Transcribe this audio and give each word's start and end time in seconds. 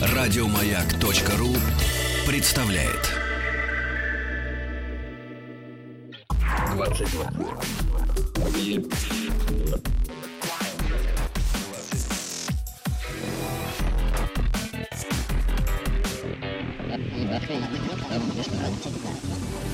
Радиомаяк.ру 0.00 1.54
представляет. 2.26 3.18
22. 6.74 7.30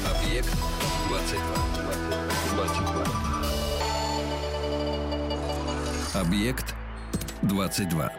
Объект 0.05 0.49
22. 1.09 1.45
22. 2.55 3.34
Объект 6.15 6.75
22. 7.43 8.11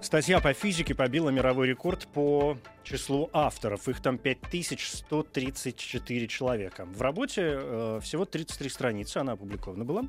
Статья 0.00 0.40
по 0.40 0.54
физике 0.54 0.94
побила 0.94 1.28
мировой 1.28 1.68
рекорд 1.68 2.06
по 2.06 2.56
числу 2.82 3.28
авторов. 3.34 3.90
Их 3.90 4.00
там 4.00 4.16
5134 4.16 6.28
человека. 6.28 6.86
В 6.86 7.02
работе 7.02 7.42
э, 7.44 8.00
всего 8.02 8.24
33 8.24 8.70
страницы, 8.70 9.18
она 9.18 9.32
опубликована 9.32 9.84
была. 9.84 10.04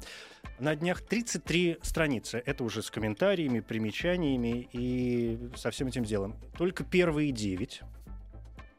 На 0.60 0.74
днях 0.74 1.02
33 1.02 1.80
страницы. 1.82 2.42
Это 2.46 2.64
уже 2.64 2.82
с 2.82 2.90
комментариями, 2.90 3.60
примечаниями 3.60 4.70
и 4.72 5.38
со 5.58 5.70
всем 5.72 5.90
этим 5.90 6.06
делом. 6.06 6.38
Только 6.58 6.86
первые 6.86 7.34
9 7.34 7.82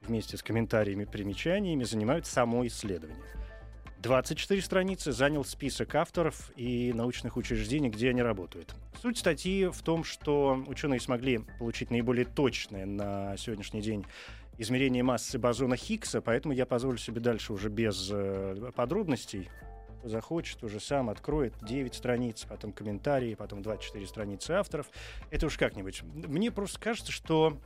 вместе 0.01 0.39
с 0.39 0.43
комментариями, 0.43 1.05
примечаниями 1.05 1.85
занимают 1.85 2.27
само 2.27 2.67
исследование. 2.67 3.44
24 4.05 4.61
страницы 4.61 5.13
занял 5.13 5.47
список 5.47 5.95
авторов 5.95 6.51
и 6.57 6.93
научных 6.93 7.39
учреждений, 7.39 7.89
где 7.89 8.11
они 8.11 8.21
работают. 8.21 8.75
Суть 9.01 9.17
статьи 9.17 9.67
в 9.67 9.81
том, 9.81 10.05
что 10.05 10.63
ученые 10.67 11.01
смогли 11.01 11.41
получить 11.59 11.91
наиболее 11.91 12.27
точное 12.27 12.85
на 12.85 13.35
сегодняшний 13.39 13.81
день 13.81 14.05
измерение 14.59 15.03
массы 15.03 15.39
бозона 15.39 15.77
Хиггса, 15.77 16.21
поэтому 16.21 16.53
я 16.53 16.67
позволю 16.67 16.99
себе 16.99 17.23
дальше 17.23 17.55
уже 17.55 17.71
без 17.71 18.11
э, 18.13 18.73
подробностей. 18.77 19.49
Кто 20.01 20.11
захочет, 20.11 20.63
уже 20.63 20.81
сам 20.81 21.09
откроет 21.09 21.55
9 21.65 21.95
страниц, 21.95 22.45
потом 22.47 22.73
комментарии, 22.73 23.35
потом 23.35 23.63
24 23.63 24.07
страницы 24.07 24.51
авторов. 24.51 24.91
Это 25.31 25.47
уж 25.47 25.57
как-нибудь. 25.57 26.03
Мне 26.03 26.53
просто 26.53 26.79
кажется, 26.79 27.11
что 27.11 27.57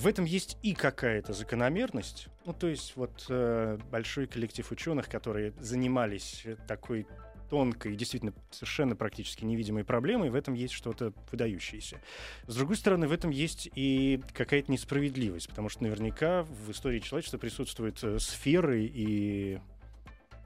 в 0.00 0.06
этом 0.06 0.24
есть 0.24 0.56
и 0.62 0.74
какая-то 0.74 1.34
закономерность. 1.34 2.28
Ну, 2.46 2.54
то 2.54 2.66
есть 2.66 2.96
вот 2.96 3.26
э, 3.28 3.78
большой 3.90 4.26
коллектив 4.26 4.70
ученых, 4.72 5.08
которые 5.08 5.52
занимались 5.60 6.44
такой 6.66 7.06
тонкой, 7.50 7.96
действительно 7.96 8.32
совершенно 8.50 8.96
практически 8.96 9.44
невидимой 9.44 9.84
проблемой, 9.84 10.30
в 10.30 10.34
этом 10.34 10.54
есть 10.54 10.72
что-то 10.72 11.12
выдающееся. 11.30 12.00
С 12.46 12.56
другой 12.56 12.76
стороны, 12.76 13.08
в 13.08 13.12
этом 13.12 13.30
есть 13.30 13.68
и 13.74 14.22
какая-то 14.32 14.72
несправедливость, 14.72 15.48
потому 15.48 15.68
что 15.68 15.82
наверняка 15.82 16.44
в 16.44 16.70
истории 16.70 17.00
человечества 17.00 17.36
присутствуют 17.36 18.02
э, 18.02 18.18
сферы 18.20 18.84
и 18.84 19.60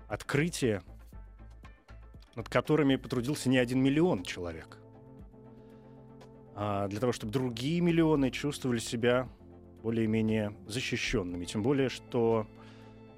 открытия, 0.08 0.83
над 2.34 2.48
которыми 2.48 2.96
потрудился 2.96 3.48
не 3.48 3.58
один 3.58 3.80
миллион 3.80 4.24
человек 4.24 4.78
а, 6.56 6.89
для 6.89 6.98
того, 7.00 7.12
чтобы 7.12 7.33
другие 7.33 7.80
миллионы 7.80 8.30
чувствовали 8.30 8.78
себя 8.78 9.28
более-менее 9.84 10.56
защищенными. 10.66 11.44
Тем 11.44 11.62
более, 11.62 11.90
что 11.90 12.46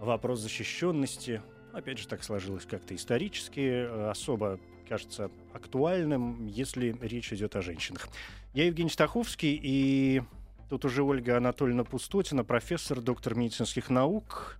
вопрос 0.00 0.40
защищенности, 0.40 1.40
опять 1.72 1.98
же, 1.98 2.08
так 2.08 2.24
сложилось 2.24 2.66
как-то 2.66 2.92
исторически, 2.96 3.60
э, 3.60 4.10
особо 4.10 4.58
кажется 4.88 5.30
актуальным, 5.52 6.46
если 6.46 6.96
речь 7.00 7.32
идет 7.32 7.54
о 7.54 7.62
женщинах. 7.62 8.08
Я 8.52 8.66
Евгений 8.66 8.90
Стаховский, 8.90 9.58
и 9.62 10.22
тут 10.68 10.84
уже 10.84 11.04
Ольга 11.04 11.36
Анатольевна 11.36 11.84
Пустотина, 11.84 12.42
профессор, 12.42 13.00
доктор 13.00 13.36
медицинских 13.36 13.88
наук, 13.88 14.58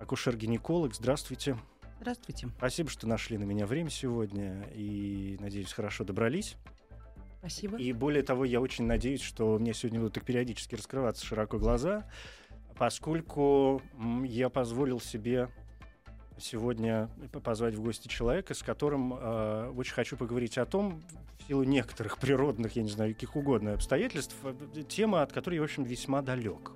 акушер-гинеколог. 0.00 0.94
Здравствуйте. 0.94 1.56
Здравствуйте. 2.00 2.48
Спасибо, 2.58 2.90
что 2.90 3.06
нашли 3.06 3.38
на 3.38 3.44
меня 3.44 3.66
время 3.66 3.90
сегодня, 3.90 4.68
и, 4.74 5.36
надеюсь, 5.38 5.72
хорошо 5.72 6.02
добрались. 6.02 6.56
Спасибо. 7.40 7.78
И 7.78 7.92
более 7.92 8.22
того, 8.22 8.44
я 8.44 8.60
очень 8.60 8.84
надеюсь, 8.84 9.22
что 9.22 9.58
меня 9.58 9.72
сегодня 9.72 9.98
будут 9.98 10.14
так 10.14 10.24
периодически 10.24 10.74
раскрываться 10.74 11.24
широко 11.24 11.58
глаза, 11.58 12.06
поскольку 12.76 13.82
я 14.24 14.50
позволил 14.50 15.00
себе 15.00 15.48
сегодня 16.38 17.08
позвать 17.42 17.74
в 17.74 17.82
гости 17.82 18.08
человека, 18.08 18.54
с 18.54 18.62
которым 18.62 19.14
э, 19.14 19.72
очень 19.76 19.94
хочу 19.94 20.16
поговорить 20.16 20.58
о 20.58 20.66
том, 20.66 21.02
в 21.38 21.48
силу 21.48 21.62
некоторых 21.64 22.18
природных, 22.18 22.76
я 22.76 22.82
не 22.82 22.90
знаю, 22.90 23.14
каких 23.14 23.36
угодно 23.36 23.74
обстоятельств, 23.74 24.36
э, 24.44 24.82
тема, 24.88 25.22
от 25.22 25.32
которой 25.32 25.56
я, 25.56 25.60
в 25.62 25.64
общем, 25.64 25.84
весьма 25.84 26.22
далек. 26.22 26.72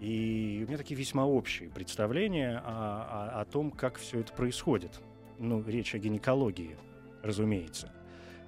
И 0.00 0.62
у 0.64 0.68
меня 0.68 0.76
такие 0.76 0.98
весьма 0.98 1.26
общие 1.26 1.70
представления 1.70 2.62
о, 2.64 3.30
о, 3.34 3.40
о 3.40 3.44
том, 3.46 3.70
как 3.70 3.96
все 3.96 4.20
это 4.20 4.32
происходит. 4.32 5.00
Ну, 5.38 5.62
речь 5.66 5.94
о 5.94 5.98
гинекологии, 5.98 6.76
разумеется. 7.22 7.92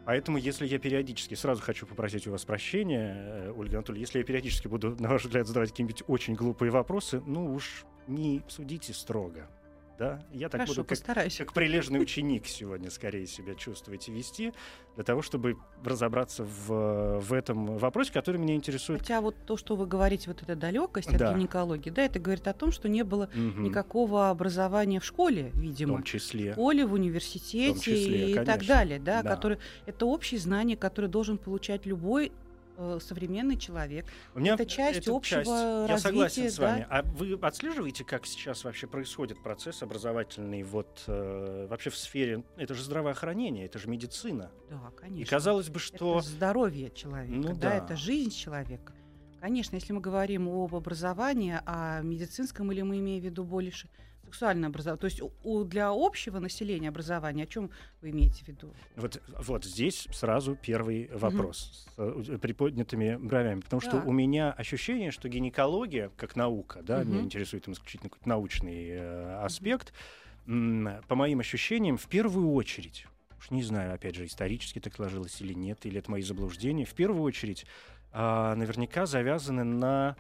Поэтому, 0.09 0.39
если 0.39 0.67
я 0.67 0.79
периодически, 0.79 1.35
сразу 1.35 1.61
хочу 1.61 1.85
попросить 1.87 2.27
у 2.27 2.31
вас 2.31 2.43
прощения, 2.43 3.13
э, 3.15 3.53
Ольга 3.55 3.77
Анатольевна, 3.77 4.01
если 4.01 4.21
я 4.21 4.25
периодически 4.25 4.67
буду, 4.67 4.97
на 4.99 5.11
ваш 5.11 5.27
взгляд, 5.27 5.47
задавать 5.47 5.69
какие-нибудь 5.69 6.03
очень 6.07 6.33
глупые 6.33 6.71
вопросы, 6.71 7.23
ну 7.27 7.53
уж 7.53 7.85
не 8.07 8.43
судите 8.49 8.95
строго 8.95 9.51
да? 9.99 10.23
Я 10.33 10.49
так 10.49 10.61
Хорошо, 10.61 10.83
буду 10.85 10.95
как, 10.97 11.27
как 11.39 11.53
прилежный 11.53 12.01
ученик 12.01 12.47
сегодня 12.47 12.91
скорее 12.91 13.27
себя 13.27 13.55
чувствовать 13.55 14.09
и 14.09 14.13
вести, 14.13 14.53
для 14.95 15.05
того, 15.05 15.23
чтобы 15.23 15.57
разобраться 15.85 16.45
в, 16.45 17.21
в 17.21 17.33
этом 17.33 17.79
вопросе, 17.79 18.13
который 18.13 18.37
меня 18.39 18.55
интересует. 18.55 19.01
Хотя 19.01 19.21
вот 19.21 19.35
то, 19.45 19.57
что 19.57 19.77
вы 19.77 19.87
говорите, 19.87 20.31
вот 20.31 20.43
эта 20.43 20.55
далекость 20.55 21.09
от 21.09 21.19
Да. 21.19 21.35
гинекологии, 21.35 21.91
да, 21.91 22.03
это 22.03 22.21
говорит 22.21 22.47
о 22.47 22.53
том, 22.53 22.71
что 22.73 22.89
не 22.89 23.03
было 23.03 23.29
Мгм. 23.35 23.65
никакого 23.65 24.31
образования 24.31 25.01
в 25.01 25.05
школе, 25.05 25.51
В 25.53 25.59
видимо. 25.61 25.95
том 25.95 26.03
числе. 26.05 26.51
В 26.51 26.55
школе, 26.55 26.87
в 26.87 26.93
университете 26.93 27.79
В 27.79 27.83
числе, 27.83 28.31
и 28.31 28.35
так 28.35 28.47
конечно. 28.47 28.69
далее, 28.75 28.99
да, 29.01 29.23
Да. 29.23 29.29
которые 29.35 29.59
это 29.87 30.07
общие 30.07 30.39
знания, 30.39 30.77
которые 30.77 31.11
должен 31.11 31.39
получать 31.39 31.87
любой 31.87 32.33
современный 33.01 33.57
человек. 33.57 34.07
У 34.35 34.41
меня 34.41 34.55
это 34.55 34.67
часть 34.67 35.01
это 35.01 35.15
общего 35.15 35.45
часть. 35.45 35.51
Я 35.51 35.87
развития, 35.89 35.99
согласен 35.99 36.51
с 36.51 36.57
да. 36.57 36.71
вами. 36.71 36.87
А 36.91 37.03
вы 37.03 37.39
отслеживаете, 37.41 38.05
как 38.05 38.27
сейчас 38.27 38.65
вообще 38.65 38.87
происходит 38.87 39.43
процесс 39.43 39.83
образовательный 39.83 40.63
вот 40.63 41.05
э, 41.07 41.67
вообще 41.69 41.91
в 41.91 41.97
сфере? 41.97 42.45
Это 42.57 42.75
же 42.75 42.83
здравоохранение, 42.83 43.67
это 43.67 43.79
же 43.79 43.89
медицина. 43.89 44.51
Да, 44.71 44.93
конечно. 44.97 45.23
И 45.23 45.25
казалось 45.25 45.69
бы, 45.69 45.79
что 45.79 46.19
Это 46.19 46.29
здоровье 46.29 46.91
человека, 46.91 47.35
Ну 47.35 47.55
да, 47.55 47.71
да. 47.71 47.75
это 47.77 47.97
жизнь 47.97 48.31
человека. 48.31 48.93
Конечно, 49.41 49.77
если 49.77 49.93
мы 49.93 50.01
говорим 50.01 50.49
об 50.49 50.75
образовании, 50.75 51.61
о 51.65 52.01
медицинском, 52.03 52.73
или 52.73 52.83
мы 52.83 52.99
имеем 52.99 53.23
в 53.23 53.25
виду 53.25 53.45
больше 53.45 53.89
сексуальное 54.33 54.69
образование, 54.69 55.01
то 55.01 55.07
есть 55.07 55.23
у- 55.23 55.33
у- 55.43 55.65
для 55.65 55.89
общего 55.91 56.39
населения 56.39 56.89
образования, 56.91 57.45
о 57.45 57.47
чем 57.47 57.71
вы 58.03 58.11
имеете 58.11 58.45
в 58.45 58.49
виду? 58.49 58.75
Вот, 58.97 59.23
вот 59.39 59.65
здесь 59.65 60.07
сразу 60.13 60.55
первый 60.55 61.09
вопрос 61.15 61.87
с 61.97 61.99
э, 61.99 62.39
приподнятыми 62.39 63.17
бровями, 63.17 63.61
потому 63.61 63.81
что 63.81 63.93
Да. 63.93 64.03
у 64.03 64.13
меня 64.13 64.53
ощущение, 64.53 65.11
что 65.11 65.29
гинекология 65.29 66.11
как 66.17 66.37
наука, 66.37 66.83
да, 66.83 67.03
меня 67.05 67.17
Мгм. 67.19 67.25
интересует 67.27 67.65
там 67.65 67.73
исключительно 67.75 68.11
какой-то 68.11 68.29
научный 68.29 68.89
э, 68.91 69.45
аспект, 69.45 69.93
м, 70.47 70.89
по 71.09 71.15
моим 71.15 71.41
ощущениям, 71.41 71.97
в 71.97 72.07
первую 72.07 72.53
очередь, 72.53 73.07
уж 73.39 73.51
не 73.51 73.63
знаю, 73.63 73.95
опять 73.95 74.15
же, 74.15 74.27
исторически 74.27 74.79
так 74.79 74.95
сложилось 74.95 75.41
или 75.41 75.55
нет, 75.55 75.87
или 75.87 75.99
это 75.99 76.11
мои 76.11 76.23
заблуждения, 76.23 76.85
в 76.85 76.95
первую 76.95 77.23
очередь 77.23 77.65
а, 78.13 78.55
наверняка 78.57 79.05
завязаны 79.07 79.65
на 79.65 80.17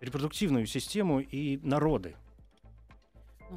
репродуктивную 0.00 0.66
систему 0.66 1.20
и 1.20 1.58
народы. 1.62 2.16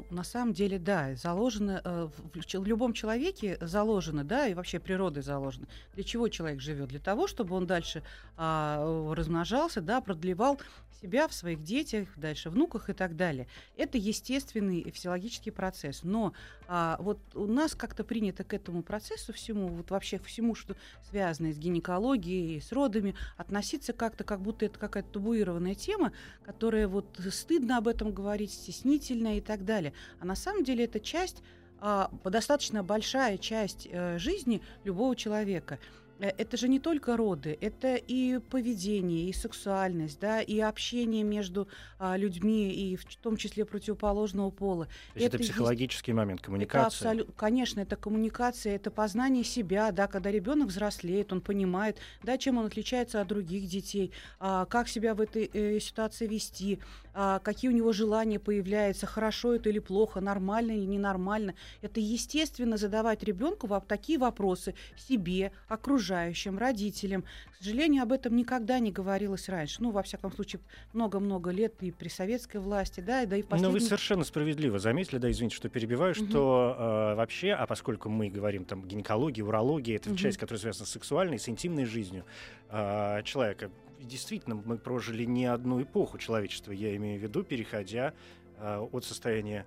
На 0.09 0.23
самом 0.23 0.53
деле, 0.53 0.79
да, 0.79 1.15
заложено 1.15 1.81
э, 1.83 2.09
в, 2.33 2.65
любом 2.65 2.93
человеке 2.93 3.57
заложено, 3.61 4.23
да, 4.23 4.47
и 4.47 4.53
вообще 4.53 4.79
природой 4.79 5.23
заложено. 5.23 5.67
Для 5.93 6.03
чего 6.03 6.27
человек 6.27 6.61
живет? 6.61 6.89
Для 6.89 6.99
того, 6.99 7.27
чтобы 7.27 7.55
он 7.55 7.67
дальше 7.67 8.03
а, 8.35 9.13
размножался, 9.13 9.81
да, 9.81 10.01
продлевал 10.01 10.59
себя 11.01 11.27
в 11.27 11.33
своих 11.33 11.63
детях, 11.63 12.07
дальше 12.15 12.49
внуках 12.49 12.89
и 12.89 12.93
так 12.93 13.15
далее. 13.15 13.47
Это 13.75 13.97
естественный 13.97 14.89
физиологический 14.89 15.51
процесс. 15.51 16.03
Но 16.03 16.33
а, 16.67 16.97
вот 16.99 17.19
у 17.35 17.45
нас 17.45 17.75
как-то 17.75 18.03
принято 18.03 18.43
к 18.43 18.53
этому 18.53 18.83
процессу 18.83 19.33
всему, 19.33 19.67
вот 19.67 19.91
вообще 19.91 20.19
всему, 20.19 20.55
что 20.55 20.75
связано 21.09 21.53
с 21.53 21.57
гинекологией, 21.57 22.61
с 22.61 22.71
родами, 22.71 23.15
относиться 23.37 23.93
как-то, 23.93 24.23
как 24.23 24.41
будто 24.41 24.65
это 24.65 24.79
какая-то 24.79 25.09
табуированная 25.13 25.75
тема, 25.75 26.11
которая 26.43 26.87
вот 26.87 27.19
стыдно 27.31 27.77
об 27.77 27.87
этом 27.87 28.11
говорить, 28.11 28.51
стеснительно 28.51 29.37
и 29.37 29.41
так 29.41 29.65
далее. 29.65 29.86
А 30.19 30.25
на 30.25 30.35
самом 30.35 30.63
деле 30.63 30.85
это 30.85 30.99
часть, 30.99 31.43
а, 31.79 32.09
достаточно 32.23 32.83
большая 32.83 33.37
часть 33.37 33.87
э, 33.91 34.17
жизни 34.17 34.61
любого 34.83 35.15
человека. 35.15 35.79
Э, 36.19 36.29
это 36.37 36.57
же 36.57 36.67
не 36.67 36.79
только 36.79 37.17
роды, 37.17 37.57
это 37.61 37.95
и 37.95 38.39
поведение, 38.39 39.29
и 39.29 39.33
сексуальность, 39.33 40.19
да, 40.19 40.41
и 40.41 40.59
общение 40.59 41.23
между 41.23 41.67
а, 41.99 42.17
людьми, 42.17 42.71
и 42.71 42.95
в 42.95 43.05
том 43.17 43.37
числе 43.37 43.65
противоположного 43.65 44.49
пола. 44.49 44.85
То 44.85 44.91
есть 45.15 45.27
это, 45.27 45.37
это 45.37 45.43
психологический 45.43 46.11
есть, 46.11 46.17
момент, 46.17 46.41
коммуникация. 46.41 46.87
Это 46.87 46.87
абсолют, 46.87 47.29
конечно, 47.35 47.81
это 47.81 47.95
коммуникация, 47.95 48.75
это 48.75 48.91
познание 48.91 49.43
себя, 49.43 49.91
да, 49.91 50.07
когда 50.07 50.31
ребенок 50.31 50.69
взрослеет, 50.69 51.31
он 51.31 51.41
понимает, 51.41 51.97
да, 52.23 52.37
чем 52.37 52.57
он 52.57 52.65
отличается 52.65 53.21
от 53.21 53.27
других 53.27 53.67
детей, 53.67 54.11
а, 54.39 54.65
как 54.65 54.87
себя 54.87 55.13
в 55.13 55.21
этой 55.21 55.49
э, 55.53 55.79
ситуации 55.79 56.27
вести, 56.27 56.79
а, 57.06 57.06
какие 57.43 57.71
у 57.71 57.73
него 57.73 57.93
желания 57.93 58.39
появляются, 58.39 59.05
хорошо 59.05 59.55
это 59.55 59.69
или 59.69 59.79
плохо, 59.79 60.21
нормально 60.21 60.71
или 60.71 60.85
ненормально. 60.85 61.55
Это 61.81 61.99
естественно 61.99 62.77
задавать 62.77 63.23
ребенку 63.23 63.67
такие 63.87 64.19
вопросы 64.19 64.75
себе, 64.95 65.51
окружающим 65.67 66.57
родителям. 66.57 67.23
К 67.51 67.63
сожалению, 67.63 68.03
об 68.03 68.11
этом 68.11 68.35
никогда 68.35 68.79
не 68.79 68.91
говорилось 68.91 69.49
раньше. 69.49 69.81
Ну, 69.81 69.89
во 69.89 70.03
всяком 70.03 70.31
случае, 70.31 70.61
много-много 70.93 71.49
лет 71.49 71.73
и 71.81 71.91
при 71.91 72.09
советской 72.09 72.57
власти, 72.57 72.99
да, 72.99 73.25
да 73.25 73.37
и 73.37 73.41
в 73.41 73.47
последний... 73.47 73.67
Но 73.67 73.73
вы 73.73 73.79
совершенно 73.79 74.23
справедливо 74.23 74.77
заметили, 74.77 75.17
да, 75.17 75.31
извините, 75.31 75.55
что 75.55 75.69
перебиваю, 75.69 76.13
угу. 76.15 76.25
что 76.25 76.75
э, 76.77 77.15
вообще, 77.15 77.53
а 77.53 77.65
поскольку 77.65 78.09
мы 78.09 78.29
говорим 78.29 78.63
там 78.63 78.87
гинекология, 78.87 79.43
урология, 79.43 79.95
это 79.95 80.09
угу. 80.09 80.17
часть, 80.17 80.37
которая 80.37 80.61
связана 80.61 80.85
с 80.85 80.91
сексуальной, 80.91 81.39
с 81.39 81.49
интимной 81.49 81.85
жизнью 81.85 82.25
э, 82.69 83.23
человека, 83.23 83.71
действительно, 83.99 84.55
мы 84.55 84.77
прожили 84.77 85.23
не 85.23 85.45
одну 85.45 85.81
эпоху 85.81 86.17
человечества, 86.17 86.71
я 86.71 86.95
имею 86.95 87.19
в 87.19 87.23
виду, 87.23 87.43
переходя 87.43 88.13
э, 88.57 88.87
от 88.91 89.05
состояния 89.05 89.65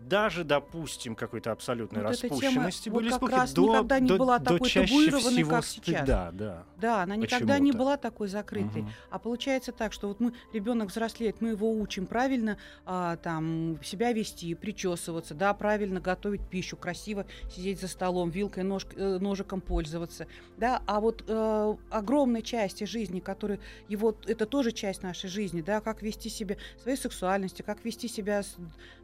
даже, 0.00 0.44
допустим, 0.44 1.14
какой-то 1.14 1.52
абсолютной 1.52 2.02
вот 2.02 2.10
распущенности 2.10 2.84
тема, 2.84 2.96
были 2.96 3.10
вот 3.10 3.20
как 3.20 3.30
раз 3.30 3.52
до, 3.52 3.66
никогда 3.66 4.00
не 4.00 4.08
до, 4.08 4.16
была 4.16 4.38
до 4.38 4.52
такой 4.54 4.70
табуированной, 4.70 5.44
как 5.44 5.64
сейчас. 5.64 6.06
Да, 6.06 6.30
да. 6.32 6.64
Да, 6.78 7.02
она 7.02 7.16
никогда 7.16 7.58
не 7.58 7.72
была 7.72 7.96
такой 7.96 8.28
закрытой. 8.28 8.82
Угу. 8.82 8.90
А 9.10 9.18
получается 9.18 9.72
так, 9.72 9.92
что 9.92 10.08
вот 10.08 10.20
мы 10.20 10.32
ребенок 10.52 10.88
взрослеет, 10.88 11.40
мы 11.40 11.50
его 11.50 11.72
учим 11.72 12.06
правильно 12.06 12.58
а, 12.86 13.16
там 13.16 13.78
себя 13.82 14.12
вести, 14.12 14.54
причесываться, 14.54 15.34
да, 15.34 15.52
правильно 15.54 16.00
готовить 16.00 16.48
пищу, 16.48 16.76
красиво 16.76 17.26
сидеть 17.54 17.80
за 17.80 17.88
столом, 17.88 18.30
вилкой, 18.30 18.64
нож, 18.64 18.86
э, 18.96 19.18
ножиком 19.20 19.60
пользоваться, 19.60 20.26
да. 20.56 20.82
А 20.86 21.00
вот 21.00 21.24
э, 21.26 21.76
огромной 21.90 22.42
части 22.42 22.84
жизни, 22.84 23.20
которая 23.20 23.60
его 23.88 24.16
это 24.26 24.46
тоже 24.46 24.72
часть 24.72 25.02
нашей 25.02 25.28
жизни, 25.28 25.60
да, 25.60 25.80
как 25.80 26.02
вести 26.02 26.28
себя 26.28 26.56
своей 26.82 26.96
сексуальности, 26.96 27.62
как 27.62 27.84
вести 27.84 28.08
себя 28.08 28.42
с, 28.42 28.56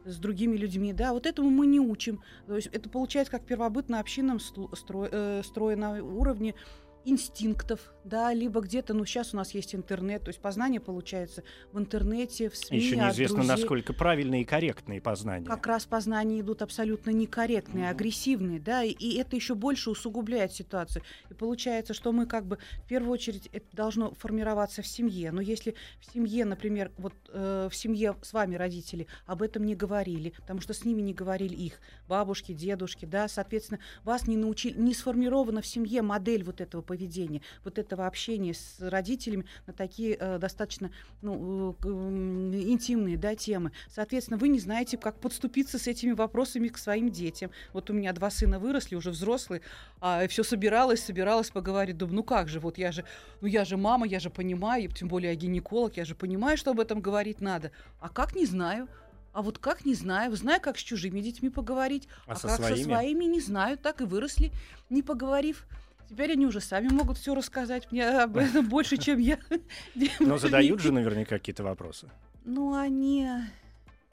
с 0.05 0.17
другими 0.17 0.57
людьми 0.57 0.86
детьми, 0.87 0.93
да, 0.93 1.13
вот 1.13 1.25
этому 1.25 1.49
мы 1.49 1.65
не 1.67 1.79
учим. 1.79 2.21
То 2.47 2.55
есть 2.55 2.67
это 2.71 2.89
получается 2.89 3.31
как 3.31 3.43
первобытно-общинном 3.43 4.39
строе, 4.39 5.09
э, 5.11 5.41
строе 5.43 5.75
на 5.75 6.03
уровне 6.03 6.55
инстинктов, 7.07 7.93
да, 8.03 8.33
либо 8.33 8.59
где-то, 8.59 8.93
ну, 8.93 9.05
сейчас 9.05 9.33
у 9.33 9.37
нас 9.37 9.53
есть 9.53 9.73
интернет, 9.73 10.23
то 10.23 10.29
есть 10.29 10.41
познание 10.41 10.81
получается 10.81 11.43
в 11.71 11.79
интернете, 11.79 12.49
в 12.49 12.55
СМИ. 12.57 12.77
Еще 12.77 12.97
неизвестно, 12.97 13.43
насколько 13.43 13.93
правильные 13.93 14.41
и 14.41 14.45
корректные 14.45 14.99
познания. 14.99 15.45
Как 15.45 15.65
раз 15.67 15.85
познания 15.85 16.41
идут 16.41 16.61
абсолютно 16.61 17.11
некорректные, 17.11 17.85
mm-hmm. 17.85 17.89
агрессивные, 17.89 18.59
да, 18.59 18.83
и, 18.83 18.91
и 18.91 19.17
это 19.17 19.37
еще 19.37 19.55
больше 19.55 19.89
усугубляет 19.89 20.51
ситуацию. 20.51 21.01
И 21.29 21.33
получается, 21.33 21.93
что 21.93 22.11
мы 22.11 22.25
как 22.25 22.45
бы 22.45 22.57
в 22.83 22.87
первую 22.87 23.13
очередь 23.13 23.47
это 23.53 23.65
должно 23.71 24.13
формироваться 24.13 24.81
в 24.81 24.87
семье. 24.87 25.31
Но 25.31 25.39
если 25.39 25.75
в 26.01 26.13
семье, 26.13 26.43
например, 26.43 26.91
вот 26.97 27.13
э, 27.29 27.69
в 27.71 27.75
семье 27.75 28.17
с 28.21 28.33
вами 28.33 28.55
родители 28.55 29.07
об 29.25 29.41
этом 29.41 29.65
не 29.65 29.75
говорили, 29.75 30.33
потому 30.41 30.59
что 30.59 30.73
с 30.73 30.83
ними 30.83 31.01
не 31.01 31.13
говорили 31.13 31.55
их 31.55 31.79
бабушки, 32.09 32.51
дедушки, 32.51 33.05
да, 33.05 33.29
соответственно, 33.29 33.79
вас 34.03 34.27
не 34.27 34.35
научили, 34.35 34.77
не 34.77 34.93
сформирована 34.93 35.61
в 35.61 35.67
семье 35.67 36.01
модель 36.01 36.43
вот 36.43 36.59
этого 36.59 36.81
поведения 36.81 36.96
поведения, 36.97 37.41
вот 37.63 37.77
этого 37.77 38.07
общения 38.07 38.53
с 38.53 38.77
родителями 38.79 39.45
на 39.67 39.73
такие 39.73 40.17
э, 40.19 40.39
достаточно 40.39 40.91
ну, 41.21 41.75
э, 41.83 41.87
интимные 41.87 43.17
да, 43.17 43.35
темы. 43.35 43.71
Соответственно, 43.89 44.37
вы 44.37 44.47
не 44.47 44.59
знаете, 44.59 44.97
как 44.97 45.19
подступиться 45.19 45.77
с 45.77 45.87
этими 45.87 46.13
вопросами 46.13 46.69
к 46.69 46.77
своим 46.77 47.09
детям. 47.11 47.51
Вот 47.73 47.89
у 47.89 47.93
меня 47.93 48.13
два 48.13 48.31
сына 48.31 48.59
выросли, 48.59 48.95
уже 48.95 49.11
взрослые, 49.11 49.61
а 50.01 50.27
все 50.27 50.43
собиралась, 50.43 51.03
собиралась 51.03 51.51
поговорить. 51.51 51.97
Думаю, 51.97 52.15
ну 52.15 52.23
как 52.23 52.49
же, 52.49 52.59
вот 52.59 52.77
я 52.77 52.91
же, 52.91 53.03
ну 53.41 53.47
я 53.47 53.63
же 53.65 53.77
мама, 53.77 54.07
я 54.07 54.19
же 54.19 54.29
понимаю, 54.29 54.89
тем 54.91 55.07
более 55.07 55.31
я 55.31 55.35
гинеколог, 55.35 55.97
я 55.97 56.05
же 56.05 56.15
понимаю, 56.15 56.57
что 56.57 56.71
об 56.71 56.79
этом 56.79 56.99
говорить 56.99 57.41
надо. 57.41 57.71
А 57.99 58.09
как, 58.09 58.35
не 58.35 58.45
знаю. 58.45 58.87
А 59.37 59.43
вот 59.43 59.59
как, 59.59 59.85
не 59.85 59.93
знаю. 59.93 60.35
Знаю, 60.35 60.59
как 60.59 60.79
с 60.79 60.81
чужими 60.81 61.19
детьми 61.19 61.51
поговорить. 61.51 62.07
А, 62.25 62.31
а 62.31 62.35
со 62.35 62.47
как 62.47 62.57
своими? 62.57 62.77
со 62.77 62.83
своими, 62.85 63.25
не 63.25 63.39
знаю. 63.39 63.77
Так 63.77 64.01
и 64.01 64.03
выросли, 64.03 64.51
не 64.89 65.03
поговорив. 65.03 65.67
Теперь 66.09 66.31
они 66.31 66.45
уже 66.45 66.61
сами 66.61 66.87
могут 66.87 67.17
все 67.17 67.35
рассказать 67.35 67.91
мне 67.91 68.07
об 68.07 68.37
этом 68.37 68.67
больше, 68.67 68.97
чем 68.97 69.19
я. 69.19 69.39
Но 70.19 70.37
задают 70.37 70.79
же 70.79 70.91
наверняка 70.91 71.37
какие-то 71.37 71.63
вопросы. 71.63 72.09
Ну, 72.45 72.73
они... 72.73 73.29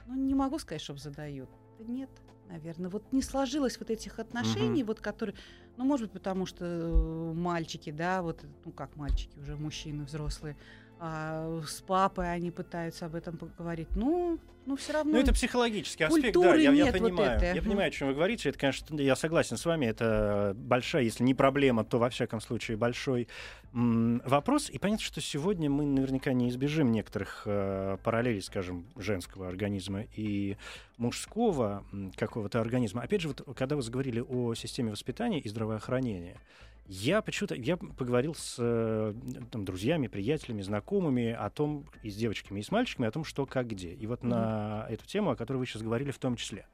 Ну, 0.06 0.14
не 0.14 0.34
могу 0.34 0.58
сказать, 0.58 0.82
чтобы 0.82 0.98
задают. 0.98 1.48
Нет, 1.78 2.10
наверное. 2.48 2.90
Вот 2.90 3.12
не 3.12 3.22
сложилось 3.22 3.78
вот 3.78 3.90
этих 3.90 4.18
отношений, 4.18 4.82
вот 4.82 5.00
которые... 5.00 5.36
Ну, 5.76 5.84
может 5.84 6.06
быть, 6.06 6.12
потому 6.12 6.46
что 6.46 6.64
э, 6.64 7.32
мальчики, 7.34 7.90
да, 7.90 8.22
вот, 8.22 8.44
ну, 8.64 8.70
как 8.70 8.94
мальчики, 8.96 9.36
уже 9.38 9.56
мужчины 9.56 10.04
взрослые, 10.04 10.56
а 11.06 11.60
с 11.66 11.82
папой 11.82 12.32
они 12.32 12.50
пытаются 12.50 13.04
об 13.04 13.14
этом 13.14 13.36
поговорить. 13.36 13.88
Ну, 13.94 14.38
ну 14.64 14.74
все 14.76 14.94
равно. 14.94 15.12
Ну, 15.12 15.18
это 15.18 15.34
психологический 15.34 16.04
аспект, 16.04 16.34
да, 16.34 16.54
я, 16.54 16.72
я 16.72 16.90
понимаю. 16.90 17.38
Вот 17.38 17.42
я 17.42 17.60
понимаю, 17.60 17.88
о 17.88 17.90
чем 17.90 18.08
вы 18.08 18.14
говорите. 18.14 18.48
Это, 18.48 18.58
конечно, 18.58 18.98
я 18.98 19.14
согласен 19.14 19.58
с 19.58 19.66
вами. 19.66 19.84
Это 19.84 20.54
большая, 20.56 21.02
если 21.02 21.22
не 21.22 21.34
проблема, 21.34 21.84
то 21.84 21.98
во 21.98 22.08
всяком 22.08 22.40
случае 22.40 22.78
большой 22.78 23.28
м- 23.74 24.22
вопрос. 24.24 24.70
И 24.70 24.78
понятно, 24.78 25.04
что 25.04 25.20
сегодня 25.20 25.68
мы 25.68 25.84
наверняка 25.84 26.32
не 26.32 26.48
избежим 26.48 26.90
некоторых 26.90 27.42
э, 27.44 27.98
параллелей, 28.02 28.40
скажем, 28.40 28.86
женского 28.96 29.46
организма 29.46 30.04
и 30.16 30.56
мужского 30.96 31.84
какого-то 32.16 32.62
организма. 32.62 33.02
Опять 33.02 33.20
же, 33.20 33.28
вот 33.28 33.42
когда 33.54 33.76
вы 33.76 33.82
заговорили 33.82 34.20
о 34.26 34.54
системе 34.54 34.92
воспитания 34.92 35.38
и 35.38 35.48
здравоохранения, 35.50 36.40
я 36.86 37.22
почему-то 37.22 37.54
я 37.54 37.76
поговорил 37.76 38.34
с 38.34 38.56
э, 38.58 39.14
там, 39.50 39.64
друзьями, 39.64 40.06
приятелями, 40.06 40.62
знакомыми 40.62 41.32
о 41.32 41.48
том, 41.48 41.86
и 42.02 42.10
с 42.10 42.16
девочками, 42.16 42.60
и 42.60 42.62
с 42.62 42.70
мальчиками, 42.70 43.08
о 43.08 43.10
том, 43.10 43.24
что 43.24 43.46
как 43.46 43.68
где. 43.68 43.92
И 43.92 44.06
вот 44.06 44.20
mm-hmm. 44.20 44.28
на 44.28 44.86
эту 44.90 45.06
тему, 45.06 45.30
о 45.30 45.36
которой 45.36 45.58
вы 45.58 45.66
сейчас 45.66 45.82
говорили 45.82 46.10
в 46.10 46.18
том 46.18 46.36
числе. 46.36 46.66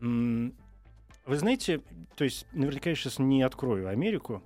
Вы 0.00 1.36
знаете, 1.36 1.82
то 2.16 2.24
есть 2.24 2.46
наверняка 2.52 2.90
я 2.90 2.96
сейчас 2.96 3.18
не 3.18 3.42
открою 3.42 3.88
Америку, 3.88 4.42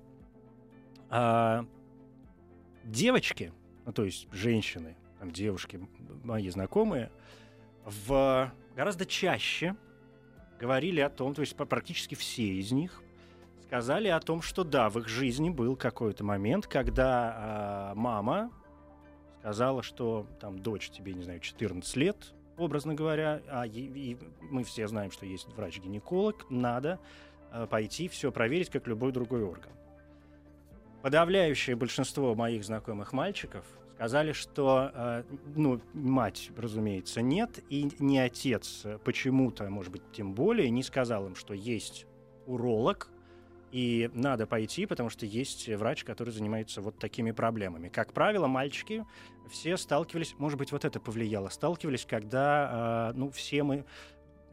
а 1.09 1.65
девочки, 2.83 3.53
ну 3.85 3.93
то 3.93 4.03
есть 4.03 4.27
женщины, 4.31 4.95
там, 5.19 5.31
девушки, 5.31 5.79
мои 6.23 6.49
знакомые, 6.49 7.11
в 7.85 8.51
гораздо 8.75 9.05
чаще 9.05 9.75
говорили 10.59 11.01
о 11.01 11.09
том, 11.09 11.33
то 11.33 11.41
есть 11.41 11.55
практически 11.55 12.15
все 12.15 12.55
из 12.55 12.71
них 12.71 13.02
сказали 13.73 14.07
о 14.07 14.19
том, 14.19 14.43
что 14.43 14.63
да, 14.63 14.87
в 14.87 14.99
их 14.99 15.07
жизни 15.07 15.49
был 15.49 15.75
какой-то 15.75 16.23
момент, 16.23 16.67
когда 16.67 17.89
э, 17.91 17.97
мама 17.97 18.51
сказала, 19.39 19.81
что 19.81 20.27
там 20.39 20.59
дочь 20.59 20.91
тебе, 20.91 21.15
не 21.15 21.23
знаю, 21.23 21.39
14 21.39 21.95
лет, 21.95 22.35
образно 22.55 22.93
говоря, 22.93 23.41
а 23.49 23.65
и, 23.65 23.79
и 23.79 24.17
мы 24.41 24.63
все 24.63 24.87
знаем, 24.87 25.09
что 25.09 25.25
есть 25.25 25.47
врач-гинеколог, 25.55 26.45
надо 26.51 26.99
э, 27.51 27.65
пойти 27.65 28.07
все 28.09 28.31
проверить, 28.31 28.69
как 28.69 28.85
любой 28.85 29.11
другой 29.11 29.41
орган. 29.41 29.71
Подавляющее 31.01 31.75
большинство 31.75 32.35
моих 32.35 32.63
знакомых 32.63 33.11
мальчиков 33.11 33.65
сказали, 33.95 34.33
что, 34.33 34.91
э, 34.93 35.23
ну, 35.55 35.81
мать, 35.93 36.51
разумеется, 36.55 37.23
нет, 37.23 37.57
и 37.69 37.89
не 37.97 38.19
отец 38.19 38.85
почему-то, 39.03 39.67
может 39.71 39.91
быть, 39.91 40.03
тем 40.11 40.35
более, 40.35 40.69
не 40.69 40.83
сказал 40.83 41.25
им, 41.25 41.35
что 41.35 41.55
есть 41.55 42.05
уролог, 42.45 43.09
и 43.73 44.11
надо 44.13 44.45
пойти, 44.45 44.85
потому 44.85 45.09
что 45.09 45.25
есть 45.25 45.67
врач, 45.67 46.03
который 46.03 46.29
занимается 46.29 46.79
вот 46.79 46.99
такими 46.99 47.31
проблемами. 47.31 47.89
Как 47.89 48.13
правило, 48.13 48.45
мальчики 48.45 49.03
все 49.49 49.77
сталкивались, 49.77 50.35
может 50.37 50.59
быть, 50.59 50.71
вот 50.71 50.85
это 50.85 50.99
повлияло, 50.99 51.49
сталкивались, 51.49 52.05
когда, 52.05 53.09
э, 53.13 53.17
ну, 53.17 53.31
все 53.31 53.63
мы 53.63 53.83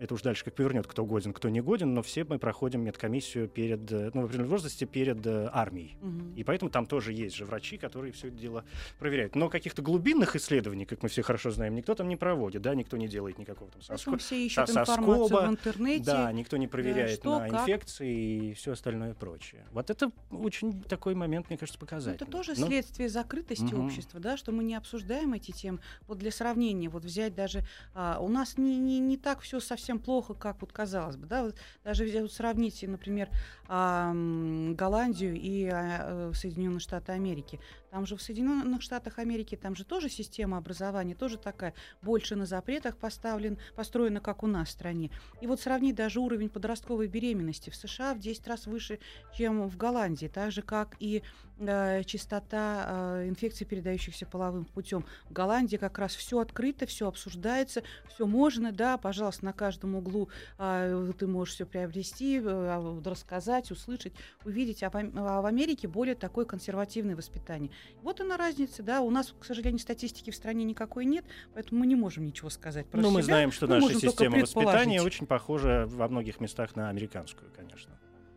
это 0.00 0.14
уж 0.14 0.22
дальше 0.22 0.44
как 0.44 0.54
повернет, 0.54 0.86
кто 0.86 1.04
годен, 1.04 1.34
кто 1.34 1.50
не 1.50 1.60
годен, 1.60 1.92
но 1.92 2.02
все 2.02 2.24
мы 2.24 2.38
проходим 2.38 2.80
медкомиссию 2.80 3.48
перед, 3.48 3.92
э, 3.92 4.10
ну, 4.14 4.22
в 4.22 4.24
определенном 4.24 4.50
возрасте 4.50 4.86
перед 4.86 5.24
э, 5.26 5.50
армией. 5.52 5.96
Угу. 6.00 6.36
И 6.36 6.42
поэтому 6.42 6.70
там 6.70 6.86
тоже 6.86 7.12
есть 7.12 7.36
же 7.36 7.44
врачи, 7.44 7.76
которые 7.76 8.12
все 8.12 8.28
это 8.28 8.36
дело 8.38 8.64
проверяют. 8.98 9.36
Но 9.36 9.50
каких-то 9.50 9.82
глубинных 9.82 10.36
исследований, 10.36 10.86
как 10.86 11.02
мы 11.02 11.10
все 11.10 11.20
хорошо 11.20 11.50
знаем, 11.50 11.74
никто 11.74 11.94
там 11.94 12.08
не 12.08 12.16
проводит, 12.16 12.62
да, 12.62 12.74
никто 12.74 12.96
не 12.96 13.08
делает 13.08 13.38
никакого 13.38 13.70
там 13.70 13.82
соско... 13.82 14.16
все 14.16 14.46
ищут 14.46 14.68
со 14.68 14.80
информацию 14.80 15.38
в 15.38 15.50
интернете. 15.50 16.04
Да, 16.04 16.32
никто 16.32 16.56
не 16.56 16.66
проверяет 16.66 17.20
что, 17.20 17.38
на 17.38 17.48
как. 17.50 17.60
инфекции 17.60 18.50
и 18.50 18.54
все 18.54 18.72
остальное 18.72 19.12
прочее. 19.12 19.66
Вот 19.70 19.90
это 19.90 20.10
очень 20.30 20.82
такой 20.82 21.14
момент, 21.14 21.50
мне 21.50 21.58
кажется, 21.58 21.78
показательный. 21.78 22.16
Это 22.16 22.24
тоже 22.24 22.54
Но... 22.56 22.68
следствие 22.68 23.10
закрытости 23.10 23.74
угу. 23.74 23.84
общества, 23.84 24.18
да, 24.18 24.38
что 24.38 24.50
мы 24.50 24.64
не 24.64 24.76
обсуждаем 24.76 25.34
эти 25.34 25.50
темы. 25.50 25.80
Вот 26.06 26.16
для 26.16 26.30
сравнения, 26.30 26.88
вот 26.88 27.04
взять 27.04 27.34
даже... 27.34 27.64
А, 27.92 28.18
у 28.18 28.28
нас 28.28 28.56
не, 28.56 28.78
не, 28.78 28.98
не 28.98 29.18
так 29.18 29.40
все 29.40 29.60
совсем 29.60 29.89
совсем 29.90 29.98
плохо, 29.98 30.34
как 30.34 30.60
вот 30.60 30.72
казалось 30.72 31.16
бы, 31.16 31.26
да, 31.26 31.42
вот 31.42 31.56
даже 31.82 32.04
вот 32.22 32.32
сравните, 32.32 32.86
например, 32.86 33.28
Голландию 33.66 35.34
и 35.34 35.68
а, 35.72 36.30
Соединенные 36.32 36.80
Штаты 36.80 37.12
Америки, 37.12 37.58
там 37.90 38.06
же 38.06 38.16
в 38.16 38.22
Соединенных 38.22 38.82
Штатах 38.82 39.18
Америки 39.18 39.56
там 39.56 39.74
же 39.74 39.84
тоже 39.84 40.08
система 40.08 40.56
образования 40.56 41.14
тоже 41.14 41.38
такая 41.38 41.74
больше 42.02 42.36
на 42.36 42.46
запретах 42.46 42.96
поставлен, 42.96 43.58
построена, 43.74 44.20
как 44.20 44.42
у 44.42 44.46
нас 44.46 44.68
в 44.68 44.70
стране. 44.72 45.10
И 45.40 45.46
вот 45.46 45.60
сравнить 45.60 45.96
даже 45.96 46.20
уровень 46.20 46.48
подростковой 46.48 47.08
беременности 47.08 47.70
в 47.70 47.76
США 47.76 48.14
в 48.14 48.20
10 48.20 48.46
раз 48.46 48.66
выше, 48.66 49.00
чем 49.36 49.68
в 49.68 49.76
Голландии, 49.76 50.30
так 50.32 50.52
же 50.52 50.62
как 50.62 50.96
и 51.00 51.22
э, 51.58 52.04
частота 52.04 52.86
э, 53.18 53.28
инфекций, 53.28 53.66
передающихся 53.66 54.24
половым 54.24 54.64
путем. 54.66 55.04
В 55.28 55.32
Голландии 55.32 55.76
как 55.76 55.98
раз 55.98 56.14
все 56.14 56.38
открыто, 56.38 56.86
все 56.86 57.08
обсуждается, 57.08 57.82
все 58.08 58.26
можно, 58.26 58.70
да, 58.72 58.98
пожалуйста, 58.98 59.44
на 59.44 59.52
каждом 59.80 59.94
углу 59.96 60.28
э, 60.58 61.12
ты 61.18 61.26
можешь 61.26 61.54
все 61.54 61.66
приобрести, 61.66 62.40
э, 62.42 63.00
рассказать, 63.04 63.70
услышать, 63.70 64.12
увидеть. 64.44 64.82
А 64.82 64.90
в, 64.90 64.94
а 64.94 65.40
в 65.40 65.46
Америке 65.46 65.88
более 65.88 66.14
такое 66.14 66.44
консервативное 66.44 67.16
воспитание. 67.16 67.70
Вот 68.02 68.20
она 68.20 68.36
разница, 68.36 68.82
да. 68.82 69.00
У 69.00 69.10
нас, 69.10 69.34
к 69.38 69.44
сожалению, 69.44 69.78
статистики 69.78 70.30
в 70.30 70.36
стране 70.36 70.64
никакой 70.64 71.04
нет, 71.04 71.24
поэтому 71.54 71.80
мы 71.80 71.86
не 71.86 71.96
можем 71.96 72.24
ничего 72.24 72.50
сказать 72.50 72.86
про 72.86 72.98
Ну, 72.98 73.08
себя. 73.08 73.14
мы 73.14 73.22
знаем, 73.22 73.52
что 73.52 73.66
Мы 73.66 73.80
наша 73.80 73.94
система 73.98 74.38
воспитания 74.38 75.02
очень 75.02 75.26
похожа 75.26 75.86
во 75.88 76.08
многих 76.08 76.40
местах 76.40 76.76
на 76.76 76.88
американскую, 76.88 77.50
конечно. 77.56 77.92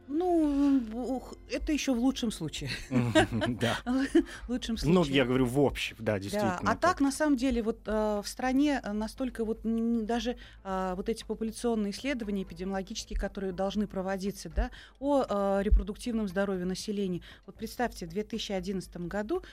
Ну, 0.07 1.23
это 1.49 1.71
еще 1.71 1.93
в 1.93 1.99
лучшем 1.99 2.31
случае. 2.31 2.69
Да. 3.47 3.77
В 4.47 4.49
лучшем 4.49 4.77
случае. 4.77 4.93
Ну, 4.93 5.03
я 5.05 5.25
говорю, 5.25 5.45
в 5.45 5.59
общем, 5.59 5.95
да, 5.99 6.13
Да, 6.13 6.19
действительно. 6.19 6.59
а 6.71 6.75
так, 6.75 6.99
на 6.99 7.11
самом 7.11 7.37
деле, 7.37 7.61
вот 7.63 7.79
э, 7.85 8.21
в 8.23 8.27
стране 8.27 8.81
э, 8.83 8.91
настолько 8.91 9.45
вот 9.45 9.61
даже 9.63 10.35
э, 10.63 10.93
вот 10.95 11.09
эти 11.09 11.23
популяционные 11.23 11.91
исследования 11.91 12.43
эпидемиологические, 12.43 13.17
которые 13.17 13.53
должны 13.53 13.87
проводиться, 13.87 14.49
да, 14.49 14.71
о 14.99 15.23
э, 15.27 15.63
репродуктивном 15.63 16.27
здоровье 16.27 16.65
населения. 16.65 17.21
Вот 17.45 17.55
представьте, 17.55 18.05
в 18.05 18.09
2011 18.09 18.97
году 19.07 19.43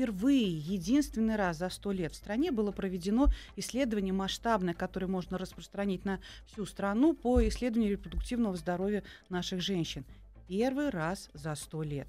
впервые, 0.00 0.56
единственный 0.56 1.36
раз 1.36 1.58
за 1.58 1.68
сто 1.68 1.92
лет 1.92 2.12
в 2.12 2.16
стране 2.16 2.50
было 2.50 2.72
проведено 2.72 3.26
исследование 3.56 4.14
масштабное, 4.14 4.72
которое 4.72 5.08
можно 5.08 5.36
распространить 5.36 6.06
на 6.06 6.20
всю 6.46 6.64
страну 6.64 7.12
по 7.12 7.46
исследованию 7.46 7.92
репродуктивного 7.92 8.56
здоровья 8.56 9.02
наших 9.28 9.60
женщин. 9.60 10.06
Первый 10.48 10.88
раз 10.88 11.28
за 11.34 11.54
сто 11.54 11.82
лет. 11.82 12.08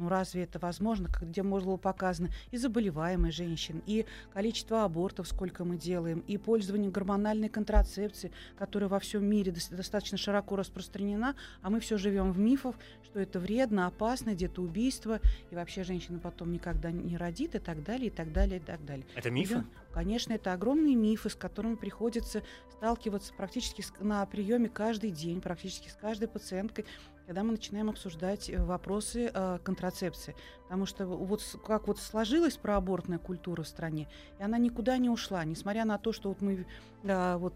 Ну 0.00 0.08
разве 0.08 0.44
это 0.44 0.58
возможно, 0.58 1.10
где 1.20 1.42
было 1.42 1.76
показано 1.76 2.30
и 2.50 2.56
заболеваемость 2.56 3.36
женщин, 3.36 3.82
и 3.84 4.06
количество 4.32 4.84
абортов, 4.84 5.28
сколько 5.28 5.62
мы 5.62 5.76
делаем, 5.76 6.20
и 6.20 6.38
пользование 6.38 6.90
гормональной 6.90 7.50
контрацепции, 7.50 8.32
которая 8.56 8.88
во 8.88 8.98
всем 8.98 9.26
мире 9.26 9.52
дос- 9.52 9.76
достаточно 9.76 10.16
широко 10.16 10.56
распространена, 10.56 11.36
а 11.60 11.68
мы 11.68 11.80
все 11.80 11.98
живем 11.98 12.32
в 12.32 12.38
мифах, 12.38 12.76
что 13.04 13.20
это 13.20 13.38
вредно, 13.38 13.86
опасно, 13.86 14.30
где-то 14.30 14.62
убийство, 14.62 15.20
и 15.50 15.54
вообще 15.54 15.84
женщина 15.84 16.18
потом 16.18 16.50
никогда 16.50 16.90
не 16.90 17.18
родит, 17.18 17.54
и 17.54 17.58
так 17.58 17.84
далее, 17.84 18.06
и 18.06 18.10
так 18.10 18.32
далее, 18.32 18.56
и 18.56 18.62
так 18.62 18.82
далее. 18.86 19.04
Это 19.14 19.30
мифы? 19.30 19.64
Конечно, 19.92 20.32
это 20.32 20.54
огромные 20.54 20.94
мифы, 20.94 21.28
с 21.28 21.34
которыми 21.34 21.74
приходится 21.74 22.42
сталкиваться 22.70 23.34
практически 23.34 23.84
на 24.00 24.24
приеме 24.24 24.70
каждый 24.70 25.10
день, 25.10 25.42
практически 25.42 25.90
с 25.90 25.94
каждой 25.94 26.28
пациенткой, 26.28 26.86
когда 27.30 27.44
мы 27.44 27.52
начинаем 27.52 27.88
обсуждать 27.88 28.50
э, 28.50 28.60
вопросы 28.60 29.30
э, 29.32 29.58
контрацепции. 29.62 30.34
Потому 30.64 30.84
что 30.84 31.06
вот 31.06 31.40
как 31.64 31.86
вот 31.86 32.00
сложилась 32.00 32.56
проабортная 32.56 33.18
культура 33.18 33.62
в 33.62 33.68
стране, 33.68 34.08
и 34.40 34.42
она 34.42 34.58
никуда 34.58 34.96
не 34.98 35.08
ушла, 35.08 35.44
несмотря 35.44 35.84
на 35.84 35.96
то, 35.96 36.12
что 36.12 36.30
вот 36.30 36.42
мы 36.42 36.66
э, 37.04 37.36
вот 37.36 37.54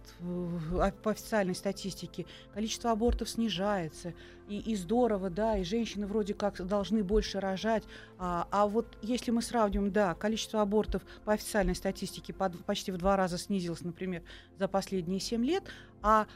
а- 0.81 0.93
по 0.93 1.11
официальной 1.11 1.57
статистике 1.57 2.25
количество 2.53 2.93
абортов 2.93 3.29
снижается, 3.29 4.15
и, 4.47 4.61
и 4.61 4.77
здорово, 4.77 5.29
да, 5.29 5.59
и 5.59 5.65
женщины 5.65 6.07
вроде 6.07 6.35
как 6.35 6.65
должны 6.65 7.03
больше 7.03 7.41
рожать, 7.41 7.83
а, 8.17 8.47
а 8.53 8.69
вот 8.69 8.97
если 9.03 9.33
мы 9.33 9.43
сравним, 9.43 9.91
да, 9.91 10.15
количество 10.15 10.63
абортов 10.63 11.03
по 11.25 11.33
официальной 11.33 11.75
статистике 11.75 12.33
под- 12.33 12.65
почти 12.65 12.93
в 12.93 12.97
два 12.97 13.17
раза 13.17 13.39
снизилось, 13.39 13.81
например, 13.81 14.23
за 14.57 14.69
последние 14.69 15.19
7 15.19 15.45
лет, 15.45 15.65
а 16.01 16.29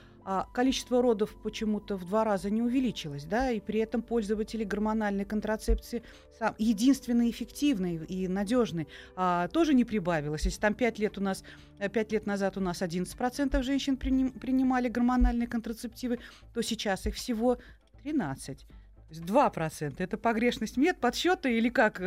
количество 0.53 1.01
родов 1.01 1.35
почему-то 1.43 1.97
в 1.97 2.07
два 2.07 2.23
раза 2.23 2.51
не 2.51 2.61
увеличилось, 2.61 3.25
да, 3.25 3.51
и 3.51 3.61
при 3.61 3.81
этом 3.81 4.03
пользователи 4.03 4.63
гормональной 4.63 5.25
контрацепции 5.25 6.03
сам, 6.39 6.55
единственной 6.59 7.31
эффективной 7.31 7.97
и 7.97 8.29
надежной 8.29 8.89
а, 9.17 9.49
тоже 9.49 9.73
не 9.73 9.85
прибавилось. 9.85 10.45
Если 10.45 10.61
там 10.61 10.75
5 10.75 10.99
лет 10.99 11.17
у 11.17 11.23
нас, 11.23 11.45
5 11.79 12.13
лет 12.13 12.27
назад 12.27 12.57
у 12.59 12.61
нас 12.61 12.83
11% 12.83 13.63
женщин 13.63 13.95
приним- 13.97 14.39
принимали 14.39 14.89
гормональные 14.89 15.49
контрацептивы, 15.49 16.19
то 16.53 16.63
сейчас 16.63 17.07
их 17.07 17.15
всего 17.15 17.57
13. 18.03 18.67
То 19.09 19.15
есть 19.15 19.23
2%. 19.23 19.95
Это 19.99 20.19
погрешность 20.19 20.77
мед, 20.77 21.01
подсчета 21.01 21.49
или 21.49 21.71
как? 21.71 22.01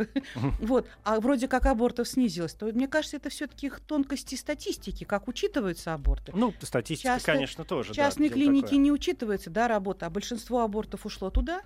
Вот. 0.60 0.88
А 1.04 1.20
вроде 1.20 1.48
как 1.48 1.66
абортов 1.66 2.08
снизилось. 2.08 2.54
То 2.54 2.68
мне 2.68 2.88
кажется, 2.88 3.18
это 3.18 3.30
все-таки 3.30 3.72
тонкости 3.88 4.36
статистики, 4.36 5.04
как 5.04 5.28
учитываются 5.28 5.94
аборты. 5.94 6.32
Ну, 6.36 6.54
статистика, 6.62 7.16
Частные- 7.16 7.36
конечно, 7.36 7.66
тоже. 7.66 7.94
В 7.94 7.96
да, 7.96 8.12
клинике 8.12 8.62
такое. 8.68 8.80
не 8.80 8.92
учитывается, 8.92 9.50
да, 9.50 9.68
работа, 9.68 10.06
а 10.06 10.10
большинство 10.10 10.62
абортов 10.62 11.06
ушло 11.06 11.32
туда. 11.32 11.62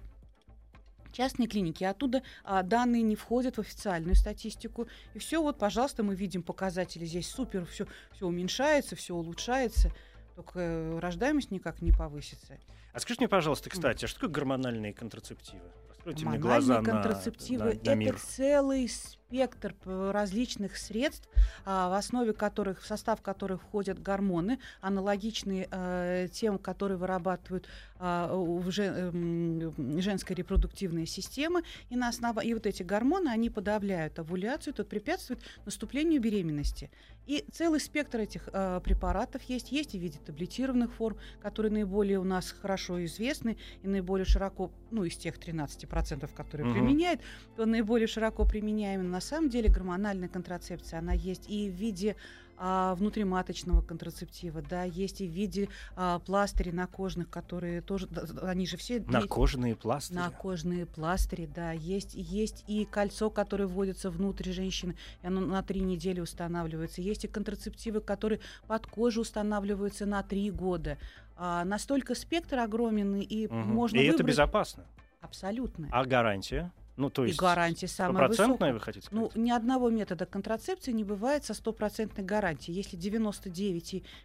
Частные 1.12 1.48
клиники, 1.48 1.84
оттуда 1.84 2.24
а, 2.44 2.62
данные 2.62 3.02
не 3.02 3.16
входят 3.16 3.56
в 3.56 3.62
официальную 3.62 4.16
статистику. 4.16 4.88
И 5.14 5.20
все, 5.20 5.42
вот, 5.42 5.58
пожалуйста, 5.58 6.04
мы 6.04 6.14
видим 6.16 6.44
показатели 6.44 7.06
здесь 7.06 7.30
супер, 7.30 7.66
все, 7.66 7.88
все 8.12 8.28
уменьшается, 8.28 8.96
все 8.98 9.16
улучшается, 9.16 9.92
только 10.36 10.60
э, 10.60 11.00
рождаемость 11.00 11.52
никак 11.52 11.82
не 11.82 11.92
повысится. 11.92 12.58
А 12.94 13.00
скажи 13.00 13.20
мне, 13.20 13.28
пожалуйста, 13.28 13.70
кстати, 13.70 14.06
а 14.06 14.08
что 14.08 14.20
такое 14.22 14.34
гормональные 14.34 14.94
контрацептивы? 14.94 15.64
Раскройте 15.90 16.26
мне 16.26 16.38
Гормональные 16.38 16.68
глаза 16.68 16.82
на- 16.82 16.86
контрацептивы 16.92 17.64
на, 17.64 17.70
на 17.70 17.74
это 17.74 17.96
мир. 17.96 18.20
целый 18.20 18.88
спектр 18.90 19.25
п- 19.30 20.12
различных 20.12 20.78
средств, 20.78 21.28
а, 21.66 21.90
в 21.90 21.94
основе 21.94 22.34
которых, 22.34 22.82
в 22.82 22.86
состав 22.86 23.22
которых 23.22 23.62
входят 23.62 24.02
гормоны, 24.02 24.60
аналогичные 24.82 25.68
э, 25.72 26.28
тем, 26.32 26.58
которые 26.58 26.98
вырабатывают 26.98 27.68
а, 27.98 28.30
эм, 28.32 30.02
женская 30.02 30.36
репродуктивная 30.36 31.06
система. 31.06 31.62
И, 31.90 31.96
на 31.96 32.10
основа... 32.10 32.42
и 32.42 32.54
вот 32.54 32.66
эти 32.66 32.84
гормоны, 32.84 33.30
они 33.30 33.50
подавляют 33.50 34.20
овуляцию, 34.20 34.74
тут 34.74 34.90
препятствуют 34.90 35.42
наступлению 35.66 36.22
беременности. 36.22 36.92
И 37.26 37.44
целый 37.52 37.80
спектр 37.80 38.20
этих 38.20 38.50
э, 38.54 38.80
препаратов 38.84 39.42
есть. 39.44 39.72
Есть 39.72 39.96
и 39.96 40.00
в 40.00 40.02
виде 40.02 40.20
таблетированных 40.20 40.94
форм, 40.94 41.18
которые 41.42 41.72
наиболее 41.72 42.20
у 42.20 42.24
нас 42.24 42.52
хорошо 42.52 43.04
известны 43.06 43.58
и 43.82 43.88
наиболее 43.88 44.26
широко, 44.26 44.72
ну, 44.92 45.04
из 45.04 45.18
тех 45.18 45.38
13%, 45.40 46.30
которые 46.36 46.68
Мгм. 46.68 46.76
применяют, 46.76 47.22
то 47.56 47.66
наиболее 47.66 48.08
широко 48.08 48.46
применяемы. 48.46 49.04
На 49.16 49.22
самом 49.22 49.50
деле 49.50 49.70
гормональная 49.70 50.28
контрацепция, 50.28 51.00
она 51.00 51.14
есть 51.14 51.50
и 51.50 51.70
в 51.70 51.74
виде 51.74 52.18
а, 52.58 52.96
внутриматочного 52.96 53.82
контрацептива, 53.82 54.62
да, 54.62 54.84
есть 54.84 55.22
и 55.22 55.28
в 55.30 55.32
виде 55.32 55.70
а, 55.96 56.20
пластырей 56.20 56.74
накожных, 56.74 57.30
которые 57.30 57.80
тоже, 57.80 58.08
да, 58.08 58.24
они 58.50 58.68
же 58.68 58.76
все 58.76 59.00
На 59.08 59.22
кожаные 59.26 59.78
пластыри. 59.78 60.18
на 60.18 60.30
кожные 60.32 60.86
пластыри, 60.86 61.46
да, 61.46 61.72
есть, 61.72 62.14
есть 62.14 62.66
и 62.68 62.84
кольцо, 62.84 63.30
которое 63.30 63.68
вводится 63.68 64.10
внутрь 64.12 64.52
женщины, 64.52 64.98
и 65.24 65.28
оно 65.28 65.40
на 65.40 65.64
три 65.64 65.80
недели 65.80 66.20
устанавливается. 66.20 67.02
Есть 67.02 67.24
и 67.24 67.30
контрацептивы, 67.30 68.02
которые 68.02 68.42
под 68.68 68.86
кожу 68.86 69.22
устанавливаются 69.22 70.06
на 70.06 70.24
три 70.24 70.52
года. 70.52 70.98
А, 71.38 71.64
настолько 71.64 72.16
спектр 72.16 72.60
огромен, 72.60 73.16
и 73.22 73.48
Мгм. 73.48 73.56
можно 73.76 73.98
И 73.98 74.04
это 74.04 74.18
выбрать 74.18 74.28
безопасно. 74.34 74.84
абсолютно. 75.22 75.88
А 75.94 76.04
гарантия? 76.04 76.74
Ну, 76.98 77.10
то 77.10 77.26
и 77.26 77.28
есть 77.28 77.40
гарантия 77.40 77.88
самая 77.88 78.14
стопроцентная, 78.14 78.48
высокая. 78.72 78.74
вы 78.74 78.80
хотите 78.80 79.08
Ну, 79.12 79.26
сказать? 79.30 79.36
ни 79.46 79.52
одного 79.52 79.90
метода 79.90 80.26
контрацепции 80.26 80.92
не 80.94 81.04
бывает 81.04 81.44
со 81.44 81.54
стопроцентной 81.54 82.24
гарантией. 82.24 82.76
Если 82.78 82.98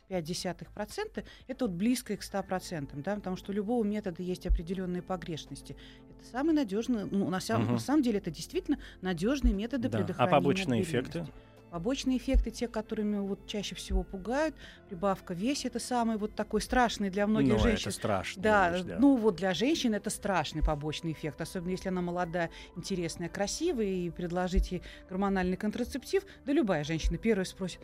99,5% 0.09 1.25
это 1.49 1.65
вот 1.65 1.71
близко 1.75 2.17
к 2.17 2.21
100%, 2.23 3.03
да, 3.03 3.17
потому 3.17 3.37
что 3.37 3.53
у 3.53 3.55
любого 3.55 3.83
метода 3.85 4.23
есть 4.23 4.47
определенные 4.47 5.03
погрешности. 5.03 5.77
Это 6.19 6.29
самый 6.31 6.55
надежный, 6.55 7.07
ну, 7.11 7.29
на, 7.29 7.41
сам- 7.41 7.63
Мгм. 7.65 7.73
на 7.75 7.79
самом 7.79 8.03
деле 8.03 8.19
это 8.19 8.31
действительно 8.31 8.79
надежные 9.01 9.53
методы 9.55 9.89
Да. 9.89 9.99
А 9.99 10.01
предохранения. 10.03 10.31
побочные 10.37 10.83
от 10.83 10.87
эффекты? 10.89 11.27
Побочные 11.71 12.19
эффекты, 12.19 12.51
те, 12.51 12.67
которыми 12.67 13.19
вот 13.19 13.47
чаще 13.47 13.77
всего 13.77 14.03
пугают, 14.03 14.57
прибавка 14.89 15.35
в 15.35 15.39
весе, 15.39 15.69
это 15.69 15.79
самый 15.79 16.17
вот 16.17 16.35
такой 16.35 16.61
страшный 16.61 17.11
для 17.11 17.29
многих 17.29 17.53
ну, 17.55 17.59
женщин. 17.61 17.89
это 17.89 17.97
страшно. 17.97 18.43
Да, 18.43 18.71
вещь, 18.71 18.83
да. 18.83 18.99
ну 18.99 19.17
вот 19.17 19.37
для 19.37 19.55
женщин 19.55 19.95
это 19.95 20.11
страшный 20.11 20.65
побочный 20.65 21.13
эффект, 21.13 21.41
особенно 21.41 21.71
если 21.71 21.89
она 21.89 22.01
молодая, 22.01 22.51
интересная, 22.77 23.29
красивая, 23.29 23.87
и 23.87 24.11
предложить 24.11 24.73
ей 24.73 24.83
гормональный 25.09 25.57
контрацептив, 25.57 26.25
да 26.45 26.53
любая 26.53 26.83
женщина 26.83 27.19
первая 27.19 27.45
спросит, 27.45 27.81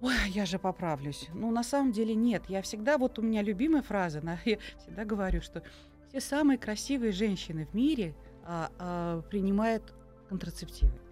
ой, 0.00 0.12
я 0.28 0.44
же 0.44 0.58
поправлюсь. 0.58 1.28
Ну, 1.34 1.52
на 1.52 1.62
самом 1.62 1.92
деле 1.92 2.16
нет. 2.16 2.42
Я 2.48 2.62
всегда, 2.62 2.98
вот 2.98 3.18
у 3.20 3.22
меня 3.22 3.42
любимая 3.42 3.82
фраза, 3.82 4.20
на- 4.22 4.40
я 4.44 4.58
всегда 4.78 5.04
говорю, 5.04 5.40
что 5.40 5.62
все 6.08 6.20
самые 6.20 6.58
красивые 6.58 7.12
женщины 7.12 7.64
в 7.66 7.74
мире 7.74 8.14
а, 8.44 8.70
а, 8.78 9.22
принимают 9.22 9.94
контрацептивы. 10.28 11.03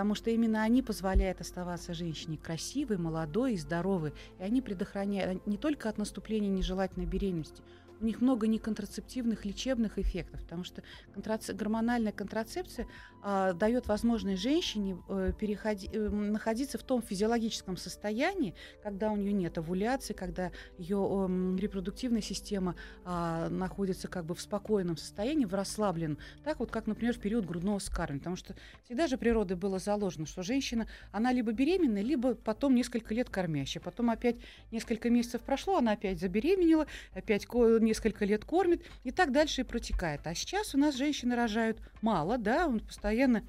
Потому 0.00 0.14
что 0.14 0.30
именно 0.30 0.62
они 0.62 0.80
позволяют 0.80 1.42
оставаться 1.42 1.92
женщине 1.92 2.38
красивой, 2.38 2.96
молодой 2.96 3.52
и 3.52 3.58
здоровой, 3.58 4.14
и 4.38 4.42
они 4.42 4.62
предохраняют 4.62 5.46
не 5.46 5.58
только 5.58 5.90
от 5.90 5.98
наступления 5.98 6.48
нежелательной 6.48 7.04
беременности, 7.04 7.62
у 8.00 8.04
них 8.04 8.20
много 8.20 8.46
неконтрацептивных 8.46 9.44
лечебных 9.44 9.98
эффектов, 9.98 10.40
потому 10.42 10.64
что 10.64 10.82
контраце- 11.14 11.52
гормональная 11.54 12.12
контрацепция 12.12 12.86
а, 13.22 13.52
дает 13.52 13.86
возможность 13.86 14.40
женщине 14.40 14.96
э, 15.08 15.32
переходи, 15.38 15.90
э, 15.92 16.08
находиться 16.08 16.78
в 16.78 16.82
том 16.82 17.02
физиологическом 17.02 17.76
состоянии, 17.76 18.54
когда 18.82 19.10
у 19.10 19.16
нее 19.16 19.32
нет 19.32 19.58
овуляции, 19.58 20.14
когда 20.14 20.50
ее 20.78 20.96
э, 20.96 21.56
репродуктивная 21.60 22.22
система 22.22 22.74
а, 23.04 23.48
находится 23.50 24.08
как 24.08 24.24
бы 24.24 24.34
в 24.34 24.40
спокойном 24.40 24.96
состоянии, 24.96 25.44
в 25.44 25.54
расслабленном, 25.54 26.18
так 26.44 26.60
вот 26.60 26.70
как, 26.70 26.86
например, 26.86 27.14
в 27.14 27.18
период 27.18 27.44
грудного 27.44 27.78
скармливания, 27.78 28.20
потому 28.20 28.36
что 28.36 28.54
всегда 28.84 29.06
же 29.06 29.18
природой 29.18 29.56
было 29.56 29.78
заложено, 29.78 30.26
что 30.26 30.42
женщина, 30.42 30.88
она 31.12 31.32
либо 31.32 31.52
беременная, 31.52 32.02
либо 32.02 32.34
потом 32.34 32.74
несколько 32.74 33.12
лет 33.12 33.28
кормящая, 33.28 33.82
потом 33.82 34.08
опять 34.10 34.36
несколько 34.70 35.10
месяцев 35.10 35.42
прошло, 35.42 35.76
она 35.76 35.92
опять 35.92 36.18
забеременела, 36.18 36.86
опять 37.12 37.44
несколько 37.90 38.24
лет 38.24 38.44
кормит, 38.44 38.82
и 39.04 39.10
так 39.10 39.32
дальше 39.32 39.62
и 39.62 39.64
протекает. 39.64 40.20
А 40.24 40.34
сейчас 40.34 40.74
у 40.74 40.78
нас 40.78 40.96
женщины 40.96 41.34
рожают 41.34 41.78
мало, 42.02 42.38
да, 42.38 42.66
он 42.66 42.80
постоянно 42.80 43.42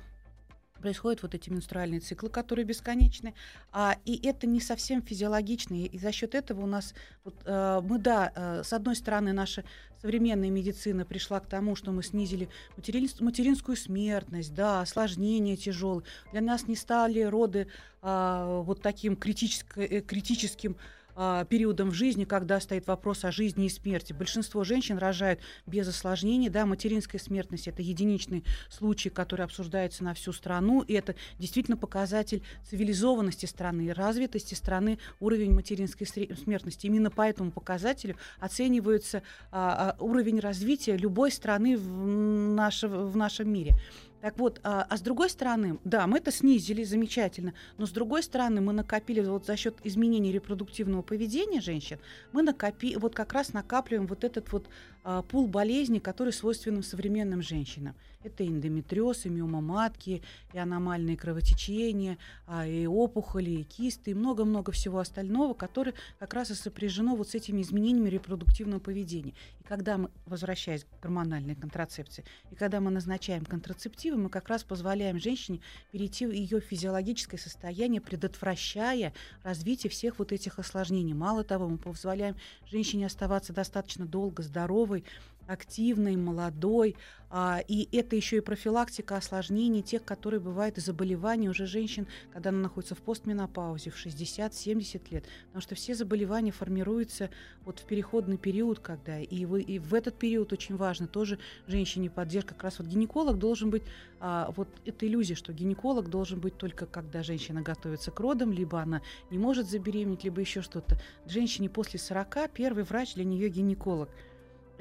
происходят 0.82 1.22
вот 1.22 1.36
эти 1.36 1.52
менструальные 1.52 2.00
циклы, 2.00 2.30
которые 2.30 2.66
бесконечны, 2.66 3.36
а, 3.72 3.98
и 4.04 4.20
это 4.28 4.48
не 4.48 4.60
совсем 4.60 5.04
физиологично, 5.04 5.76
и, 5.76 5.98
за 6.00 6.12
счет 6.12 6.34
этого 6.34 6.62
у 6.62 6.66
нас, 6.66 6.96
вот, 7.24 7.36
э, 7.46 7.82
мы, 7.84 8.00
да, 8.00 8.32
э, 8.36 8.64
с 8.64 8.74
одной 8.74 8.96
стороны, 8.96 9.32
наша 9.32 9.64
современная 10.02 10.50
медицина 10.50 11.06
пришла 11.06 11.40
к 11.40 11.46
тому, 11.46 11.76
что 11.76 11.92
мы 11.92 12.02
снизили 12.02 12.50
материнс- 12.78 13.24
материнскую 13.24 13.78
смертность, 13.78 14.56
да, 14.56 14.82
осложнения 14.82 15.56
тяжелые, 15.56 16.04
для 16.32 16.42
нас 16.42 16.68
не 16.68 16.76
стали 16.76 17.22
роды 17.22 17.68
э, 18.02 18.62
вот 18.66 18.82
таким 18.82 19.16
критически, 19.16 19.80
э, 19.80 20.02
критическим 20.02 20.76
а, 21.24 21.46
периодом 21.46 21.92
в 21.92 21.94
жизни, 21.94 22.24
когда 22.24 22.60
стоит 22.60 22.88
вопрос 22.88 23.24
о 23.26 23.32
жизни 23.32 23.68
и 23.68 23.70
смерти. 23.70 24.12
Большинство 24.12 24.64
женщин 24.64 24.98
рожают 24.98 25.40
без 25.68 25.88
осложнений. 25.88 26.50
Да, 26.50 26.66
материнская 26.66 27.22
смертность– 27.22 27.68
это 27.68 27.84
единичный 27.84 28.44
случай, 28.72 29.12
который 29.12 29.46
обсуждается 29.46 30.04
на 30.04 30.16
всю 30.16 30.34
страну, 30.34 30.82
и 30.82 30.94
это 30.94 31.14
действительно 31.38 31.78
показатель 31.78 32.42
цивилизованности 32.68 33.46
страны, 33.46 33.94
развитости 33.94 34.56
страны, 34.56 34.98
уровень 35.20 35.54
материнской 35.54 36.08
смертности. 36.08 36.88
Именно 36.88 37.12
по 37.12 37.22
этому 37.22 37.52
показателю 37.52 38.18
оценивается 38.40 39.22
а, 39.52 39.96
а, 40.00 40.04
уровень 40.04 40.40
развития 40.40 40.98
любой 40.98 41.32
страны 41.32 41.78
в, 41.78 41.88
наше, 41.88 42.88
в 42.88 43.16
нашем 43.16 43.54
мире. 43.54 43.76
Так 44.22 44.38
вот, 44.38 44.60
а, 44.64 44.86
а 44.88 44.98
с 44.98 45.02
другой 45.02 45.30
стороны, 45.30 45.80
да, 45.84 46.06
мы 46.06 46.20
это 46.20 46.32
снизили, 46.32 46.84
замечательно, 46.84 47.54
но 47.78 47.88
с 47.88 47.92
другой 47.92 48.22
стороны 48.22 48.62
мы 48.62 48.72
накопили 48.72 49.20
вот 49.22 49.46
за 49.48 49.58
счет 49.58 49.76
изменений 49.84 50.32
репродуктивного 50.32 51.02
поведения 51.02 51.60
женщин, 51.60 51.98
мы 52.32 52.44
накопи, 52.44 52.96
вот 52.98 53.16
как 53.16 53.34
раз 53.34 53.54
накапливаем 53.54 54.08
вот 54.08 54.24
этот 54.24 54.52
вот 54.52 54.70
а, 55.04 55.24
пул 55.24 55.48
болезней, 55.48 56.00
который 56.00 56.34
свойственен 56.34 56.84
современным 56.84 57.42
женщинам. 57.42 57.96
Это 58.24 58.48
эндометриоз, 58.48 59.26
и 59.26 59.30
миома 59.30 59.62
матки, 59.62 60.22
и 60.54 60.58
аномальные 60.58 61.18
кровотечения, 61.18 62.18
а, 62.46 62.68
и 62.68 62.86
опухоли, 62.86 63.52
и 63.52 63.64
кисты, 63.64 64.12
и 64.12 64.14
много-много 64.14 64.72
всего 64.72 65.00
остального, 65.00 65.54
которое 65.54 65.94
как 66.20 66.34
раз 66.34 66.52
и 66.52 66.54
сопряжено 66.54 67.16
вот 67.16 67.30
с 67.30 67.36
этими 67.36 67.62
изменениями 67.62 68.10
репродуктивного 68.10 68.80
поведения. 68.80 69.34
И 69.60 69.64
когда 69.64 69.98
мы, 69.98 70.12
возвращаясь 70.26 70.84
к 70.84 71.02
гормональной 71.02 71.56
контрацепции, 71.56 72.24
и 72.52 72.56
когда 72.56 72.80
мы 72.80 72.92
назначаем 72.92 73.46
контрацептивы, 73.46 74.18
мы 74.18 74.30
как 74.30 74.50
раз 74.50 74.64
позволяем 74.64 75.20
женщине 75.20 75.62
перейти 75.92 76.26
в 76.26 76.32
ее 76.32 76.60
физиологическое 76.60 77.40
состояние, 77.40 78.02
предотвращая 78.02 79.14
развитие 79.44 79.90
всех 79.90 80.20
вот 80.20 80.32
этих 80.32 80.60
осложнений. 80.60 81.14
Мало 81.14 81.44
того, 81.44 81.68
мы 81.68 81.78
позволяем 81.78 82.36
женщине 82.66 83.08
оставаться 83.08 83.54
достаточно 83.54 84.06
долго 84.06 84.44
здоровой, 84.44 85.04
активной, 85.48 86.16
молодой. 86.16 86.96
А, 87.34 87.62
и 87.66 87.88
это 87.98 88.18
еще 88.18 88.38
и 88.38 88.42
профилактика 88.42 89.16
осложнений 89.16 89.84
тех, 89.84 90.04
которые 90.04 90.42
бывают 90.42 90.78
и 90.78 90.82
заболевания 90.82 91.50
уже 91.50 91.66
женщин, 91.66 92.08
когда 92.34 92.50
она 92.50 92.60
находится 92.60 92.94
в 92.94 93.00
постменопаузе, 93.00 93.90
в 93.90 94.06
60-70 94.06 95.02
лет. 95.12 95.26
Потому 95.48 95.62
что 95.62 95.76
все 95.76 95.96
заболевания 95.96 96.52
формируются 96.52 97.30
вот 97.64 97.80
в 97.80 97.86
переходный 97.86 98.38
период, 98.38 98.80
когда 98.80 99.20
и, 99.20 99.46
вы, 99.46 99.62
и 99.62 99.80
в 99.80 99.94
этот 99.94 100.18
период 100.20 100.52
очень 100.52 100.76
важно 100.76 101.08
тоже 101.08 101.40
женщине 101.68 102.10
поддержка. 102.10 102.54
Как 102.54 102.66
раз 102.66 102.80
вот 102.80 102.88
гинеколог 102.88 103.38
должен 103.40 103.70
быть, 103.70 103.84
а, 104.20 104.52
вот 104.58 104.68
эта 104.86 105.08
иллюзия, 105.08 105.36
что 105.36 105.54
гинеколог 105.54 106.10
должен 106.10 106.42
быть 106.42 106.58
только 106.58 106.86
когда 106.86 107.24
женщина 107.24 107.62
готовится 107.62 108.12
к 108.12 108.20
родам, 108.20 108.52
либо 108.52 108.82
она 108.82 109.02
не 109.30 109.38
может 109.38 109.70
забеременеть, 109.70 110.26
либо 110.26 110.42
еще 110.42 110.62
что-то. 110.62 111.00
Женщине 111.26 111.70
после 111.70 111.98
40 111.98 112.52
первый 112.52 112.84
врач 112.84 113.14
для 113.14 113.24
нее 113.24 113.48
гинеколог– 113.48 114.10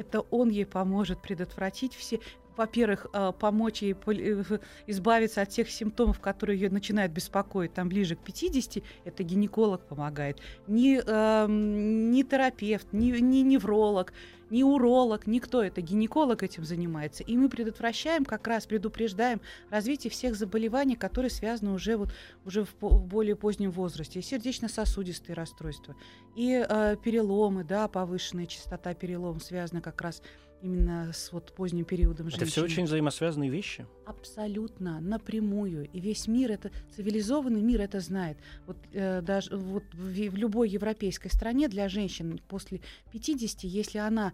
это 0.01 0.21
он 0.31 0.49
ей 0.49 0.65
поможет 0.67 1.21
предотвратить 1.21 1.95
все 1.95 2.21
во-первых, 2.57 3.07
э, 3.13 3.33
помочь 3.39 3.83
ей 3.83 3.95
э, 4.07 4.43
избавиться 4.87 5.43
от 5.43 5.49
тех 5.51 5.71
симптомов, 5.71 6.21
которые 6.21 6.59
ее 6.59 6.71
начинают 6.71 7.13
беспокоить, 7.13 7.75
там 7.75 7.89
ближе 7.89 8.17
к 8.17 8.21
50, 8.21 8.83
это 9.05 9.23
гинеколог 9.23 9.87
помогает, 9.87 10.39
не, 10.67 11.01
э, 11.05 11.47
не 11.49 12.25
терапевт, 12.25 12.93
не, 12.93 13.13
не 13.21 13.43
невролог, 13.43 14.13
не 14.51 14.65
уролог, 14.65 15.27
никто, 15.27 15.63
это 15.63 15.81
гинеколог 15.81 16.43
этим 16.43 16.65
занимается. 16.65 17.23
И 17.23 17.37
мы 17.37 17.49
предотвращаем, 17.49 18.25
как 18.25 18.47
раз 18.47 18.67
предупреждаем 18.67 19.41
развитие 19.71 20.11
всех 20.11 20.35
заболеваний, 20.35 20.97
которые 20.97 21.31
связаны 21.31 21.73
уже, 21.73 21.97
вот, 21.97 22.13
уже 22.45 22.65
в, 22.65 22.75
в 22.81 23.07
более 23.07 23.37
позднем 23.37 23.71
возрасте. 23.71 24.19
И 24.19 24.23
сердечно-сосудистые 24.23 25.35
расстройства, 25.35 25.95
и 26.35 26.65
э, 26.69 26.97
переломы, 27.03 27.65
да, 27.65 27.89
повышенная 27.89 28.47
частота 28.47 28.95
переломов 28.95 29.43
связана 29.43 29.81
как 29.81 30.01
раз 30.03 30.23
именно 30.63 31.13
с 31.13 31.33
вот 31.33 31.53
поздним 31.53 31.85
периодом 31.85 32.29
жизни. 32.29 32.43
Это 32.43 32.51
все 32.51 32.63
очень 32.63 32.85
взаимосвязанные 32.85 33.51
вещи? 33.51 33.87
Абсолютно, 34.05 35.01
напрямую. 35.01 35.89
И 35.93 36.01
весь 36.01 36.29
мир, 36.29 36.53
это 36.53 36.71
цивилизованный 36.95 37.63
мир 37.63 37.81
это 37.81 38.01
знает. 38.01 38.39
Вот 38.67 38.77
э, 38.93 39.23
даже 39.23 39.57
вот 39.57 39.85
в, 39.93 40.13
в 40.13 40.37
любой 40.37 40.69
европейской 40.69 41.29
стране 41.29 41.69
для 41.69 41.89
женщин 41.89 42.41
после 42.49 42.81
50, 43.13 43.65
если 43.65 43.99
она 43.99 44.33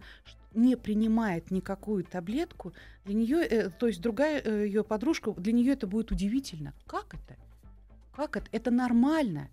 не 0.53 0.75
принимает 0.75 1.51
никакую 1.51 2.03
таблетку, 2.03 2.73
для 3.05 3.13
нее, 3.13 3.45
э, 3.45 3.69
то 3.69 3.87
есть 3.87 4.01
другая 4.01 4.41
э, 4.43 4.65
ее 4.65 4.83
подружка, 4.83 5.31
для 5.31 5.53
нее 5.53 5.73
это 5.73 5.87
будет 5.87 6.11
удивительно. 6.11 6.73
Как 6.85 7.13
это? 7.13 7.37
Как 8.15 8.37
это? 8.37 8.47
Это 8.51 8.71
нормально. 8.71 9.49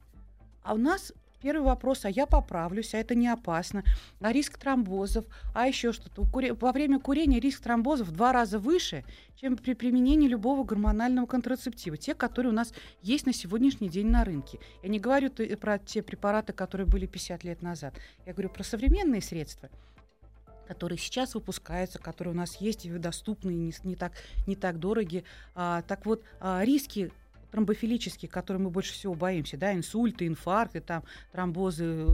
А 0.63 0.75
у 0.75 0.79
нас 0.79 1.13
Первый 1.44 1.66
вопрос, 1.66 2.07
а 2.07 2.09
я 2.09 2.24
поправлюсь, 2.24 2.94
а 2.94 2.98
это 2.98 3.14
не 3.14 3.28
опасно, 3.28 3.85
а 4.18 4.33
риск 4.33 4.57
тромбозов, 4.57 5.26
а 5.52 5.66
еще 5.66 5.92
что-то. 5.92 6.22
Во 6.54 6.72
время 6.72 6.98
курения 6.98 7.38
риск 7.38 7.62
тромбозов 7.62 8.09
в 8.09 8.12
два 8.12 8.33
раза 8.33 8.59
выше, 8.59 9.04
чем 9.37 9.59
при 9.59 9.74
применении 9.74 10.26
любого 10.26 10.64
гормонального 10.64 11.26
контрацептива, 11.26 11.98
те, 11.98 12.14
которые 12.14 12.50
у 12.50 12.54
нас 12.54 12.72
есть 13.02 13.26
на 13.26 13.35
сегодняшний 13.35 13.90
день 13.90 14.07
на 14.07 14.24
рынке. 14.24 14.59
Я 14.83 14.88
не 14.88 14.98
говорю 14.98 15.30
про 15.61 15.78
те 15.78 16.00
препараты, 16.00 16.54
которые 16.54 16.87
были 16.87 17.04
50 17.04 17.44
лет 17.44 17.61
назад. 17.61 17.94
Я 18.24 18.33
говорю 18.33 18.48
про 18.48 18.64
современные 18.64 19.20
средства 19.20 19.68
которые 20.66 20.96
сейчас 20.96 21.35
выпускаются, 21.35 21.98
которые 21.98 22.33
у 22.33 22.37
нас 22.38 22.57
есть 22.57 22.87
и 22.87 22.90
доступны, 22.90 23.50
и 23.50 23.54
не, 23.54 23.74
не, 23.83 23.96
так, 23.96 24.12
не 24.46 24.57
так 24.57 24.78
дороги. 24.78 25.22
А, 25.54 25.83
так 25.83 26.07
вот, 26.07 26.22
а, 26.40 26.64
риски 26.64 27.12
тромбофилические, 27.55 28.29
которые 28.29 28.64
мы 28.64 28.71
больше 28.71 28.93
всего 28.95 29.14
боимся, 29.14 29.57
да, 29.57 29.73
инсульты, 29.73 30.27
инфаркты, 30.27 30.81
там, 30.81 31.05
тромбозы 31.31 32.05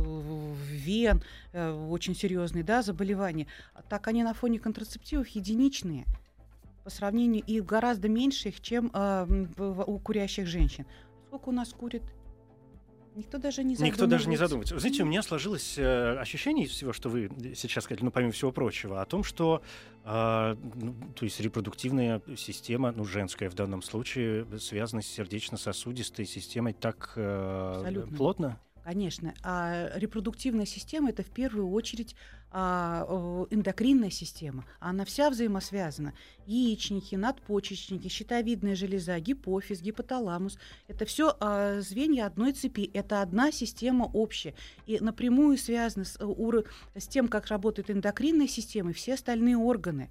вен, 0.69 1.23
э, 1.53 1.73
очень 1.73 2.15
серьезные, 2.15 2.63
да, 2.63 2.83
заболевания, 2.83 3.47
так 3.89 4.07
они 4.09 4.23
на 4.23 4.35
фоне 4.35 4.59
контрацептивов 4.59 5.27
единичные 5.29 6.05
по 6.85 6.91
сравнению 6.91 7.43
и 7.47 7.59
гораздо 7.63 8.11
меньше 8.11 8.51
их, 8.51 8.61
чем 8.61 8.91
э, 8.93 9.47
у 9.87 9.99
курящих 9.99 10.47
женщин. 10.47 10.85
Сколько 11.27 11.49
у 11.49 11.53
нас 11.53 11.71
курит 11.71 12.03
Никто 13.21 13.39
даже 13.39 13.63
не 13.63 13.75
задумывается. 13.75 13.85
Никто 13.85 14.07
даже 14.07 14.29
не 14.29 14.37
задумывается. 14.37 14.79
Знаете, 14.79 15.03
у 15.03 15.07
меня 15.07 15.23
сложилось 15.23 15.79
э, 15.79 16.19
ощущение 16.19 16.67
из 16.67 16.71
всего, 16.71 16.93
что 16.93 17.09
вы 17.09 17.31
сейчас 17.55 17.85
сказали, 17.85 18.05
ну, 18.05 18.11
помимо 18.11 18.33
всего 18.33 18.51
прочего, 18.53 19.01
о 19.01 19.05
том, 19.05 19.25
что 19.25 19.63
э, 20.05 20.57
ну, 20.75 20.95
то 21.15 21.25
есть 21.25 21.41
репродуктивная 21.41 22.23
система, 22.37 22.93
ну, 22.93 23.05
женская 23.05 23.51
в 23.51 23.55
данном 23.55 23.83
случае, 23.83 24.47
связана 24.59 25.03
с 25.03 25.07
сердечно-сосудистой 25.07 26.27
системой 26.27 26.73
так 26.73 27.13
э, 27.17 28.07
плотно? 28.17 28.59
Конечно. 28.85 29.35
А 29.43 29.91
репродуктивная 29.95 30.67
система 30.67 31.11
это 31.11 31.23
в 31.23 31.31
первую 31.31 31.71
очередь 31.71 32.17
а, 32.53 33.47
эндокринная 33.51 34.11
система. 34.11 34.65
Она 34.81 35.05
вся 35.05 35.31
взаимосвязана. 35.31 36.15
Яичники, 36.47 37.15
надпочечники, 37.15 38.09
щитовидная 38.09 38.75
железа, 38.75 39.19
гипофиз, 39.21 39.81
гипоталамус. 39.81 40.59
Это 40.89 41.05
все 41.05 41.37
а, 41.41 41.81
звенья 41.81 42.27
одной 42.27 42.53
цепи. 42.53 42.91
Это 42.93 43.23
одна 43.23 43.53
система 43.53 44.05
общая. 44.05 44.55
И 44.87 44.99
напрямую 45.01 45.59
связана 45.59 46.05
с, 46.05 46.19
с 46.97 47.07
тем, 47.09 47.29
как 47.29 47.47
работает 47.47 47.91
эндокринная 47.91 48.49
система 48.49 48.91
и 48.91 48.95
все 48.95 49.15
остальные 49.15 49.57
органы. 49.57 50.11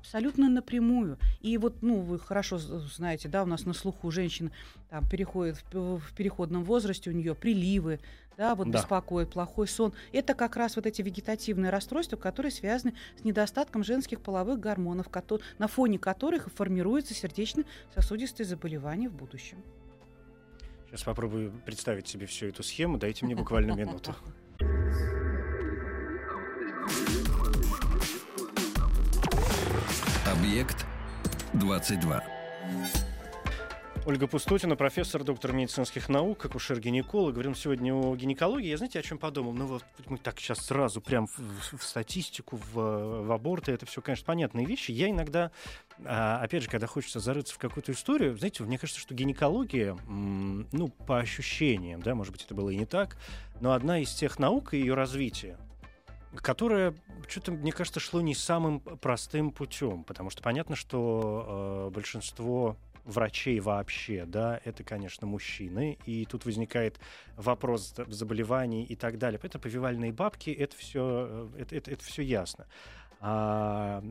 Абсолютно 0.00 0.48
напрямую. 0.48 1.18
И 1.40 1.56
вот, 1.58 1.82
ну, 1.82 2.00
вы 2.00 2.18
хорошо 2.18 2.58
знаете, 2.58 3.28
да, 3.28 3.42
у 3.42 3.46
нас 3.46 3.64
на 3.64 3.72
слуху 3.72 4.10
женщина 4.10 4.50
там 4.88 5.08
переходит 5.08 5.62
в, 5.72 5.98
в 5.98 6.14
переходном 6.16 6.64
возрасте, 6.64 7.10
у 7.10 7.12
нее 7.12 7.34
приливы, 7.34 8.00
да, 8.36 8.54
вот 8.54 8.70
да. 8.70 8.78
беспокоит, 8.78 9.30
плохой 9.30 9.68
сон. 9.68 9.92
Это 10.12 10.34
как 10.34 10.56
раз 10.56 10.76
вот 10.76 10.86
эти 10.86 11.02
вегетативные 11.02 11.70
расстройства, 11.70 12.16
которые 12.16 12.50
связаны 12.50 12.94
с 13.20 13.24
недостатком 13.24 13.84
женских 13.84 14.20
половых 14.20 14.58
гормонов, 14.58 15.06
на 15.58 15.68
фоне 15.68 15.98
которых 15.98 16.48
формируются 16.54 17.14
сердечно-сосудистые 17.14 18.46
заболевания 18.46 19.08
в 19.08 19.14
будущем. 19.14 19.62
Сейчас 20.86 21.02
попробую 21.02 21.52
представить 21.64 22.08
себе 22.08 22.26
всю 22.26 22.46
эту 22.46 22.62
схему. 22.62 22.98
Дайте 22.98 23.26
мне 23.26 23.36
буквально 23.36 23.72
минуту. 23.72 24.16
Объект 30.30 30.86
22. 31.54 32.22
Ольга 34.06 34.26
Пустотина, 34.28 34.76
профессор, 34.76 35.24
доктор 35.24 35.52
медицинских 35.52 36.08
наук, 36.08 36.44
акушер-гинеколог. 36.44 37.32
Говорим 37.32 37.56
сегодня 37.56 37.92
о 37.92 38.14
гинекологии. 38.14 38.68
Я 38.68 38.76
знаете, 38.76 39.00
о 39.00 39.02
чем 39.02 39.18
подумал? 39.18 39.52
Ну 39.54 39.66
вот 39.66 39.84
мы 40.06 40.18
так 40.18 40.38
сейчас 40.38 40.64
сразу 40.64 41.00
прям 41.00 41.26
в, 41.26 41.78
в 41.78 41.82
статистику, 41.82 42.60
в, 42.72 43.24
в 43.24 43.32
аборты. 43.32 43.72
Это 43.72 43.86
все, 43.86 44.00
конечно, 44.02 44.24
понятные 44.24 44.66
вещи. 44.66 44.92
Я 44.92 45.10
иногда, 45.10 45.50
а, 46.04 46.40
опять 46.40 46.62
же, 46.62 46.70
когда 46.70 46.86
хочется 46.86 47.18
зарыться 47.18 47.56
в 47.56 47.58
какую-то 47.58 47.90
историю, 47.90 48.36
знаете, 48.38 48.62
мне 48.62 48.78
кажется, 48.78 49.00
что 49.00 49.14
гинекология, 49.14 49.96
ну, 50.06 50.88
по 51.08 51.18
ощущениям, 51.18 52.02
да, 52.02 52.14
может 52.14 52.32
быть, 52.32 52.44
это 52.44 52.54
было 52.54 52.70
и 52.70 52.76
не 52.76 52.86
так, 52.86 53.16
но 53.60 53.72
одна 53.72 53.98
из 53.98 54.14
тех 54.14 54.38
наук 54.38 54.74
и 54.74 54.78
ее 54.78 54.94
развития, 54.94 55.58
которое 56.36 56.94
что-то, 57.28 57.52
мне 57.52 57.72
кажется, 57.72 58.00
шло 58.00 58.20
не 58.20 58.34
самым 58.34 58.80
простым 58.80 59.50
путем, 59.50 60.04
потому 60.04 60.30
что 60.30 60.42
понятно, 60.42 60.76
что 60.76 61.88
э, 61.88 61.94
большинство 61.94 62.76
врачей 63.04 63.60
вообще, 63.60 64.24
да, 64.26 64.60
это, 64.64 64.84
конечно, 64.84 65.26
мужчины, 65.26 65.98
и 66.06 66.26
тут 66.26 66.44
возникает 66.44 67.00
вопрос 67.36 67.94
заболеваний 68.08 68.84
и 68.84 68.94
так 68.94 69.18
далее. 69.18 69.38
Поэтому 69.40 69.62
повивальные 69.62 70.12
бабки, 70.12 70.50
это 70.50 70.76
все, 70.76 71.26
э, 71.28 71.60
это, 71.62 71.76
это, 71.76 71.90
это 71.90 72.04
все 72.04 72.22
ясно. 72.22 72.66
А, 73.22 74.02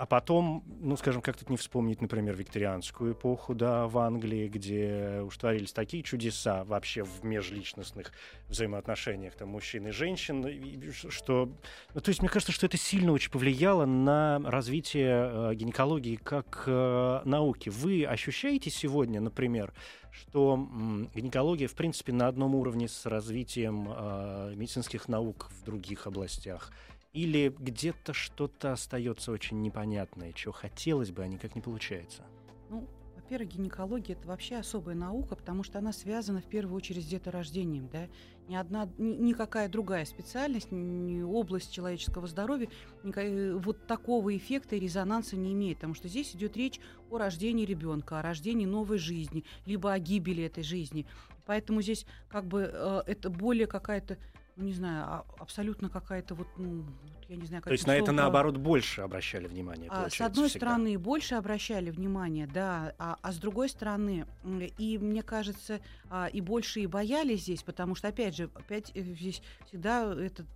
а 0.00 0.06
потом, 0.06 0.64
ну, 0.80 0.96
скажем, 0.96 1.20
как 1.20 1.36
тут 1.36 1.50
не 1.50 1.58
вспомнить, 1.58 2.00
например, 2.00 2.34
викторианскую 2.34 3.12
эпоху, 3.12 3.54
да, 3.54 3.86
в 3.86 3.98
Англии, 3.98 4.48
где 4.48 5.20
уж 5.22 5.36
творились 5.36 5.74
такие 5.74 6.02
чудеса 6.02 6.64
вообще 6.64 7.02
в 7.02 7.22
межличностных 7.22 8.10
взаимоотношениях 8.48 9.34
там 9.34 9.50
мужчин 9.50 9.86
и 9.88 9.90
женщин, 9.90 10.90
что... 11.10 11.52
Ну, 11.92 12.00
то 12.00 12.08
есть 12.08 12.22
мне 12.22 12.30
кажется, 12.30 12.50
что 12.50 12.64
это 12.64 12.78
сильно 12.78 13.12
очень 13.12 13.30
повлияло 13.30 13.84
на 13.84 14.40
развитие 14.42 15.50
э, 15.50 15.54
гинекологии 15.54 16.16
как 16.16 16.64
э, 16.66 17.20
науки. 17.26 17.68
Вы 17.68 18.06
ощущаете 18.06 18.70
сегодня, 18.70 19.20
например, 19.20 19.74
что 20.10 20.54
м, 20.54 21.10
гинекология, 21.14 21.68
в 21.68 21.74
принципе, 21.74 22.14
на 22.14 22.26
одном 22.26 22.54
уровне 22.54 22.88
с 22.88 23.04
развитием 23.04 23.86
э, 23.94 24.54
медицинских 24.56 25.08
наук 25.08 25.50
в 25.60 25.62
других 25.62 26.06
областях? 26.06 26.72
Или 27.12 27.54
где-то 27.58 28.12
что-то 28.12 28.72
остается 28.72 29.32
очень 29.32 29.62
непонятное, 29.62 30.32
чего 30.32 30.52
хотелось 30.52 31.10
бы, 31.10 31.24
а 31.24 31.26
никак 31.26 31.56
не 31.56 31.60
получается? 31.60 32.24
Ну, 32.68 32.88
во-первых, 33.16 33.48
гинекология 33.48 34.14
это 34.14 34.28
вообще 34.28 34.56
особая 34.56 34.94
наука, 34.94 35.34
потому 35.34 35.64
что 35.64 35.78
она 35.78 35.92
связана 35.92 36.40
в 36.40 36.46
первую 36.46 36.76
очередь 36.76 37.04
с 37.04 37.08
деторождением. 37.08 37.88
Да? 37.92 38.08
Ни 38.48 38.54
одна, 38.54 38.88
ни, 38.96 39.14
никакая 39.14 39.68
другая 39.68 40.04
специальность, 40.04 40.70
ни 40.70 41.22
область 41.22 41.72
человеческого 41.72 42.28
здоровья 42.28 42.68
никак, 43.02 43.24
э, 43.24 43.54
вот 43.54 43.86
такого 43.88 44.36
эффекта 44.36 44.76
и 44.76 44.80
резонанса 44.80 45.36
не 45.36 45.52
имеет, 45.52 45.78
потому 45.78 45.94
что 45.94 46.06
здесь 46.06 46.34
идет 46.34 46.56
речь 46.56 46.80
о 47.10 47.18
рождении 47.18 47.64
ребенка, 47.64 48.20
о 48.20 48.22
рождении 48.22 48.66
новой 48.66 48.98
жизни, 48.98 49.44
либо 49.66 49.92
о 49.92 49.98
гибели 49.98 50.44
этой 50.44 50.62
жизни. 50.62 51.06
Поэтому 51.46 51.82
здесь 51.82 52.06
как 52.28 52.46
бы 52.46 52.70
э, 52.72 53.02
это 53.06 53.30
более 53.30 53.66
какая-то 53.66 54.16
не 54.60 54.72
знаю, 54.72 55.04
а, 55.06 55.24
абсолютно 55.38 55.88
какая-то 55.88 56.34
вот, 56.34 56.48
ну, 56.56 56.84
я 57.30 57.36
не 57.36 57.46
знаю, 57.46 57.62
как 57.62 57.70
То 57.70 57.74
есть 57.74 57.86
на 57.86 57.96
это, 57.96 58.10
наоборот, 58.10 58.56
больше 58.56 59.02
обращали 59.02 59.46
внимание, 59.46 59.88
а, 59.88 60.10
С 60.10 60.20
одной 60.20 60.48
всегда. 60.48 60.66
стороны, 60.66 60.98
больше 60.98 61.36
обращали 61.36 61.90
внимание, 61.90 62.48
да, 62.48 62.92
а, 62.98 63.18
а 63.22 63.32
с 63.32 63.38
другой 63.38 63.68
стороны, 63.68 64.26
и 64.78 64.98
мне 64.98 65.22
кажется, 65.22 65.80
а, 66.10 66.26
и 66.26 66.40
больше 66.40 66.80
и 66.80 66.86
боялись 66.88 67.42
здесь, 67.42 67.62
потому 67.62 67.94
что, 67.94 68.08
опять 68.08 68.34
же, 68.36 68.50
опять 68.54 68.90
э, 68.96 69.02
здесь 69.02 69.42
всегда 69.68 70.12
этот, 70.12 70.46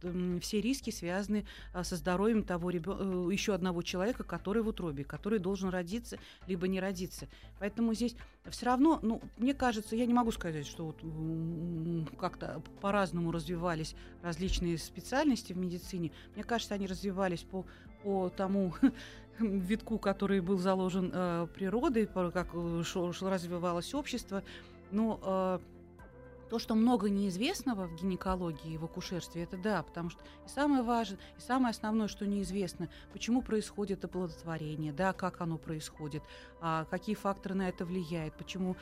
все 0.42 0.60
риски 0.60 0.90
связаны 0.90 1.46
а, 1.72 1.84
со 1.84 1.94
здоровьем 1.94 2.42
того 2.42 2.70
ребен... 2.70 3.28
Э, 3.28 3.32
еще 3.32 3.54
одного 3.54 3.82
человека, 3.82 4.24
который 4.24 4.64
в 4.64 4.68
утробе, 4.68 5.04
который 5.04 5.38
должен 5.38 5.68
родиться, 5.68 6.18
либо 6.48 6.66
не 6.66 6.80
родиться. 6.80 7.28
Поэтому 7.60 7.94
здесь 7.94 8.16
все 8.50 8.66
равно, 8.66 8.98
ну, 9.00 9.22
мне 9.38 9.54
кажется, 9.54 9.96
я 9.96 10.06
не 10.06 10.12
могу 10.12 10.32
сказать, 10.32 10.66
что 10.66 10.86
вот 10.86 12.16
как-то 12.18 12.62
по-разному 12.80 13.30
развивались 13.30 13.94
различные 14.22 14.76
специальности 14.76 15.52
в 15.52 15.56
медицине. 15.56 16.10
Мне 16.34 16.44
кажется, 16.44 16.63
они 16.72 16.86
развивались 16.86 17.42
по, 17.42 17.64
по 18.02 18.30
тому 18.30 18.74
витку, 19.38 19.98
который 19.98 20.40
был 20.40 20.58
заложен 20.58 21.10
э, 21.12 21.46
природой, 21.54 22.06
как 22.06 22.48
э, 22.54 22.82
шо, 22.84 23.12
шо 23.12 23.30
развивалось 23.30 23.94
общество. 23.94 24.42
Но 24.90 25.20
э, 25.22 25.58
то, 26.48 26.58
что 26.58 26.74
много 26.74 27.10
неизвестного 27.10 27.86
в 27.86 27.94
гинекологии 27.94 28.74
и 28.74 28.78
в 28.78 28.84
акушерстве, 28.84 29.44
это 29.44 29.56
да, 29.56 29.82
потому 29.82 30.10
что 30.10 30.22
и 30.44 30.48
самое 30.48 30.82
важное, 30.82 31.18
и 31.38 31.40
самое 31.40 31.70
основное, 31.70 32.08
что 32.08 32.26
неизвестно, 32.26 32.88
почему 33.12 33.42
происходит 33.42 34.04
оплодотворение, 34.04 34.92
да, 34.92 35.12
как 35.12 35.40
оно 35.40 35.58
происходит, 35.58 36.22
а, 36.60 36.84
какие 36.86 37.14
факторы 37.14 37.54
на 37.54 37.68
это 37.68 37.84
влияют, 37.84 38.34
почему, 38.34 38.76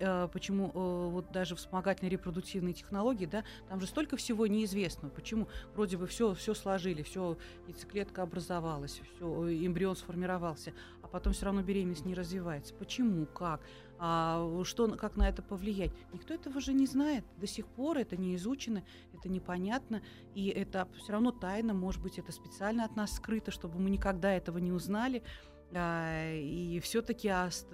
а, 0.00 0.28
почему 0.28 0.70
а, 0.74 1.08
вот 1.08 1.30
даже 1.32 1.56
вспомогательные 1.56 2.10
репродуктивные 2.10 2.74
технологии, 2.74 3.26
да, 3.26 3.44
там 3.68 3.80
же 3.80 3.86
столько 3.86 4.16
всего 4.16 4.46
неизвестного, 4.46 5.10
почему 5.12 5.48
вроде 5.74 5.96
бы 5.96 6.06
все, 6.06 6.34
все 6.34 6.54
сложили, 6.54 7.02
все, 7.02 7.36
яйцеклетка 7.66 8.22
образовалась, 8.22 9.00
все, 9.16 9.26
эмбрион 9.66 9.96
сформировался, 9.96 10.72
а 11.02 11.08
потом 11.08 11.32
все 11.32 11.46
равно 11.46 11.62
беременность 11.62 12.04
не 12.04 12.14
развивается. 12.14 12.74
Почему, 12.74 13.26
как? 13.26 13.60
А, 13.98 14.62
что, 14.64 14.88
как 14.96 15.16
на 15.16 15.28
это 15.28 15.42
повлиять. 15.42 15.90
Никто 16.12 16.34
этого 16.34 16.60
же 16.60 16.72
не 16.72 16.86
знает. 16.86 17.24
До 17.36 17.46
сих 17.46 17.66
пор 17.66 17.98
это 17.98 18.16
не 18.16 18.36
изучено, 18.36 18.84
это 19.12 19.28
непонятно, 19.28 20.02
и 20.34 20.48
это 20.48 20.88
все 20.96 21.12
равно 21.12 21.32
тайна, 21.32 21.74
может 21.74 22.02
быть, 22.02 22.18
это 22.18 22.32
специально 22.32 22.84
от 22.84 22.96
нас 22.96 23.12
скрыто, 23.16 23.50
чтобы 23.50 23.78
мы 23.78 23.90
никогда 23.90 24.32
этого 24.32 24.58
не 24.58 24.72
узнали. 24.72 25.22
А, 25.72 26.32
и 26.34 26.80
все-таки 26.80 27.30
ост... 27.30 27.68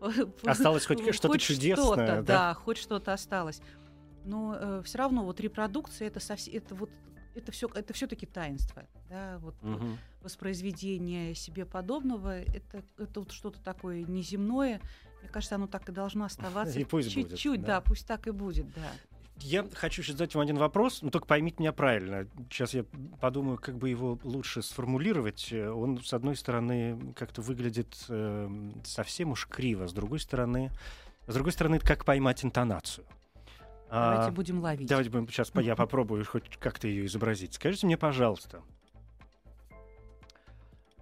осталось 0.44 0.86
хоть 0.86 1.14
что-то 1.14 1.38
чудесное. 1.38 1.84
Что 1.84 1.96
да? 1.96 2.22
да, 2.22 2.54
хоть 2.54 2.76
что-то 2.76 3.12
осталось. 3.12 3.62
Но 4.24 4.54
э, 4.54 4.82
все 4.84 4.98
равно 4.98 5.24
вот 5.24 5.40
репродукция 5.40 6.08
это 6.08 6.20
совсем 6.20 6.54
это 6.54 6.74
вот 6.74 6.90
это 7.34 7.52
все 7.52 7.68
это 7.74 7.94
все-таки 7.94 8.26
таинство, 8.26 8.84
да, 9.08 9.38
вот 9.38 9.54
угу. 9.62 9.96
воспроизведение 10.20 11.34
себе 11.34 11.64
подобного 11.64 12.40
это 12.42 12.84
это 12.98 13.20
вот 13.20 13.32
что-то 13.32 13.60
такое 13.60 14.02
неземное, 14.02 14.80
мне 15.20 15.30
кажется, 15.30 15.54
оно 15.56 15.66
так 15.66 15.88
и 15.88 15.92
должно 15.92 16.24
оставаться. 16.24 16.78
И 16.78 16.84
пусть 16.84 17.10
Чуть-чуть, 17.10 17.60
да. 17.60 17.66
да, 17.66 17.80
пусть 17.80 18.06
так 18.06 18.26
и 18.26 18.30
будет, 18.30 18.66
да. 18.74 18.90
Я 19.42 19.64
хочу 19.72 20.02
сейчас 20.02 20.16
задать 20.16 20.34
вам 20.34 20.42
один 20.42 20.58
вопрос, 20.58 21.00
но 21.00 21.10
только 21.10 21.26
поймите 21.26 21.56
меня 21.60 21.72
правильно. 21.72 22.26
Сейчас 22.50 22.74
я 22.74 22.84
подумаю, 23.20 23.56
как 23.56 23.78
бы 23.78 23.88
его 23.88 24.18
лучше 24.22 24.60
сформулировать. 24.60 25.50
Он, 25.52 26.02
с 26.02 26.12
одной 26.12 26.36
стороны, 26.36 27.14
как-то 27.16 27.40
выглядит 27.40 27.96
э, 28.10 28.70
совсем 28.84 29.30
уж 29.30 29.46
криво, 29.46 29.86
с 29.86 29.94
другой 29.94 30.20
стороны, 30.20 30.70
с 31.26 31.34
другой 31.34 31.52
стороны, 31.52 31.76
это 31.76 31.86
как 31.86 32.04
поймать 32.04 32.44
интонацию. 32.44 33.06
Давайте 33.90 34.28
а, 34.28 34.30
будем 34.30 34.60
ловить. 34.60 34.88
Давайте 34.88 35.10
будем, 35.10 35.28
сейчас 35.28 35.52
я 35.54 35.74
попробую 35.74 36.24
хоть 36.24 36.56
как-то 36.58 36.86
ее 36.86 37.06
изобразить. 37.06 37.54
Скажите 37.54 37.86
мне, 37.86 37.96
пожалуйста, 37.96 38.62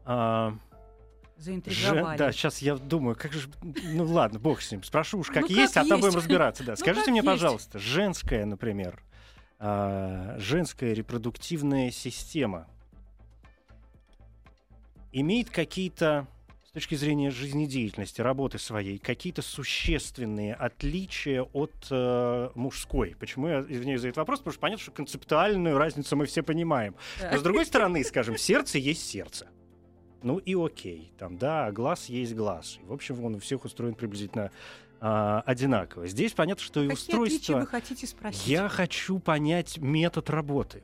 а, 0.05 0.57
заинтриговали. 1.39 2.17
Ж, 2.17 2.19
да, 2.19 2.33
сейчас 2.33 2.59
я 2.59 2.77
думаю, 2.77 3.17
как 3.17 3.33
же... 3.33 3.49
Ну 3.63 4.05
ладно, 4.05 4.39
бог 4.39 4.61
с 4.61 4.71
ним. 4.71 4.83
Спрошу 4.83 5.19
уж, 5.19 5.29
как 5.29 5.49
ну, 5.49 5.57
есть, 5.57 5.75
как 5.75 5.87
а 5.87 5.89
там 5.89 6.01
будем 6.01 6.17
разбираться. 6.17 6.65
Да. 6.65 6.73
Ну, 6.73 6.77
Скажите 6.77 7.11
мне, 7.11 7.21
есть. 7.21 7.27
пожалуйста, 7.27 7.79
женская, 7.79 8.45
например, 8.45 9.03
э, 9.59 10.37
женская 10.39 10.93
репродуктивная 10.93 11.91
система 11.91 12.67
имеет 15.13 15.51
какие-то 15.51 16.27
с 16.69 16.71
точки 16.73 16.97
зрения 16.97 17.31
жизнедеятельности, 17.31 18.21
работы 18.21 18.59
своей, 18.59 18.99
какие-то 18.99 19.41
существенные 19.41 20.55
отличия 20.55 21.43
от 21.43 21.73
э, 21.91 22.51
мужской. 22.55 23.17
Почему 23.19 23.49
я 23.49 23.61
извиняюсь 23.61 24.03
за 24.03 24.09
этот 24.09 24.19
вопрос? 24.19 24.41
Потому 24.41 24.53
что 24.53 24.61
понятно, 24.61 24.83
что 24.83 24.93
концептуальную 24.93 25.79
разницу 25.79 26.15
мы 26.15 26.27
все 26.27 26.43
понимаем. 26.43 26.95
Но 27.23 27.39
с 27.39 27.43
другой 27.43 27.65
стороны, 27.67 28.05
скажем, 28.05 28.37
сердце 28.37 28.79
есть 28.79 29.09
сердце. 29.09 29.49
Ну 30.23 30.39
и 30.39 30.55
окей, 30.55 31.13
там, 31.19 31.39
да, 31.39 31.71
глаз 31.71 32.07
есть 32.07 32.35
глаз. 32.35 32.79
В 32.83 32.93
общем, 32.93 33.25
он 33.25 33.37
у 33.37 33.39
всех 33.39 33.65
устроен 33.65 33.95
приблизительно 33.95 34.51
а, 35.01 35.43
одинаково. 35.47 36.07
Здесь 36.09 36.33
понятно, 36.33 36.65
что 36.65 36.83
и 36.83 36.89
Какие 36.89 37.17
устройство... 37.17 37.61
вы 37.61 37.67
хотите 37.67 38.07
спросить? 38.07 38.47
Я 38.47 38.69
хочу 38.69 39.19
понять 39.21 39.79
метод 39.79 40.29
работы. 40.31 40.83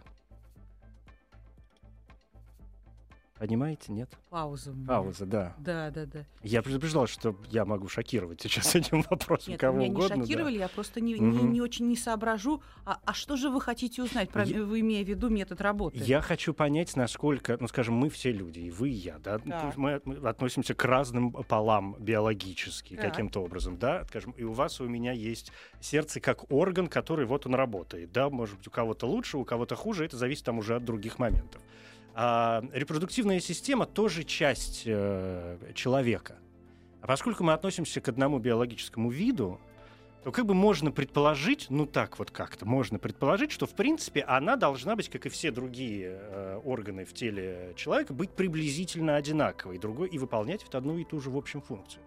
Понимаете, 3.49 3.93
нет? 3.93 4.09
Пауза. 4.31 4.71
у 4.71 4.75
меня. 4.75 4.87
Пауза, 4.89 5.27
да. 5.27 5.55
Да, 5.59 5.91
да, 5.91 6.07
да. 6.07 6.25
Я 6.43 6.63
предупреждал, 6.63 7.07
что 7.07 7.37
я 7.51 7.67
могу 7.67 7.89
шокировать 7.89 8.41
сейчас 8.41 8.75
этим 8.75 9.03
вопросом 9.11 9.51
Нет, 9.53 9.61
кого 9.61 9.79
меня 9.81 9.91
угодно. 9.91 10.15
не 10.15 10.21
да. 10.23 10.27
шокировали, 10.27 10.59
я 10.59 10.69
просто 10.69 11.03
не, 11.03 11.13
не- 11.19 11.43
не 11.43 11.61
очень 11.61 11.87
не 11.87 11.97
соображу. 11.97 12.63
А, 12.87 13.01
а 13.05 13.13
что 13.13 13.37
же 13.37 13.51
вы 13.51 13.61
хотите 13.61 14.03
узнать, 14.03 14.31
про, 14.31 14.45
Я- 14.45 14.65
вы 14.65 14.81
имея 14.81 15.05
в 15.05 15.09
виду 15.09 15.29
метод 15.29 15.61
работы? 15.61 15.99
Я 15.99 16.23
хочу 16.23 16.55
понять, 16.55 16.97
насколько, 16.97 17.59
ну, 17.61 17.69
скажем, 17.69 17.97
мы 17.97 18.09
все 18.09 18.33
люди, 18.33 18.61
и 18.61 18.71
вы, 18.71 18.89
и 18.89 18.95
я, 18.95 19.19
да, 19.19 19.35
есть 19.35 19.77
мы, 19.77 20.01
мы 20.07 20.15
относимся 20.27 20.75
к 20.75 20.83
разным 20.87 21.31
полам 21.33 21.95
биологически 21.99 22.97
Так. 22.97 23.11
каким-то 23.11 23.43
образом, 23.43 23.77
да, 23.77 24.05
скажем, 24.07 24.33
и 24.39 24.43
у 24.45 24.53
вас, 24.53 24.81
и 24.81 24.85
у 24.85 24.89
меня 24.89 25.13
есть 25.13 25.53
сердце 25.81 26.19
как 26.21 26.51
орган, 26.51 26.87
который 26.87 27.27
вот 27.27 27.45
он 27.45 27.55
работает, 27.55 28.11
да, 28.11 28.31
может 28.31 28.57
быть, 28.57 28.69
у 28.69 28.71
кого-то 28.71 29.07
лучше, 29.07 29.37
у 29.37 29.45
кого-то 29.45 29.77
хуже, 29.77 30.07
это 30.07 30.17
зависит 30.17 30.45
там 30.47 30.59
уже 30.59 30.77
от 30.77 30.85
других 30.87 31.19
моментов. 31.19 31.61
А 32.15 32.63
репродуктивная 32.73 33.41
система 33.41 33.87
тоже 33.87 34.23
часть 34.23 34.85
э, 34.87 35.59
человека. 35.75 36.37
А 37.01 37.07
поскольку 37.09 37.43
мы 37.43 37.53
относимся 37.53 38.01
к 38.01 38.09
одному 38.09 38.39
биологическому 38.39 39.11
виду, 39.11 39.61
то 40.23 40.31
как 40.31 40.47
бы 40.47 40.55
можно 40.55 40.93
предположить, 40.93 41.67
ну 41.69 41.87
так 41.87 42.19
вот 42.19 42.31
как-то, 42.31 42.65
можно 42.65 42.99
предположить, 42.99 43.51
что 43.51 43.67
в 43.67 43.75
принципе 43.75 44.23
она 44.23 44.57
должна 44.57 44.95
быть, 44.97 45.11
как 45.11 45.27
и 45.27 45.29
все 45.29 45.51
другие 45.51 46.19
э, 46.19 46.61
органы 46.65 47.05
в 47.05 47.13
теле 47.13 47.75
человека, 47.77 48.15
быть 48.15 48.31
приблизительно 48.31 49.17
одинаковой 49.17 49.79
другой, 49.79 50.09
и 50.09 50.19
выполнять 50.19 50.63
вот 50.63 50.77
одну 50.77 50.97
и 50.97 51.05
ту 51.05 51.21
же 51.21 51.31
в 51.31 51.37
общем 51.37 51.61
функцию. 51.61 52.03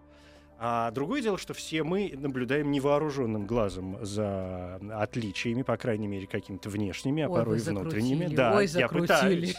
А 0.59 0.89
другое 0.91 1.21
дело, 1.21 1.37
что 1.37 1.53
все 1.53 1.83
мы 1.83 2.11
наблюдаем 2.17 2.71
невооруженным 2.71 3.45
глазом 3.45 3.97
за 4.01 4.79
отличиями, 4.91 5.61
по 5.61 5.77
крайней 5.77 6.07
мере, 6.07 6.25
какими-то 6.25 6.69
внешними, 6.69 7.21
а 7.23 7.29
Ой, 7.29 7.39
порой 7.39 7.59
внутренними. 7.59 8.15
закрутили, 8.25 8.35
Да, 8.35 8.55
ой, 8.55 8.63
я 8.63 8.67
закрутили. 8.67 9.53
пытаюсь. 9.53 9.55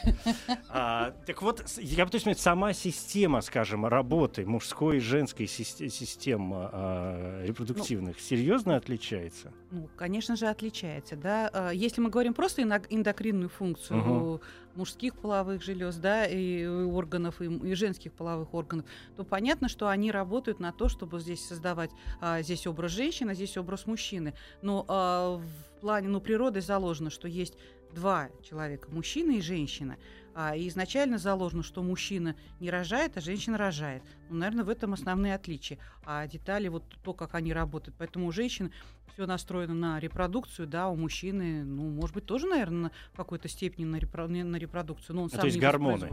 А, 0.71 1.13
так 1.25 1.41
вот, 1.43 1.65
я 1.79 2.05
пытаюсь 2.05 2.25
понять, 2.25 2.41
сама 2.41 2.73
система, 2.73 3.41
скажем, 3.43 3.87
работы 3.87 4.45
мужской 4.45 4.97
и 4.97 5.01
женской 5.01 5.47
сис- 5.47 5.89
систем 5.89 6.53
а, 6.55 7.45
репродуктивных 7.47 8.19
серьезно 8.21 8.75
отличается? 8.77 9.53
Ну, 9.71 9.89
конечно 9.97 10.35
же, 10.35 10.47
отличается, 10.49 11.15
да. 11.15 11.49
А, 11.53 11.71
Если 11.71 12.01
мы 12.01 12.11
говорим 12.11 12.35
просто 12.35 12.63
эндок- 12.63 12.87
эндокринную 12.91 13.51
функцию 13.51 13.99
Мгм. 14.01 14.41
Мужских 14.79 15.17
половых 15.17 15.63
желез, 15.63 15.97
да, 15.97 16.25
и 16.25 16.65
органов, 16.65 17.43
и, 17.43 17.47
и 17.47 17.75
женских 17.75 18.13
половых 18.13 18.55
органов, 18.55 18.87
то 19.17 19.25
понятно, 19.25 19.69
что 19.69 19.89
они 19.89 20.13
работают 20.13 20.61
на 20.61 20.73
то, 20.73 20.89
чтобы 20.89 21.19
здесь 21.21 21.45
создавать 21.45 21.91
а, 22.21 22.41
здесь 22.43 22.67
образ 22.67 22.93
женщины, 22.93 23.33
а 23.33 23.35
здесь 23.35 23.57
образ 23.57 23.87
мужчины. 23.87 24.35
Но 24.63 24.85
а, 24.89 25.39
в 25.39 25.81
плане, 25.81 26.09
ну, 26.09 26.21
природы 26.21 26.61
заложено, 26.61 27.11
что 27.11 27.27
есть 27.27 27.55
два 27.93 28.29
человека, 28.43 28.89
мужчина 28.91 29.33
и 29.33 29.41
женщина. 29.41 29.97
А, 30.41 30.55
и 30.55 30.69
изначально 30.69 31.19
заложено, 31.19 31.65
что 31.65 31.83
мужчина 31.83 32.37
не 32.61 32.71
рожает, 32.71 33.17
а 33.17 33.21
женщина 33.21 33.59
рожает. 33.59 34.05
Ну, 34.31 34.37
наверное, 34.37 34.65
в 34.65 34.69
этом 34.69 34.93
основные 34.93 35.35
отличия. 35.35 35.79
А 36.05 36.25
детали, 36.29 36.69
вот 36.69 36.85
то, 37.03 37.13
как 37.13 37.35
они 37.35 37.53
работают. 37.53 37.97
Поэтому 37.99 38.29
у 38.29 38.31
женщин 38.31 38.71
все 39.13 39.27
настроено 39.27 39.75
на 39.75 39.99
репродукцию, 39.99 40.69
да, 40.69 40.91
у 40.91 40.95
мужчины, 40.95 41.65
ну, 41.65 41.91
может 41.91 42.15
быть, 42.15 42.25
тоже, 42.25 42.47
наверное, 42.47 42.83
на 42.83 42.91
какой-то 43.17 43.49
степени 43.49 43.85
на, 43.85 43.97
репро- 43.97 44.29
на 44.29 44.55
репродукцию. 44.55 45.17
Но 45.17 45.23
он 45.23 45.29
Ну, 45.29 45.31
сам 45.31 45.41
то 45.41 45.47
есть 45.47 45.59
гормоны. 45.59 46.09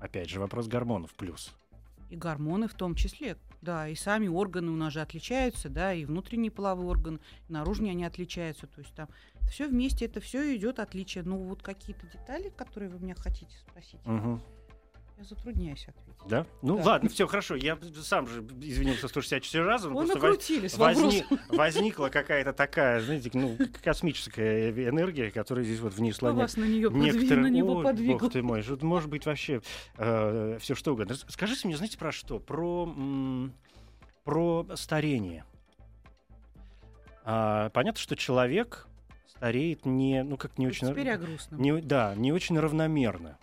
Опять 0.00 0.28
же, 0.28 0.40
вопрос 0.40 0.66
гормонов 0.66 1.14
плюс. 1.14 1.54
И 2.10 2.16
гормоны 2.16 2.66
в 2.66 2.74
том 2.74 2.96
числе. 2.96 3.36
Да, 3.60 3.86
и 3.86 3.94
сами 3.94 4.26
органы 4.26 4.72
у 4.72 4.76
нас 4.76 4.92
же 4.92 5.00
отличаются, 5.00 5.68
да, 5.68 5.94
и 5.94 6.04
внутренние 6.04 6.50
половые 6.50 6.88
органы, 6.88 7.20
и 7.48 7.52
наружные 7.52 7.92
они 7.92 8.04
отличаются. 8.04 8.66
То 8.66 8.80
есть 8.80 8.92
там 8.92 9.08
все 9.50 9.68
вместе, 9.68 10.06
это 10.06 10.20
все 10.20 10.54
идет 10.56 10.78
отличие. 10.78 11.24
Ну, 11.24 11.36
вот 11.38 11.62
какие-то 11.62 12.06
детали, 12.06 12.50
которые 12.56 12.88
вы 12.90 12.98
меня 13.00 13.14
хотите 13.14 13.54
спросить, 13.68 14.00
Мгм. 14.06 14.40
я 15.18 15.24
затрудняюсь 15.24 15.86
ответить. 15.88 16.12
Да? 16.28 16.46
Ну 16.62 16.76
Да. 16.78 16.84
ладно, 16.84 17.08
все 17.10 17.26
хорошо. 17.26 17.56
Я 17.56 17.76
сам 18.02 18.28
же 18.28 18.42
извинился 18.60 19.08
164 19.08 19.64
раза. 19.64 19.88
но 19.90 19.96
Ой, 19.96 20.06
просто 20.06 20.20
воз- 20.20 20.22
накрутили 20.30 20.68
с 20.68 20.78
возни- 20.78 21.22
вопросом. 21.28 21.56
возникла 21.58 22.08
какая-то 22.10 22.52
такая, 22.52 23.00
знаете, 23.00 23.30
ну, 23.34 23.58
космическая 23.82 24.70
энергия, 24.70 25.30
которая 25.32 25.64
здесь 25.64 25.80
вот 25.80 25.94
внесла 25.94 26.28
Кто 26.30 26.36
не- 26.36 26.42
вас 26.42 26.56
на 26.56 26.64
нее 26.64 26.90
подвиг, 26.90 27.14
некоторые... 27.14 27.42
на 27.42 27.50
него 27.50 27.74
Ой, 27.74 27.84
подвигал? 27.84 28.18
бог 28.20 28.32
ты 28.32 28.42
мой, 28.42 28.64
может 28.82 29.10
быть 29.10 29.26
вообще 29.26 29.60
все 29.96 30.74
что 30.76 30.92
угодно. 30.92 31.16
Скажите 31.28 31.66
мне, 31.66 31.76
знаете, 31.76 31.98
про 31.98 32.12
что? 32.12 32.38
Про, 32.38 32.84
м, 32.96 33.52
про 34.24 34.64
старение. 34.76 35.44
А, 37.24 37.70
понятно, 37.70 38.00
что 38.00 38.16
человек 38.16 38.86
стареет 39.42 39.84
не, 39.84 40.22
ну 40.22 40.36
как 40.36 40.56
не 40.56 40.68
очень... 40.68 40.88
Теперь 40.88 41.10
о 41.10 41.18
грустном. 41.18 41.60
Не, 41.60 41.80
да, 41.80 42.14
не 42.14 42.30
очень 42.30 42.56
равномерно. 42.60 43.38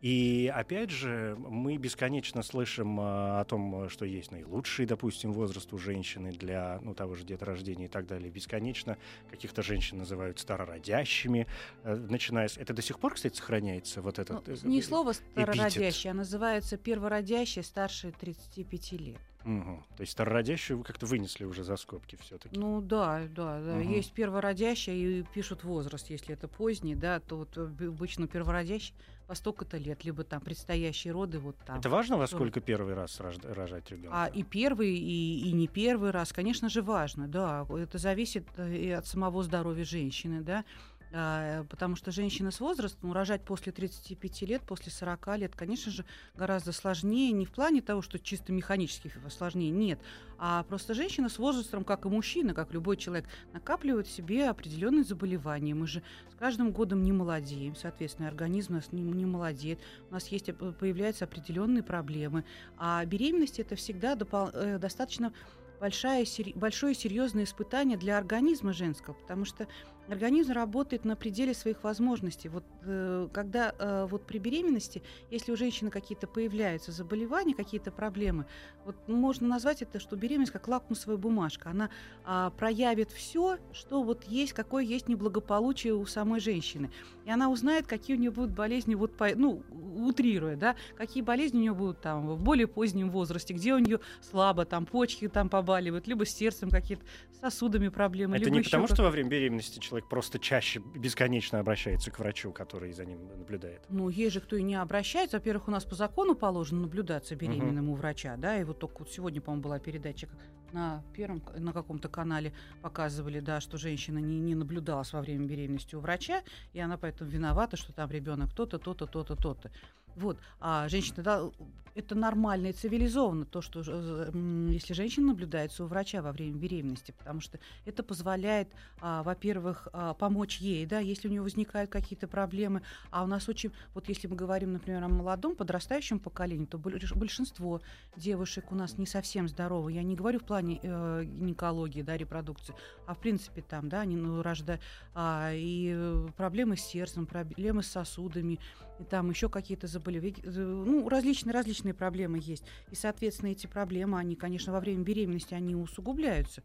И 0.00 0.52
опять 0.54 0.90
же, 0.90 1.36
мы 1.38 1.76
бесконечно 1.76 2.42
слышим 2.42 2.98
а, 3.00 3.40
о 3.40 3.44
том, 3.44 3.88
что 3.88 4.04
есть 4.04 4.32
наилучший, 4.32 4.84
допустим, 4.84 5.32
возраст 5.32 5.72
у 5.72 5.78
женщины 5.78 6.32
для 6.32 6.80
ну, 6.82 6.92
того 6.92 7.14
же 7.14 7.24
деторождения 7.24 7.86
и 7.86 7.88
так 7.88 8.06
далее. 8.06 8.30
Бесконечно 8.30 8.98
каких-то 9.30 9.62
женщин 9.62 9.98
называют 9.98 10.40
старородящими. 10.40 11.46
э, 11.84 11.94
начиная 11.94 12.48
с... 12.48 12.58
Это 12.58 12.74
до 12.74 12.82
сих 12.82 12.98
пор, 12.98 13.14
кстати, 13.14 13.36
сохраняется 13.36 14.02
вот 14.02 14.18
Ну, 14.18 14.22
этот... 14.22 14.48
э, 14.48 14.56
не 14.64 14.80
э, 14.80 14.82
слово 14.82 15.12
старородящее, 15.12 16.10
а 16.10 16.14
называется 16.14 16.76
первородящее 16.76 17.62
старше 17.62 18.12
35 18.20 18.92
лет. 18.92 19.20
Мгм. 19.46 19.84
То 19.96 20.00
есть 20.00 20.12
старородящую 20.12 20.78
вы 20.78 20.84
как-то 20.84 21.06
вынесли 21.06 21.44
уже 21.44 21.64
за 21.64 21.76
скобки 21.76 22.16
все-таки. 22.16 22.58
Ну 22.58 22.80
да, 22.80 23.22
да, 23.30 23.60
да. 23.60 23.74
Мгм. 23.76 23.92
Есть 23.92 24.12
первородящее 24.12 25.20
и 25.20 25.22
пишут 25.22 25.64
возраст. 25.64 26.10
Если 26.10 26.34
это 26.34 26.48
поздний, 26.48 26.94
да, 26.94 27.20
то 27.20 27.38
вот 27.38 27.56
э, 27.56 27.86
обычно 27.86 28.26
первородящий 28.26 28.94
во 29.28 29.34
столько-то 29.34 29.76
лет, 29.76 30.04
либо 30.04 30.24
там 30.24 30.40
предстоящие 30.40 31.12
роды 31.12 31.38
вот 31.38 31.56
там. 31.66 31.78
Это 31.78 31.88
важно, 31.88 32.16
во 32.16 32.26
сколько 32.26 32.60
первый 32.60 32.94
раз 32.94 33.20
рожать 33.20 33.90
ребенка? 33.90 34.24
А 34.24 34.26
и 34.26 34.42
первый, 34.42 34.96
и, 34.96 35.48
и 35.48 35.52
не 35.52 35.66
первый 35.68 36.10
раз, 36.10 36.32
конечно 36.32 36.68
же, 36.68 36.82
важно, 36.82 37.26
да. 37.28 37.66
Это 37.70 37.98
зависит 37.98 38.46
э, 38.56 38.74
и 38.76 38.90
от 38.90 39.06
самого 39.06 39.42
здоровья 39.42 39.84
женщины, 39.84 40.42
да. 40.42 40.64
А, 41.12 41.64
потому 41.64 41.96
что 41.96 42.10
женщина 42.10 42.50
с 42.50 42.60
возрастом, 42.60 43.12
рожать 43.12 43.42
после 43.42 43.72
35 43.72 44.42
лет, 44.42 44.62
после 44.62 44.90
40 44.90 45.38
лет, 45.38 45.54
конечно 45.54 45.92
же, 45.92 46.04
гораздо 46.34 46.72
сложнее. 46.72 47.32
Не 47.32 47.46
в 47.46 47.52
плане 47.52 47.80
того, 47.80 48.02
что 48.02 48.18
чисто 48.18 48.52
механически 48.52 49.12
сложнее, 49.30 49.70
нет. 49.70 50.00
А 50.38 50.64
просто 50.64 50.94
женщина 50.94 51.28
с 51.28 51.38
возрастом, 51.38 51.84
как 51.84 52.04
и 52.04 52.08
мужчина, 52.08 52.54
как 52.54 52.72
любой 52.72 52.96
человек, 52.96 53.26
накапливает 53.52 54.06
в 54.06 54.12
себе 54.12 54.48
определенные 54.48 55.04
заболевания. 55.04 55.74
Мы 55.74 55.86
же 55.86 56.02
с 56.30 56.34
каждым 56.34 56.72
годом 56.72 57.02
не 57.02 57.12
молодеем, 57.12 57.76
соответственно, 57.76 58.28
организм 58.28 58.72
у 58.72 58.76
нас 58.76 58.92
не, 58.92 59.02
не 59.02 59.26
молодеет. 59.26 59.78
У 60.10 60.14
нас 60.14 60.28
есть, 60.28 60.46
появляются 60.56 61.24
определенные 61.24 61.82
проблемы. 61.82 62.44
А 62.76 63.04
беременность 63.04 63.58
это 63.60 63.76
всегда 63.76 64.14
допол- 64.14 64.50
э, 64.52 64.78
достаточно 64.78 65.32
большая, 65.80 66.24
сери- 66.24 66.52
большое 66.54 66.94
серьезное 66.94 67.44
испытание 67.44 67.96
для 67.96 68.18
организма 68.18 68.72
женского, 68.72 69.14
потому 69.14 69.44
что 69.44 69.66
организм 70.08 70.52
работает 70.52 71.04
на 71.04 71.16
пределе 71.16 71.54
своих 71.54 71.82
возможностей. 71.84 72.48
Вот 72.48 72.64
э, 72.82 73.28
когда 73.32 73.74
э, 73.78 74.06
вот 74.08 74.26
при 74.26 74.38
беременности, 74.38 75.02
если 75.30 75.52
у 75.52 75.56
женщины 75.56 75.90
какие-то 75.90 76.26
появляются 76.26 76.92
заболевания, 76.92 77.54
какие-то 77.54 77.90
проблемы, 77.90 78.46
вот 78.84 78.96
можно 79.08 79.48
назвать 79.48 79.82
это, 79.82 79.98
что 79.98 80.16
беременность 80.16 80.52
как 80.52 80.68
лакмусовая 80.68 81.16
бумажка. 81.16 81.70
Она 81.70 81.90
а, 82.24 82.50
проявит 82.50 83.10
все, 83.10 83.58
что 83.72 84.02
вот 84.02 84.24
есть, 84.24 84.52
какое 84.52 84.84
есть 84.84 85.08
неблагополучие 85.08 85.94
у 85.94 86.06
самой 86.06 86.40
женщины. 86.40 86.90
И 87.24 87.30
она 87.30 87.50
узнает, 87.50 87.86
какие 87.86 88.16
у 88.16 88.18
нее 88.18 88.30
будут 88.30 88.52
болезни, 88.52 88.94
вот 88.94 89.16
по, 89.16 89.28
ну, 89.34 89.62
утрируя, 89.96 90.56
да, 90.56 90.76
какие 90.96 91.22
болезни 91.22 91.58
у 91.58 91.60
нее 91.62 91.74
будут 91.74 92.00
там 92.00 92.28
в 92.28 92.40
более 92.40 92.68
позднем 92.68 93.10
возрасте, 93.10 93.54
где 93.54 93.74
у 93.74 93.78
нее 93.78 94.00
слабо, 94.20 94.64
там 94.64 94.86
почки 94.86 95.28
там 95.28 95.48
побаливают, 95.48 96.06
либо 96.06 96.24
с 96.24 96.30
сердцем 96.30 96.70
какие-то 96.70 97.04
сосудами 97.40 97.88
проблемы. 97.88 98.36
Это 98.36 98.50
не 98.50 98.60
потому, 98.60 98.86
что 98.86 99.02
во 99.02 99.10
время 99.10 99.28
беременности 99.28 99.78
человек 99.78 99.95
просто 100.02 100.38
чаще 100.38 100.80
бесконечно 100.80 101.58
обращается 101.58 102.10
к 102.10 102.18
врачу, 102.18 102.52
который 102.52 102.92
за 102.92 103.04
ним 103.04 103.26
наблюдает. 103.26 103.82
Ну, 103.88 104.08
есть 104.08 104.34
же 104.34 104.40
кто 104.40 104.56
и 104.56 104.62
не 104.62 104.74
обращается. 104.74 105.38
Во-первых, 105.38 105.68
у 105.68 105.70
нас 105.70 105.84
по 105.84 105.94
закону 105.94 106.34
положено 106.34 106.82
наблюдаться 106.82 107.34
беременным 107.34 107.88
у 107.90 107.94
врача, 107.94 108.36
да, 108.36 108.60
и 108.60 108.64
вот 108.64 108.78
только 108.78 109.00
вот 109.00 109.10
сегодня, 109.10 109.40
по-моему, 109.40 109.62
была 109.62 109.78
передача 109.78 110.28
на 110.72 111.02
первом, 111.14 111.42
на 111.56 111.72
каком-то 111.72 112.08
канале 112.08 112.52
показывали, 112.82 113.40
да, 113.40 113.60
что 113.60 113.78
женщина 113.78 114.18
не, 114.18 114.40
не 114.40 114.54
наблюдалась 114.54 115.12
во 115.12 115.20
время 115.20 115.46
беременности 115.46 115.94
у 115.94 116.00
врача, 116.00 116.42
и 116.72 116.80
она 116.80 116.96
поэтому 116.98 117.30
виновата, 117.30 117.76
что 117.76 117.92
там 117.92 118.10
ребенок 118.10 118.52
то-то, 118.54 118.78
то-то, 118.78 119.06
то-то, 119.06 119.36
то-то. 119.36 119.70
Вот. 120.16 120.38
А 120.60 120.88
женщина, 120.88 121.22
да, 121.22 121.50
это 121.96 122.14
нормально 122.14 122.68
и 122.68 122.72
цивилизованно, 122.72 123.46
то, 123.46 123.62
что 123.62 123.80
если 123.80 124.92
женщина 124.92 125.28
наблюдается 125.28 125.82
у 125.82 125.86
врача 125.86 126.20
во 126.20 126.30
время 126.30 126.56
беременности, 126.56 127.14
потому 127.18 127.40
что 127.40 127.58
это 127.86 128.02
позволяет, 128.02 128.68
а, 129.00 129.22
во-первых, 129.22 129.88
а, 129.92 130.12
помочь 130.12 130.58
ей, 130.58 130.84
да, 130.84 130.98
если 130.98 131.28
у 131.28 131.30
нее 131.30 131.40
возникают 131.40 131.90
какие-то 131.90 132.28
проблемы, 132.28 132.82
а 133.10 133.24
у 133.24 133.26
нас 133.26 133.48
очень, 133.48 133.72
вот 133.94 134.10
если 134.10 134.28
мы 134.28 134.36
говорим, 134.36 134.74
например, 134.74 135.02
о 135.02 135.08
молодом 135.08 135.56
подрастающем 135.56 136.18
поколении, 136.18 136.66
то 136.66 136.76
большинство 136.78 137.80
девушек 138.14 138.70
у 138.72 138.74
нас 138.74 138.98
не 138.98 139.06
совсем 139.06 139.48
здоровы. 139.48 139.92
Я 139.92 140.02
не 140.02 140.16
говорю 140.16 140.38
в 140.38 140.44
плане 140.44 140.80
э, 140.82 141.24
гинекологии, 141.24 142.02
да, 142.02 142.16
репродукции, 142.16 142.74
а 143.06 143.14
в 143.14 143.18
принципе 143.18 143.62
там, 143.62 143.88
да, 143.88 144.02
они 144.02 144.16
ну, 144.16 144.42
рождают, 144.42 144.82
а, 145.14 145.50
и 145.54 145.94
э, 145.96 146.28
проблемы 146.36 146.76
с 146.76 146.82
сердцем, 146.82 147.24
проблемы 147.24 147.82
с 147.82 147.86
сосудами, 147.86 148.60
и 148.98 149.04
там 149.04 149.30
еще 149.30 149.48
какие-то 149.48 149.86
заболевания, 149.86 150.05
э, 150.10 150.60
ну, 150.60 151.08
различные, 151.08 151.52
различные 151.52 151.94
проблемы 151.94 152.38
есть. 152.40 152.64
И, 152.90 152.94
соответственно, 152.94 153.50
эти 153.50 153.66
проблемы, 153.66 154.18
они, 154.18 154.36
конечно, 154.36 154.72
во 154.72 154.80
время 154.80 155.02
беременности, 155.02 155.54
они 155.54 155.74
усугубляются. 155.74 156.62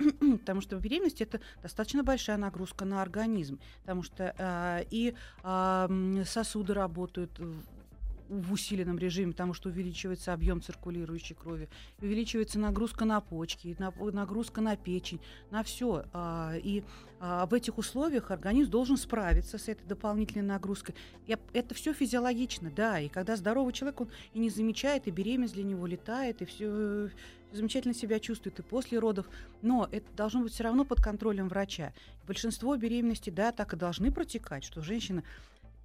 потому 0.40 0.60
что 0.60 0.76
беременность 0.76 1.20
это 1.20 1.40
достаточно 1.62 2.02
большая 2.02 2.36
нагрузка 2.36 2.84
на 2.84 3.02
организм, 3.02 3.58
потому 3.82 4.02
что 4.02 4.34
э, 4.36 4.84
и 4.90 5.14
э, 5.42 6.22
сосуды 6.26 6.74
работают 6.74 7.38
в 8.30 8.52
усиленном 8.52 8.98
режиме, 8.98 9.32
потому 9.32 9.54
что 9.54 9.68
увеличивается 9.68 10.32
объем 10.32 10.62
циркулирующей 10.62 11.34
крови, 11.34 11.68
увеличивается 12.00 12.58
нагрузка 12.58 13.04
на 13.04 13.20
почки, 13.20 13.76
нагрузка 13.78 14.60
на 14.60 14.76
печень, 14.76 15.20
на 15.50 15.64
все. 15.64 16.04
А, 16.12 16.54
и 16.56 16.84
а, 17.18 17.46
в 17.46 17.54
этих 17.54 17.76
условиях 17.76 18.30
организм 18.30 18.70
должен 18.70 18.96
справиться 18.96 19.58
с 19.58 19.68
этой 19.68 19.84
дополнительной 19.86 20.44
нагрузкой. 20.44 20.94
Это 21.52 21.74
все 21.74 21.92
физиологично, 21.92 22.70
да. 22.70 23.00
И 23.00 23.08
когда 23.08 23.36
здоровый 23.36 23.72
человек, 23.72 24.00
он 24.00 24.10
и 24.32 24.38
не 24.38 24.48
замечает, 24.48 25.08
и 25.08 25.10
беременность 25.10 25.54
для 25.54 25.64
него 25.64 25.86
летает, 25.86 26.40
и 26.40 26.44
все 26.44 27.10
замечательно 27.52 27.94
себя 27.94 28.20
чувствует 28.20 28.60
и 28.60 28.62
после 28.62 29.00
родов, 29.00 29.26
но 29.60 29.88
это 29.90 30.06
должно 30.16 30.42
быть 30.42 30.52
все 30.52 30.62
равно 30.62 30.84
под 30.84 31.02
контролем 31.02 31.48
врача. 31.48 31.92
Большинство 32.28 32.76
беременностей, 32.76 33.32
да, 33.32 33.50
так 33.50 33.72
и 33.72 33.76
должны 33.76 34.12
протекать, 34.12 34.62
что 34.62 34.82
женщина 34.82 35.24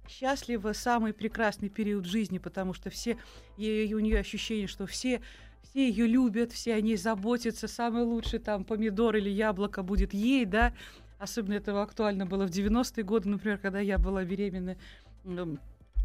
счастлива 0.08 0.72
самый 0.72 1.12
прекрасный 1.12 1.68
период 1.68 2.04
жизни, 2.04 2.38
потому 2.38 2.74
что 2.74 2.90
все, 2.90 3.16
и, 3.56 3.92
у 3.94 4.00
нее 4.00 4.18
ощущение, 4.18 4.66
что 4.66 4.86
все 4.86 5.20
все 5.62 5.88
ее 5.88 6.06
любят, 6.06 6.52
все 6.52 6.74
о 6.74 6.80
ней 6.80 6.96
заботятся, 6.96 7.68
самый 7.68 8.04
лучший 8.04 8.38
там 8.38 8.64
помидор 8.64 9.16
или 9.16 9.28
яблоко 9.28 9.82
будет 9.82 10.14
ей, 10.14 10.44
да. 10.44 10.72
Особенно 11.18 11.54
это 11.54 11.82
актуально 11.82 12.26
было 12.26 12.46
в 12.46 12.50
90-е 12.50 13.02
годы, 13.04 13.28
например, 13.28 13.58
когда 13.58 13.80
я 13.80 13.98
была 13.98 14.24
беременна. 14.24 14.76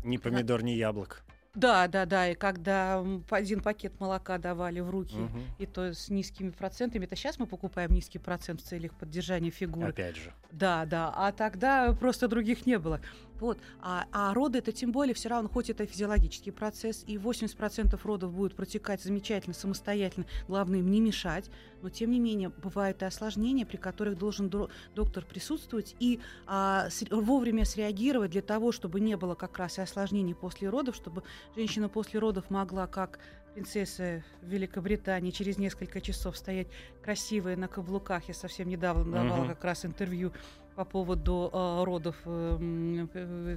Ни 0.04 0.18
помидор, 0.18 0.64
ни 0.64 0.72
яблоко. 0.72 1.18
Да, 1.54 1.88
да, 1.88 2.06
да. 2.06 2.30
И 2.30 2.36
когда 2.36 3.04
один 3.30 3.62
пакет 3.62 4.00
молока 4.00 4.38
давали 4.38 4.80
в 4.80 4.90
руки, 4.90 5.18
угу. 5.18 5.40
и 5.60 5.66
то 5.66 5.94
с 5.94 6.10
низкими 6.10 6.50
процентами, 6.50 7.04
это 7.04 7.16
сейчас 7.16 7.40
мы 7.40 7.46
покупаем 7.46 7.92
низкий 7.92 8.20
процент 8.20 8.62
в 8.62 8.64
целях 8.64 8.94
поддержания 8.94 9.50
фигуры. 9.50 9.90
Опять 9.90 10.16
же. 10.16 10.34
Да, 10.52 10.86
да. 10.86 11.14
А 11.16 11.32
тогда 11.34 11.94
просто 11.94 12.30
других 12.30 12.66
не 12.66 12.80
было. 12.80 13.02
Вот. 13.42 13.58
А, 13.82 14.06
а 14.12 14.34
роды 14.36 14.60
это 14.60 14.72
тем 14.72 14.92
более 14.92 15.16
все 15.16 15.28
равно, 15.28 15.50
хоть 15.50 15.72
это 15.72 15.86
физиологический 15.88 16.52
процесс, 16.52 17.04
и 17.08 17.18
80% 17.18 18.00
родов 18.04 18.32
будет 18.32 18.56
протекать 18.56 19.02
замечательно, 19.02 19.56
самостоятельно, 19.56 20.28
главное 20.48 20.80
им 20.80 20.92
не 20.92 21.02
мешать, 21.02 21.50
но 21.82 21.90
тем 21.90 22.12
не 22.12 22.20
менее 22.20 22.50
бывают 22.50 23.02
и 23.02 23.06
осложнения, 23.06 23.66
при 23.66 23.78
которых 23.78 24.18
должен 24.18 24.48
до, 24.48 24.70
доктор 24.94 25.26
присутствовать 25.26 25.96
и 26.00 26.20
а, 26.46 26.88
с, 26.92 27.04
вовремя 27.10 27.66
среагировать 27.66 28.30
для 28.30 28.44
того, 28.44 28.72
чтобы 28.72 29.00
не 29.00 29.18
было 29.18 29.34
как 29.34 29.58
раз 29.58 29.80
и 29.80 29.82
осложнений 29.82 30.36
после 30.36 30.70
родов, 30.70 30.96
чтобы 30.96 31.24
женщина 31.56 31.90
после 31.90 32.20
родов 32.20 32.52
могла 32.52 32.86
как 32.86 33.18
принцесса 33.54 34.24
Великобритании 34.42 35.32
через 35.32 35.58
несколько 35.58 36.00
часов 36.00 36.38
стоять 36.38 36.68
красивая 37.04 37.58
на 37.58 37.68
каблуках. 37.68 38.28
Я 38.28 38.34
совсем 38.34 38.70
недавно 38.70 39.12
давала 39.12 39.46
uh-huh. 39.46 39.50
как 39.50 39.64
раз 39.64 39.86
интервью 39.86 40.32
по 40.76 40.86
поводу 40.86 41.50
э, 41.52 41.84
родов 41.84 42.16
э, 42.26 43.08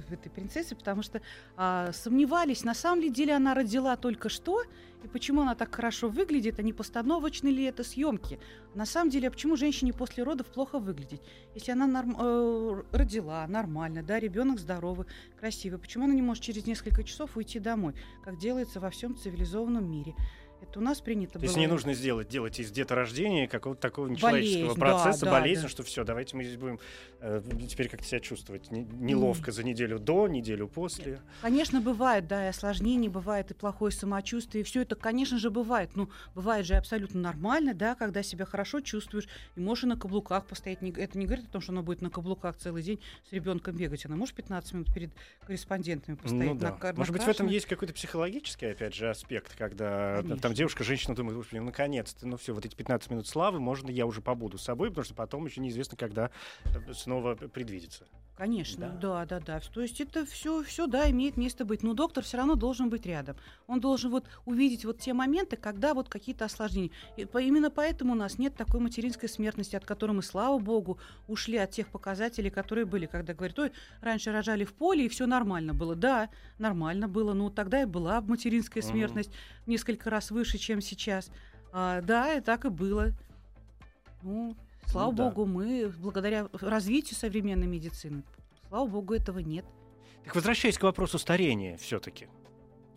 этой 0.09 0.29
принцессы, 0.29 0.75
потому 0.75 1.01
что 1.01 1.21
э, 1.57 1.91
сомневались, 1.93 2.63
на 2.63 2.73
самом 2.73 3.01
ли 3.01 3.09
деле 3.09 3.33
она 3.33 3.53
родила 3.53 3.95
только 3.95 4.29
что, 4.29 4.61
и 5.03 5.07
почему 5.07 5.41
она 5.41 5.53
так 5.53 5.73
хорошо 5.73 6.09
выглядит, 6.09 6.59
а 6.59 6.63
не 6.63 6.73
постановочные 6.73 7.53
ли 7.53 7.63
это 7.63 7.83
съемки. 7.83 8.39
На 8.73 8.85
самом 8.85 9.11
деле, 9.11 9.27
а 9.27 9.31
почему 9.31 9.55
женщине 9.55 9.93
после 9.93 10.23
родов 10.23 10.47
плохо 10.47 10.79
выглядеть? 10.79 11.21
Если 11.53 11.71
она 11.71 11.85
норм, 11.85 12.17
э, 12.19 12.83
родила 12.91 13.45
нормально, 13.47 14.01
да, 14.01 14.19
ребенок 14.19 14.59
здоровый, 14.59 15.05
красивый, 15.39 15.79
почему 15.79 16.05
она 16.05 16.13
не 16.13 16.23
может 16.23 16.43
через 16.43 16.65
несколько 16.65 17.03
часов 17.03 17.37
уйти 17.37 17.59
домой, 17.59 17.93
как 18.23 18.37
делается 18.37 18.79
во 18.79 18.89
всем 18.89 19.15
цивилизованном 19.15 19.89
мире? 19.89 20.15
Это 20.69 20.79
у 20.79 20.81
нас 20.81 21.01
принято 21.01 21.33
То 21.33 21.39
было. 21.39 21.45
есть 21.45 21.57
не 21.57 21.67
нужно 21.67 21.93
сделать, 21.93 22.27
делать 22.27 22.59
из 22.59 22.71
деторождения 22.71 23.47
какого-то 23.47 23.81
такого 23.81 24.07
нечеловеческого 24.07 24.75
болезнь, 24.75 24.79
процесса, 24.79 25.25
да, 25.25 25.31
болезнь, 25.31 25.61
да. 25.63 25.69
что 25.69 25.83
все, 25.83 26.03
давайте 26.03 26.35
мы 26.35 26.43
здесь 26.43 26.57
будем 26.57 26.79
э, 27.19 27.41
теперь 27.69 27.89
как-то 27.89 28.05
себя 28.05 28.19
чувствовать 28.19 28.71
не, 28.71 28.81
неловко 28.83 29.51
mm. 29.51 29.53
за 29.53 29.63
неделю 29.63 29.99
до, 29.99 30.27
неделю 30.27 30.67
после. 30.67 31.19
Конечно, 31.41 31.81
бывает, 31.81 32.27
да, 32.27 32.45
и 32.45 32.49
осложнения, 32.49 33.09
бывает 33.09 33.51
и 33.51 33.53
плохое 33.53 33.91
самочувствие, 33.91 34.61
и 34.61 34.65
все 34.65 34.81
это, 34.81 34.95
конечно 34.95 35.37
же, 35.37 35.49
бывает. 35.49 35.91
Ну, 35.95 36.09
бывает 36.33 36.65
же 36.65 36.75
абсолютно 36.75 37.21
нормально, 37.21 37.73
да, 37.73 37.95
когда 37.95 38.23
себя 38.23 38.45
хорошо 38.45 38.81
чувствуешь, 38.81 39.27
и 39.55 39.59
можешь 39.59 39.85
и 39.85 39.87
на 39.87 39.97
каблуках 39.97 40.45
постоять. 40.45 40.79
Это 40.81 41.17
не 41.17 41.25
говорит 41.25 41.45
о 41.45 41.49
том, 41.49 41.61
что 41.61 41.71
она 41.71 41.81
будет 41.81 42.01
на 42.01 42.09
каблуках 42.09 42.57
целый 42.57 42.83
день 42.83 42.99
с 43.29 43.31
ребенком 43.31 43.75
бегать. 43.75 44.05
Она 44.05 44.15
может 44.15 44.35
15 44.35 44.73
минут 44.73 44.93
перед 44.93 45.11
корреспондентами 45.45 46.15
постоять. 46.15 46.53
Ну, 46.53 46.55
да. 46.55 46.77
на, 46.81 46.93
Может 46.93 47.13
быть, 47.13 47.23
в 47.23 47.27
этом 47.27 47.47
есть 47.47 47.65
какой-то 47.65 47.93
психологический, 47.93 48.67
опять 48.67 48.93
же, 48.93 49.09
аспект, 49.09 49.55
когда 49.55 50.17
Конечно. 50.17 50.37
там 50.37 50.53
девушка, 50.55 50.83
женщина 50.83 51.15
думает, 51.15 51.37
господи, 51.37 51.59
ну, 51.59 51.65
наконец-то, 51.65 52.25
ну 52.25 52.37
все, 52.37 52.53
вот 52.53 52.65
эти 52.65 52.73
15 52.75 53.11
минут 53.11 53.27
славы, 53.27 53.59
можно 53.59 53.89
я 53.89 54.05
уже 54.05 54.21
побуду 54.21 54.57
с 54.57 54.63
собой, 54.63 54.89
потому 54.89 55.05
что 55.05 55.13
потом 55.13 55.45
еще 55.45 55.61
неизвестно, 55.61 55.95
когда 55.97 56.31
э, 56.63 56.93
снова 56.93 57.35
предвидится. 57.35 58.07
Конечно, 58.35 58.89
да, 59.01 59.25
да, 59.25 59.39
да. 59.39 59.59
да. 59.59 59.59
То 59.73 59.81
есть 59.81 60.01
это 60.01 60.25
все, 60.25 60.61
все, 60.63 60.87
да, 60.87 61.09
имеет 61.09 61.37
место 61.37 61.63
быть. 61.63 61.83
Но 61.83 61.93
доктор 61.93 62.21
все 62.23 62.35
равно 62.35 62.55
должен 62.55 62.89
быть 62.89 63.05
рядом. 63.05 63.37
Он 63.65 63.79
должен 63.79 64.11
вот 64.11 64.25
увидеть 64.45 64.83
вот 64.83 64.99
те 64.99 65.13
моменты, 65.13 65.55
когда 65.55 65.93
вот 65.93 66.09
какие-то 66.09 66.43
осложнения. 66.43 66.91
И 67.15 67.23
по, 67.23 67.37
именно 67.37 67.71
поэтому 67.71 68.11
у 68.11 68.15
нас 68.15 68.37
нет 68.37 68.55
такой 68.55 68.81
материнской 68.81 69.29
смертности, 69.29 69.77
от 69.77 69.85
которой 69.85 70.11
мы, 70.11 70.21
слава 70.21 70.59
богу, 70.59 70.99
ушли 71.29 71.57
от 71.57 71.71
тех 71.71 71.87
показателей, 71.87 72.49
которые 72.49 72.83
были, 72.83 73.05
когда 73.05 73.33
говорят, 73.33 73.57
ой, 73.57 73.71
раньше 74.01 74.33
рожали 74.33 74.65
в 74.65 74.73
поле 74.73 75.05
и 75.05 75.09
все 75.09 75.27
нормально 75.27 75.73
было. 75.73 75.95
Да, 75.95 76.29
нормально 76.57 77.07
было, 77.07 77.33
но 77.33 77.49
тогда 77.49 77.83
и 77.83 77.85
была 77.85 78.19
материнская 78.19 78.83
смертность 78.83 79.29
угу. 79.29 79.71
несколько 79.71 80.09
раз 80.09 80.29
выше, 80.29 80.57
чем 80.57 80.81
сейчас. 80.81 81.31
А, 81.71 82.01
да, 82.01 82.33
и 82.33 82.41
так 82.41 82.65
и 82.65 82.69
было. 82.69 83.11
Ну, 84.23 84.57
Слава 84.87 85.11
ну, 85.11 85.17
богу, 85.17 85.45
да. 85.45 85.51
мы 85.51 85.93
благодаря 85.97 86.47
развитию 86.53 87.15
современной 87.17 87.67
медицины, 87.67 88.23
слава 88.69 88.87
богу, 88.87 89.13
этого 89.13 89.39
нет. 89.39 89.65
Так 90.23 90.35
возвращаясь 90.35 90.77
к 90.77 90.83
вопросу 90.83 91.19
старения 91.19 91.77
все-таки. 91.77 92.27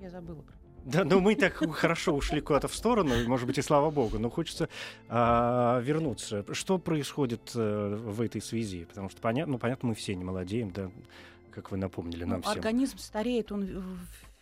Я 0.00 0.10
забыла 0.10 0.42
про 0.42 0.58
да, 0.84 1.04
ну 1.04 1.20
мы 1.20 1.34
так 1.34 1.54
хорошо 1.74 2.14
ушли 2.14 2.40
куда-то 2.40 2.66
в 2.66 2.74
сторону, 2.74 3.12
может 3.26 3.46
быть, 3.46 3.58
и 3.58 3.62
слава 3.62 3.90
богу, 3.90 4.18
но 4.18 4.30
хочется 4.30 4.70
а, 5.08 5.80
вернуться. 5.80 6.44
Что 6.54 6.78
происходит 6.78 7.52
а, 7.54 7.96
в 7.96 8.22
этой 8.22 8.40
связи? 8.40 8.86
Потому 8.86 9.10
что 9.10 9.20
понятно, 9.20 9.52
ну, 9.52 9.58
понятно, 9.58 9.90
мы 9.90 9.94
все 9.94 10.14
не 10.14 10.24
молодеем, 10.24 10.70
да, 10.70 10.90
как 11.50 11.70
вы 11.72 11.76
напомнили 11.76 12.24
нам 12.24 12.38
ну, 12.38 12.42
всем. 12.42 12.54
Организм 12.54 12.96
стареет, 12.98 13.52
он 13.52 13.98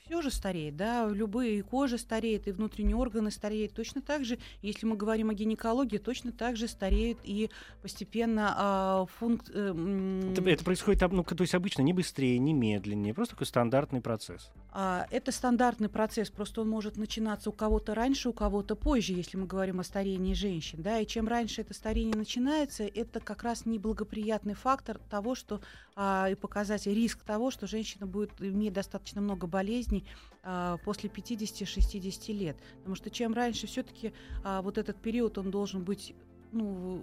все 0.07 0.23
же 0.23 0.31
стареет, 0.31 0.77
да, 0.77 1.09
любые 1.09 1.59
и 1.59 1.63
кожа 1.63 1.99
стареет, 1.99 2.47
и 2.47 2.53
внутренние 2.53 2.97
органы 2.97 3.31
стареют. 3.31 3.73
Точно 3.73 4.01
так 4.01 4.25
же, 4.25 4.39
если 4.63 4.87
мы 4.87 4.97
говорим 4.97 5.31
о 5.31 5.35
гинекологии, 5.35 5.99
точно 5.99 6.33
так 6.33 6.57
же 6.57 6.69
стареет 6.69 7.19
и 7.25 7.51
постепенно 7.83 8.55
а, 8.57 9.07
функция... 9.19 9.75
Э, 9.75 10.33
это, 10.33 10.49
это 10.49 10.65
происходит, 10.65 11.03
ну, 11.11 11.25
то 11.25 11.43
есть 11.43 11.55
обычно 11.55 11.83
не 11.83 11.93
быстрее, 11.93 12.39
не 12.39 12.53
медленнее, 12.53 13.15
просто 13.15 13.35
такой 13.35 13.47
стандартный 13.47 14.01
процесс. 14.01 14.51
А, 14.71 15.07
это 15.11 15.33
стандартный 15.33 15.89
процесс, 15.89 16.31
просто 16.31 16.61
он 16.61 16.69
может 16.69 16.97
начинаться 16.97 17.51
у 17.51 17.53
кого-то 17.53 17.95
раньше, 17.95 18.29
у 18.29 18.33
кого-то 18.33 18.77
позже, 18.77 19.13
если 19.13 19.37
мы 19.37 19.47
говорим 19.47 19.81
о 19.81 19.85
старении 19.85 20.35
женщин, 20.35 20.83
да, 20.83 21.01
и 21.01 21.07
чем 21.07 21.27
раньше 21.27 21.63
это 21.63 21.75
старение 21.75 22.15
начинается, 22.15 22.85
это 22.85 23.21
как 23.21 23.43
раз 23.43 23.67
неблагоприятный 23.67 24.55
фактор 24.55 24.99
того, 25.11 25.35
что 25.35 25.61
а, 25.97 26.29
и 26.31 26.35
показатель, 26.35 26.95
риск 26.95 27.23
того, 27.25 27.51
что 27.51 27.67
женщина 27.67 28.07
будет 28.07 28.31
иметь 28.39 28.75
достаточно 28.75 29.21
много 29.21 29.47
болезней, 29.47 29.96
болезней 29.97 30.05
а, 30.43 30.79
после 30.85 31.11
50-60 31.11 32.33
лет. 32.33 32.57
Потому 32.79 32.95
что 32.95 33.11
чем 33.11 33.35
раньше 33.35 33.67
все-таки 33.67 34.13
а, 34.45 34.63
вот 34.63 34.79
этот 34.79 34.97
период, 34.97 35.39
он 35.39 35.51
должен 35.51 35.85
быть 35.85 36.15
ну, 36.53 37.03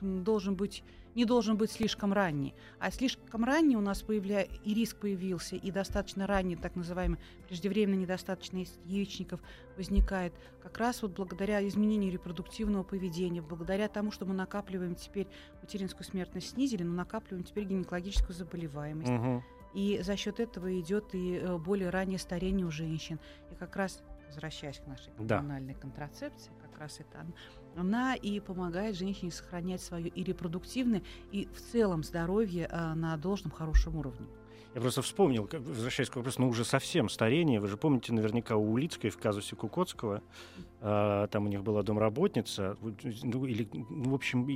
должен 0.00 0.56
быть, 0.56 0.82
не 1.14 1.24
должен 1.24 1.56
быть 1.56 1.70
слишком 1.70 2.12
ранний. 2.12 2.54
А 2.80 2.90
слишком 2.90 3.44
ранний 3.44 3.76
у 3.76 3.80
нас 3.80 4.02
появля... 4.02 4.42
и 4.42 4.74
риск 4.74 4.96
появился, 4.96 5.54
и 5.54 5.70
достаточно 5.70 6.26
ранний, 6.26 6.56
так 6.56 6.74
называемый 6.76 7.18
преждевременно 7.46 8.00
недостаточность 8.00 8.80
яичников 8.86 9.40
возникает 9.76 10.32
как 10.62 10.78
раз 10.78 11.02
вот 11.02 11.12
благодаря 11.12 11.64
изменению 11.68 12.10
репродуктивного 12.10 12.82
поведения, 12.82 13.42
благодаря 13.42 13.86
тому, 13.86 14.10
что 14.10 14.24
мы 14.24 14.32
накапливаем 14.32 14.96
теперь 14.96 15.28
материнскую 15.60 16.04
смертность 16.04 16.50
снизили, 16.50 16.82
но 16.82 16.94
накапливаем 16.94 17.44
теперь 17.44 17.66
гинекологическую 17.66 18.34
заболеваемость. 18.34 19.10
Угу. 19.10 19.44
И 19.74 20.00
за 20.02 20.16
счет 20.16 20.40
этого 20.40 20.78
идет 20.80 21.14
и 21.14 21.36
э, 21.36 21.58
более 21.58 21.90
раннее 21.90 22.18
старение 22.18 22.66
у 22.66 22.70
женщин. 22.70 23.18
И 23.50 23.54
как 23.54 23.76
раз 23.76 24.02
возвращаясь 24.30 24.78
к 24.78 24.86
нашей 24.86 25.12
Да. 25.18 25.36
гормональной 25.38 25.74
контрацепции, 25.74 26.52
как 26.62 26.78
раз 26.78 27.00
это 27.00 27.20
она, 27.20 27.32
она 27.76 28.14
и 28.14 28.40
помогает 28.40 28.96
женщине 28.96 29.32
сохранять 29.32 29.82
свое 29.82 30.08
и 30.08 30.22
репродуктивное, 30.22 31.02
и 31.32 31.46
в 31.46 31.60
целом 31.60 32.02
здоровье 32.04 32.68
а, 32.70 32.94
на 32.94 33.16
должном 33.16 33.50
хорошем 33.50 33.96
уровне. 33.96 34.26
Я 34.72 34.80
просто 34.80 35.02
вспомнил, 35.02 35.48
возвращаясь 35.52 36.10
к 36.10 36.16
вопросу, 36.16 36.42
ну 36.42 36.48
уже 36.48 36.64
совсем 36.64 37.08
старение. 37.08 37.58
Вы 37.58 37.66
же 37.66 37.76
помните 37.76 38.12
наверняка 38.12 38.54
у 38.56 38.72
Улицкой 38.72 39.10
в 39.10 39.18
казусе 39.18 39.56
Кукоцкого. 39.56 40.22
а, 40.80 41.26
там 41.26 41.46
у 41.46 41.48
них 41.48 41.62
была 41.62 41.82
домработница, 41.82 42.76
ну, 42.80 43.46
или, 43.46 43.68
ну, 43.72 44.10
в 44.10 44.14
общем, 44.14 44.46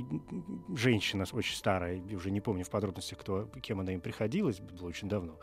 женщина 0.75 1.25
очень 1.33 1.55
старая, 1.55 2.01
я 2.09 2.17
уже 2.17 2.31
не 2.31 2.39
помню 2.39 2.63
в 2.63 2.69
подробностях, 2.69 3.19
кто, 3.19 3.49
кем 3.61 3.81
она 3.81 3.93
им 3.93 3.99
приходилась, 3.99 4.59
было 4.59 4.87
очень 4.87 5.09
давно. 5.09 5.37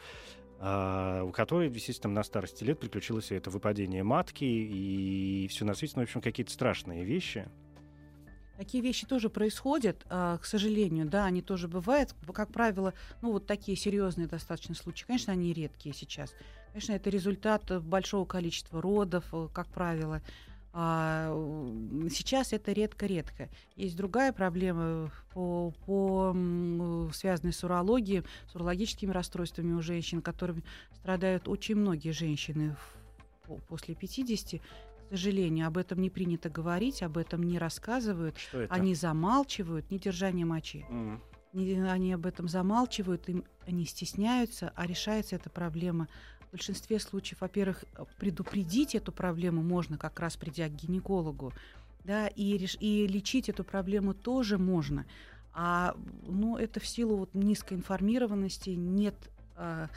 а, 0.59 1.25
у 1.25 1.33
которой, 1.33 1.69
естественно, 1.69 2.15
на 2.15 2.23
старости 2.23 2.63
лет 2.65 2.79
приключилось 2.79 3.33
это 3.33 3.51
выпадение 3.51 4.05
матки 4.05 4.45
и 4.45 5.49
все 5.51 5.65
на 5.65 5.75
свете, 5.75 5.95
ну, 5.97 6.03
в 6.03 6.05
общем, 6.05 6.21
какие-то 6.21 6.53
страшные 6.53 7.05
вещи. 7.05 7.49
Такие 8.63 8.81
вещи 8.81 9.09
тоже 9.09 9.29
происходят, 9.29 10.07
а, 10.09 10.39
к 10.39 10.45
сожалению, 10.45 11.05
да, 11.07 11.25
они 11.25 11.43
тоже 11.43 11.67
бывают. 11.67 12.15
Как 12.33 12.53
правило, 12.53 12.95
ну 13.21 13.33
вот 13.33 13.45
такие 13.45 13.77
серьезные 13.77 14.29
достаточно 14.29 14.77
случаи, 14.77 15.05
конечно, 15.05 15.33
они 15.33 15.53
редкие 15.53 15.93
сейчас. 15.93 16.33
Конечно, 16.69 16.93
это 16.93 17.11
результат 17.11 17.83
большого 17.83 18.25
количества 18.25 18.81
родов, 18.81 19.25
э, 19.33 19.49
как 19.53 19.67
правило. 19.67 20.23
А, 20.73 21.35
сейчас 22.09 22.53
это 22.53 22.71
редко-редко. 22.71 23.49
Есть 23.75 23.97
другая 23.97 24.33
проблема 24.33 25.11
по, 25.35 25.73
по, 25.85 26.33
связанная 27.13 27.53
с 27.53 27.65
урологией, 27.65 28.23
с 28.49 28.55
урологическими 28.55 29.11
расстройствами 29.11 29.73
у 29.73 29.83
женщин, 29.83 30.23
которыми 30.23 30.63
страдают 30.93 31.49
очень 31.49 31.75
многие 31.75 32.13
женщины 32.13 32.77
после 33.69 33.97
50. 33.97 34.61
К 35.13 35.15
сожалению, 35.15 35.67
об 35.67 35.77
этом 35.77 36.01
не 36.01 36.09
принято 36.09 36.49
говорить, 36.49 37.03
об 37.03 37.19
этом 37.19 37.43
не 37.43 37.59
рассказывают. 37.59 38.39
Что 38.39 38.63
это? 38.63 38.73
Они 38.73 38.95
замалчивают 38.95 39.91
недержание 39.91 40.47
мочи. 40.47 40.87
Не- 41.53 41.87
Они 41.87 42.15
об 42.15 42.25
этом 42.25 42.49
замалчивают, 42.49 43.29
им, 43.29 43.45
они 43.67 43.85
стесняются, 43.85 44.73
а 44.75 44.87
решается 44.87 45.37
эта 45.37 45.51
проблема. 45.51 46.09
В 46.49 46.53
большинстве 46.53 46.99
случаев, 46.99 47.43
во-первых, 47.43 47.85
э, 47.95 48.05
предупредить 48.19 48.95
эту 48.95 49.13
проблему 49.13 49.63
можно, 49.63 49.99
как 49.99 50.19
раз 50.19 50.39
придя 50.39 50.69
к 50.71 50.75
гинекологу, 50.77 51.53
да, 52.05 52.29
и, 52.29 52.57
реш- 52.57 52.79
и 52.81 53.07
лечить 53.07 53.51
эту 53.51 53.65
проблему 53.65 54.15
тоже 54.15 54.57
можно. 54.57 55.05
А 55.53 55.95
ну, 56.27 56.57
это 56.57 56.81
в 56.81 56.87
силу 56.87 57.17
вот 57.19 57.35
низкой 57.35 57.75
информированности, 57.75 58.71
нет 58.71 59.15
а, 59.57 59.91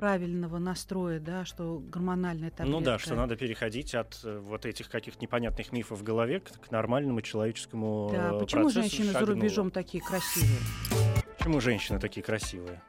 правильного 0.00 0.58
настроя, 0.58 1.20
да, 1.20 1.44
что 1.44 1.78
гормональная 1.78 2.50
таблетка... 2.50 2.78
Ну 2.78 2.84
да, 2.84 2.98
что 2.98 3.14
надо 3.14 3.36
переходить 3.36 3.94
от 3.94 4.18
э, 4.24 4.38
вот 4.38 4.64
этих 4.64 4.88
каких-то 4.88 5.20
непонятных 5.20 5.72
мифов 5.72 6.00
в 6.00 6.02
голове 6.02 6.40
к, 6.40 6.50
к 6.50 6.70
нормальному 6.70 7.20
человеческому 7.20 8.08
Да, 8.10 8.32
э, 8.32 8.38
почему 8.40 8.62
процессу 8.64 8.80
женщины 8.80 9.12
за 9.12 9.18
шагнуло. 9.18 9.34
рубежом 9.36 9.70
такие 9.70 10.02
красивые? 10.02 10.58
Почему 11.38 11.60
женщины 11.60 12.00
такие 12.00 12.24
красивые? 12.24 12.80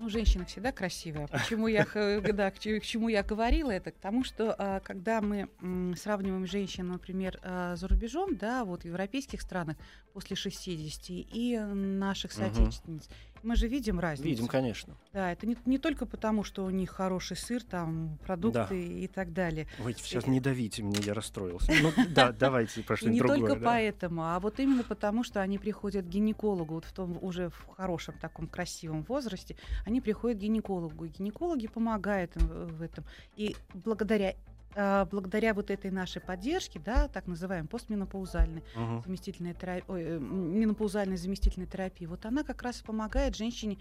Ну, 0.00 0.08
женщина 0.08 0.44
всегда 0.44 0.70
красивая. 0.70 1.26
Почему 1.26 1.66
я, 1.66 1.84
х- 1.84 2.20
да, 2.20 2.52
к 2.52 2.60
чему- 2.60 3.08
я 3.08 3.24
говорила 3.24 3.72
это? 3.72 3.90
К 3.90 3.96
тому, 3.98 4.22
что 4.22 4.54
а, 4.56 4.78
когда 4.78 5.20
мы 5.20 5.48
сравниваем 5.96 6.46
женщин, 6.46 6.86
например, 6.88 7.40
а, 7.42 7.74
за 7.74 7.88
рубежом, 7.88 8.36
да, 8.36 8.64
вот 8.64 8.82
в 8.82 8.84
европейских 8.84 9.42
странах 9.42 9.76
после 10.12 10.36
60 10.36 11.10
и 11.10 11.58
наших 11.58 12.30
соотечественниц, 12.30 13.08
мы 13.42 13.56
же 13.56 13.68
видим 13.68 14.00
разницу. 14.00 14.28
Видим, 14.28 14.46
конечно. 14.46 14.96
Да, 15.12 15.32
это 15.32 15.46
не, 15.46 15.56
не 15.64 15.78
только 15.78 16.06
потому, 16.06 16.44
что 16.44 16.64
у 16.64 16.70
них 16.70 16.90
хороший 16.90 17.36
сыр, 17.36 17.62
там, 17.62 18.18
продукты 18.24 18.80
и 18.80 19.06
так 19.08 19.32
далее. 19.32 19.66
Вы 19.78 19.94
сейчас 19.94 20.26
не 20.26 20.40
давите 20.40 20.82
мне, 20.82 20.98
я 21.00 21.14
расстроился. 21.14 21.72
Ну 21.82 21.92
да, 22.10 22.32
давайте 22.38 22.82
про 22.82 22.96
что-нибудь 22.96 23.14
не 23.14 23.20
другое. 23.20 23.40
только 23.40 23.60
да. 23.60 23.66
поэтому, 23.66 24.22
а 24.22 24.40
вот 24.40 24.60
именно 24.60 24.84
потому, 24.84 25.24
что 25.24 25.40
они 25.40 25.58
приходят 25.58 26.06
к 26.06 26.08
гинекологу 26.08 26.74
вот 26.74 26.84
в 26.84 26.92
том 26.92 27.18
уже 27.20 27.50
в 27.50 27.66
хорошем 27.76 28.14
таком 28.20 28.46
красивом 28.46 29.02
возрасте, 29.04 29.56
они 29.84 30.00
приходят 30.00 30.38
к 30.38 30.40
гинекологу, 30.40 31.04
и 31.04 31.08
гинекологи 31.08 31.66
помогают 31.66 32.36
им 32.36 32.46
в 32.48 32.82
этом. 32.82 33.04
И 33.36 33.56
благодаря 33.74 34.34
благодаря 35.10 35.54
вот 35.54 35.70
этой 35.70 35.90
нашей 35.90 36.20
поддержке, 36.22 36.78
да, 36.78 37.08
так 37.08 37.26
называемой 37.26 37.68
постменопаузальной 37.68 38.62
Мгм. 38.76 39.02
заместительной 39.02 39.54
терапии, 39.54 39.84
ой, 39.88 40.02
э, 40.04 40.18
менопаузальной 40.18 41.16
заместительной 41.16 41.66
терапии, 41.66 42.06
вот 42.06 42.24
она 42.26 42.44
как 42.44 42.62
раз 42.62 42.80
помогает 42.82 43.36
женщине 43.36 43.78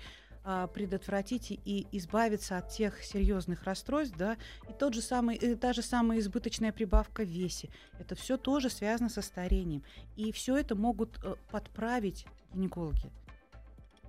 а, 0.50 0.68
предотвратить 0.68 1.52
и- 1.52 1.60
и 1.66 1.86
избавиться 1.98 2.58
от 2.58 2.70
тех 2.70 3.04
серьезных 3.04 3.64
расстройств, 3.64 4.16
да, 4.18 4.38
и 4.70 4.72
тот 4.72 4.94
же 4.94 5.02
самый, 5.02 5.36
э, 5.36 5.58
та 5.58 5.74
же 5.74 5.82
самая 5.82 6.20
избыточная 6.20 6.72
прибавка 6.72 7.24
в 7.24 7.28
весе. 7.28 7.68
Это 8.00 8.16
все 8.16 8.38
тоже 8.38 8.70
связано 8.70 9.10
со 9.10 9.22
старением. 9.22 9.84
И 10.16 10.32
все 10.32 10.56
это 10.56 10.74
могут 10.76 11.20
э, 11.22 11.36
подправить 11.52 12.26
гинекологи. 12.54 13.12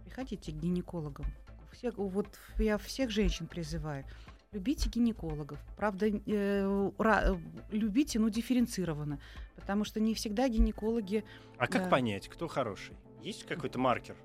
Приходите 0.05 0.53
к 0.53 0.55
гинекологам. 0.55 1.27
Все, 1.73 1.91
вот 1.91 2.29
я 2.59 2.79
всех 2.79 3.11
женщин 3.11 3.49
призываю. 3.49 4.05
Любите 4.53 4.89
гинекологов. 4.89 5.59
Правда, 5.77 6.07
э, 6.07 6.91
ра- 6.99 7.37
э, 7.37 7.39
любите, 7.71 8.19
но 8.19 8.31
дифференцированно. 8.31 9.21
Потому 9.57 9.85
что 9.85 10.01
не 10.01 10.15
всегда 10.15 10.49
гинекологи... 10.49 11.25
А 11.59 11.67
как 11.67 11.85
Да. 11.85 11.89
понять, 11.91 12.29
кто 12.29 12.49
хороший? 12.49 12.97
Есть 13.23 13.45
какой-то 13.45 13.79
маркер? 13.79 14.17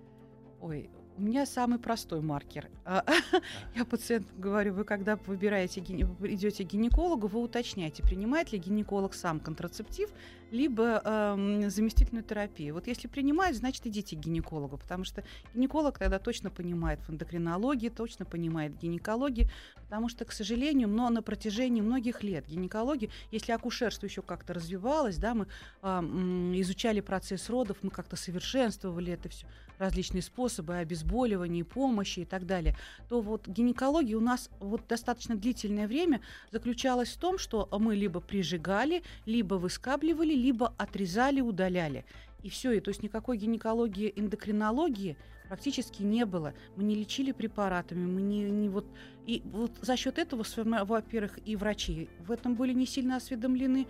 Ой, 0.61 0.89
у 1.17 1.21
меня 1.21 1.45
самый 1.45 1.79
простой 1.79 2.21
маркер. 2.21 2.69
А, 2.85 3.03
Я 3.75 3.85
пациентам 3.85 4.39
говорю, 4.39 4.73
вы 4.73 4.83
когда 4.83 5.15
выбираете, 5.15 5.81
идете 5.81 6.63
к 6.63 6.67
гинекологу, 6.67 7.27
вы 7.27 7.39
уточняете, 7.39 8.03
принимает 8.03 8.51
ли 8.51 8.59
гинеколог 8.59 9.13
сам 9.13 9.39
контрацептив, 9.39 10.09
либо 10.51 11.01
эм, 11.03 11.69
заместительную 11.69 12.23
терапию. 12.23 12.75
Вот 12.75 12.87
если 12.87 13.07
принимает, 13.07 13.55
значит 13.55 13.85
идите 13.87 14.15
к 14.15 14.19
гинекологу, 14.19 14.77
потому 14.77 15.03
что 15.03 15.23
гинеколог 15.53 15.97
тогда 15.97 16.19
точно 16.19 16.49
понимает 16.49 16.99
в 17.01 17.09
эндокринологии, 17.09 17.89
точно 17.89 18.25
понимает 18.25 18.77
гинекологии, 18.77 19.49
потому 19.85 20.09
что, 20.09 20.25
к 20.25 20.31
сожалению, 20.31 20.89
но 20.89 21.09
на 21.09 21.21
протяжении 21.21 21.81
многих 21.81 22.23
лет 22.23 22.47
гинекологии, 22.47 23.09
если 23.31 23.51
акушерство 23.51 24.05
еще 24.05 24.21
как-то 24.21 24.53
развивалось, 24.53 25.17
да, 25.17 25.33
мы 25.33 25.47
м, 25.81 26.53
изучали 26.61 26.99
процесс 27.01 27.49
родов, 27.49 27.77
мы 27.81 27.89
как-то 27.89 28.15
совершенствовали 28.15 29.13
это 29.13 29.29
все, 29.29 29.47
различные 29.83 30.21
способы 30.21 30.75
обезболивания, 30.75 31.63
помощи 31.63 32.21
и 32.21 32.25
так 32.25 32.45
далее, 32.45 32.75
то 33.09 33.21
вот 33.21 33.47
гинекология 33.47 34.17
у 34.17 34.21
нас 34.21 34.49
вот 34.59 34.87
достаточно 34.87 35.35
длительное 35.35 35.87
время 35.87 36.21
заключалась 36.51 37.09
в 37.09 37.17
том, 37.17 37.37
что 37.37 37.67
мы 37.71 37.95
либо 37.95 38.19
прижигали, 38.19 39.03
либо 39.25 39.55
выскабливали, 39.55 40.33
либо 40.33 40.73
отрезали, 40.77 41.41
удаляли. 41.41 42.05
И 42.43 42.49
все, 42.49 42.71
и 42.71 42.79
то 42.79 42.89
есть 42.89 43.03
никакой 43.03 43.37
гинекологии, 43.37 44.11
эндокринологии 44.15 45.15
практически 45.47 46.03
не 46.03 46.25
было. 46.25 46.53
Мы 46.75 46.83
не 46.83 46.95
лечили 46.95 47.31
препаратами, 47.31 48.05
мы 48.05 48.21
не, 48.21 48.49
не 48.49 48.69
вот 48.69 48.85
и 49.25 49.41
вот 49.45 49.71
за 49.81 49.95
счет 49.95 50.19
этого, 50.19 50.43
во-первых, 50.55 51.39
и 51.45 51.55
врачи 51.55 52.09
в 52.19 52.31
этом 52.31 52.55
были 52.55 52.73
не 52.73 52.85
сильно 52.85 53.15
осведомлены, 53.15 53.87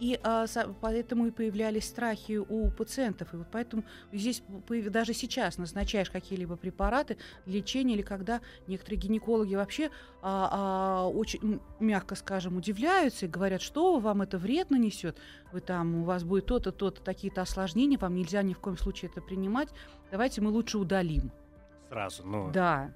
и 0.00 0.18
а, 0.22 0.46
поэтому 0.80 1.26
и 1.26 1.30
появлялись 1.30 1.86
страхи 1.86 2.36
у 2.36 2.70
пациентов. 2.70 3.32
И 3.32 3.36
вот 3.36 3.46
поэтому 3.50 3.84
здесь 4.12 4.42
даже 4.68 5.14
сейчас 5.14 5.58
назначаешь 5.58 6.10
какие-либо 6.10 6.56
препараты 6.56 7.16
для 7.46 7.58
лечения, 7.58 7.94
или 7.94 8.02
когда 8.02 8.40
некоторые 8.66 9.00
гинекологи 9.00 9.54
вообще 9.54 9.90
а, 10.22 10.48
а, 10.50 11.08
очень, 11.08 11.60
мягко 11.80 12.14
скажем, 12.14 12.56
удивляются 12.56 13.26
и 13.26 13.28
говорят, 13.28 13.62
что 13.62 13.98
вам 13.98 14.22
это 14.22 14.38
вред 14.38 14.70
нанесет, 14.70 15.16
вы 15.52 15.60
там, 15.60 16.02
у 16.02 16.04
вас 16.04 16.24
будет 16.24 16.46
то-то, 16.46 16.72
то-то, 16.72 17.02
такие-то 17.02 17.42
осложнения, 17.42 17.98
вам 17.98 18.14
нельзя 18.14 18.42
ни 18.42 18.54
в 18.54 18.58
коем 18.58 18.76
случае 18.76 19.10
это 19.10 19.20
принимать, 19.20 19.68
давайте 20.10 20.40
мы 20.40 20.50
лучше 20.50 20.78
удалим. 20.78 21.30
Сразу, 21.88 22.26
ну. 22.26 22.50
Да, 22.50 22.92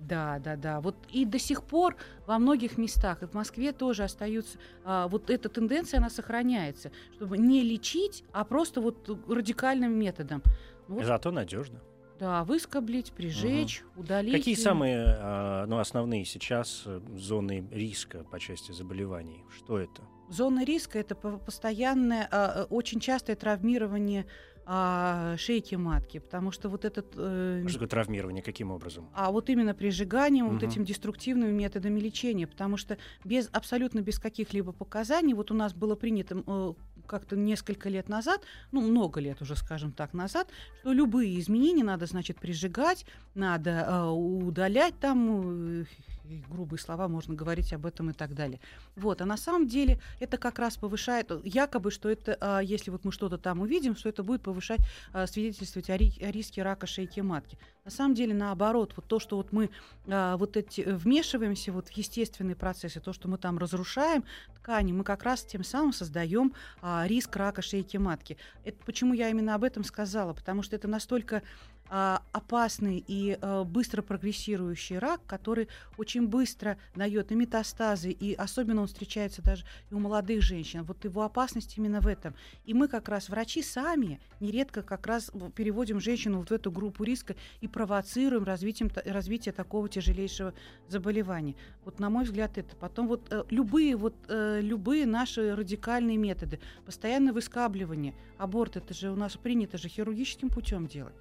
да, 0.00 0.38
да, 0.38 0.56
да. 0.56 0.80
Вот 0.80 0.96
и 1.10 1.24
до 1.24 1.38
сих 1.38 1.62
пор 1.62 1.96
во 2.26 2.38
многих 2.38 2.78
местах, 2.78 3.22
и 3.22 3.26
в 3.26 3.34
Москве 3.34 3.72
тоже 3.72 4.04
остаются, 4.04 4.58
а, 4.84 5.08
вот 5.08 5.30
эта 5.30 5.48
тенденция, 5.48 5.98
она 5.98 6.10
сохраняется, 6.10 6.90
чтобы 7.14 7.38
не 7.38 7.62
лечить, 7.62 8.24
а 8.32 8.44
просто 8.44 8.80
вот 8.80 9.08
радикальным 9.28 9.92
методом. 9.98 10.42
Вот, 10.88 11.04
Зато 11.04 11.30
надежно. 11.30 11.80
да, 12.18 12.44
выскоблить, 12.44 13.12
прижечь, 13.12 13.84
удалить. 13.96 14.34
Какие 14.34 14.54
самые 14.56 15.04
а, 15.06 15.66
ну, 15.66 15.78
основные 15.78 16.24
сейчас 16.24 16.82
э, 16.86 17.00
зоны 17.16 17.66
риска 17.70 18.24
по 18.24 18.40
части 18.40 18.72
заболеваний? 18.72 19.44
Что 19.56 19.78
это? 19.78 20.02
Зона 20.28 20.64
риска 20.64 20.98
это 20.98 21.14
по- 21.14 21.38
постоянное, 21.38 22.28
а, 22.30 22.62
а, 22.62 22.64
очень 22.64 23.00
частое 23.00 23.36
травмирование 23.36 24.26
а, 24.72 25.36
шейки 25.36 25.74
матки, 25.74 26.18
потому 26.20 26.52
что 26.52 26.68
вот 26.68 26.84
этот 26.84 27.06
э, 27.16 27.64
Что 27.64 27.72
такое 27.72 27.88
травмирование? 27.88 28.40
Каким 28.40 28.70
образом? 28.70 29.08
а 29.14 29.32
вот 29.32 29.50
именно 29.50 29.74
прижиганием, 29.74 30.48
вот 30.48 30.62
Мгм. 30.62 30.70
этим 30.70 30.84
деструктивными 30.84 31.50
методами 31.50 31.98
лечения, 31.98 32.46
потому 32.46 32.76
что 32.76 32.96
без 33.24 33.48
абсолютно 33.52 34.00
без 34.00 34.20
каких-либо 34.20 34.70
показаний, 34.70 35.34
вот 35.34 35.50
у 35.50 35.54
нас 35.54 35.74
было 35.74 35.96
принято 35.96 36.40
э, 36.46 36.72
как-то 37.06 37.34
несколько 37.34 37.88
лет 37.88 38.08
назад, 38.08 38.42
ну 38.70 38.80
много 38.80 39.18
лет 39.20 39.42
уже, 39.42 39.56
скажем 39.56 39.90
так, 39.90 40.14
назад, 40.14 40.46
что 40.82 40.92
любые 40.92 41.40
изменения 41.40 41.82
надо, 41.82 42.06
значит, 42.06 42.38
прижигать, 42.38 43.04
надо 43.34 43.70
э, 43.70 44.04
удалять 44.08 44.94
там, 45.00 45.80
э, 45.80 45.84
и 46.30 46.44
грубые 46.48 46.78
слова, 46.78 47.08
можно 47.08 47.34
говорить 47.34 47.72
об 47.72 47.86
этом 47.86 48.10
и 48.10 48.12
так 48.12 48.34
далее. 48.34 48.60
Вот, 48.96 49.20
а 49.20 49.26
на 49.26 49.36
самом 49.36 49.66
деле 49.66 50.00
это 50.20 50.38
как 50.38 50.58
раз 50.58 50.76
повышает, 50.76 51.30
якобы, 51.44 51.90
что 51.90 52.08
это, 52.08 52.36
а, 52.40 52.60
если 52.60 52.90
вот 52.90 53.04
мы 53.04 53.12
что-то 53.12 53.38
там 53.38 53.60
увидим, 53.60 53.96
что 53.96 54.08
это 54.08 54.22
будет 54.22 54.42
повышать, 54.42 54.80
а, 55.12 55.26
свидетельствовать 55.26 55.90
о, 55.90 55.96
ри- 55.96 56.22
о 56.22 56.30
риске 56.30 56.62
рака 56.62 56.86
шейки 56.86 57.20
матки. 57.20 57.58
На 57.84 57.90
самом 57.90 58.14
деле, 58.14 58.34
наоборот, 58.34 58.92
вот 58.96 59.06
то, 59.06 59.18
что 59.18 59.36
вот 59.36 59.52
мы 59.52 59.70
а, 60.06 60.36
вот 60.36 60.56
эти 60.56 60.82
вмешиваемся 60.82 61.72
вот 61.72 61.88
в 61.88 61.92
естественные 61.92 62.56
процессы, 62.56 63.00
то, 63.00 63.12
что 63.12 63.28
мы 63.28 63.38
там 63.38 63.58
разрушаем 63.58 64.24
ткани, 64.54 64.92
мы 64.92 65.04
как 65.04 65.24
раз 65.24 65.42
тем 65.42 65.64
самым 65.64 65.92
создаем 65.92 66.54
риск 66.82 67.34
рака 67.36 67.62
шейки 67.62 67.96
матки. 67.96 68.36
Это 68.64 68.78
почему 68.84 69.14
я 69.14 69.28
именно 69.30 69.54
об 69.54 69.64
этом 69.64 69.84
сказала, 69.84 70.34
потому 70.34 70.62
что 70.62 70.76
это 70.76 70.88
настолько 70.88 71.42
опасный 71.90 73.04
и 73.06 73.36
а, 73.40 73.64
быстро 73.64 74.02
прогрессирующий 74.02 74.98
рак, 74.98 75.20
который 75.26 75.68
очень 75.98 76.28
быстро 76.28 76.78
дает 76.94 77.32
и 77.32 77.34
метастазы, 77.34 78.10
и 78.10 78.32
особенно 78.34 78.82
он 78.82 78.86
встречается 78.86 79.42
даже 79.42 79.64
и 79.90 79.94
у 79.94 79.98
молодых 79.98 80.40
женщин. 80.40 80.84
Вот 80.84 81.04
его 81.04 81.22
опасность 81.22 81.76
именно 81.76 82.00
в 82.00 82.06
этом. 82.06 82.34
И 82.64 82.74
мы 82.74 82.86
как 82.86 83.08
раз, 83.08 83.28
врачи 83.28 83.62
сами, 83.62 84.20
нередко 84.38 84.82
как 84.82 85.06
раз 85.06 85.32
переводим 85.56 86.00
женщину 86.00 86.38
вот 86.38 86.50
в 86.50 86.52
эту 86.52 86.70
группу 86.70 87.02
риска 87.02 87.34
и 87.60 87.66
провоцируем 87.66 88.44
развитием, 88.44 88.90
развитие 89.04 89.52
такого 89.52 89.88
тяжелейшего 89.88 90.54
заболевания. 90.86 91.56
Вот 91.84 91.98
на 91.98 92.08
мой 92.08 92.24
взгляд 92.24 92.56
это. 92.56 92.76
Потом 92.76 93.08
вот 93.08 93.26
э, 93.32 93.42
любые, 93.50 93.96
вот, 93.96 94.14
э, 94.28 94.60
любые 94.62 95.06
наши 95.06 95.56
радикальные 95.56 96.18
методы, 96.18 96.60
постоянное 96.86 97.32
выскабливание, 97.32 98.14
аборт, 98.38 98.76
это 98.76 98.94
же 98.94 99.10
у 99.10 99.16
нас 99.16 99.36
принято 99.36 99.76
же 99.76 99.88
хирургическим 99.88 100.50
путем 100.50 100.86
делать 100.86 101.14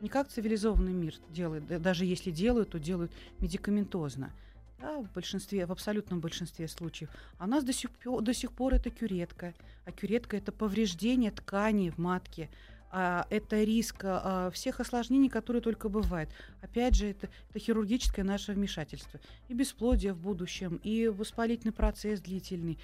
не 0.00 0.08
как 0.08 0.28
цивилизованный 0.28 0.92
мир 0.92 1.14
делает, 1.30 1.66
даже 1.80 2.04
если 2.04 2.30
делают, 2.30 2.70
то 2.70 2.78
делают 2.78 3.12
медикаментозно. 3.40 4.32
Да, 4.78 4.98
в 4.98 5.10
большинстве, 5.12 5.64
в 5.64 5.72
абсолютном 5.72 6.20
большинстве 6.20 6.68
случаев. 6.68 7.08
А 7.38 7.44
у 7.44 7.48
нас 7.48 7.64
до 7.64 7.72
сих, 7.72 7.90
до 8.04 8.34
сих 8.34 8.52
пор 8.52 8.74
это 8.74 8.90
кюретка. 8.90 9.54
А 9.86 9.92
кюретка 9.92 10.36
это 10.36 10.52
повреждение 10.52 11.30
ткани 11.30 11.88
в 11.88 11.96
матке. 11.96 12.50
А, 12.90 13.26
это 13.30 13.64
риск 13.64 14.02
а, 14.04 14.50
всех 14.50 14.80
осложнений, 14.80 15.30
которые 15.30 15.62
только 15.62 15.88
бывают. 15.88 16.30
Опять 16.60 16.94
же, 16.94 17.06
это, 17.08 17.28
это 17.48 17.58
хирургическое 17.58 18.24
наше 18.24 18.52
вмешательство. 18.52 19.18
И 19.48 19.54
бесплодие 19.54 20.12
в 20.12 20.18
будущем, 20.18 20.78
и 20.82 21.08
воспалительный 21.08 21.72
процесс 21.72 22.20
длительный 22.20 22.78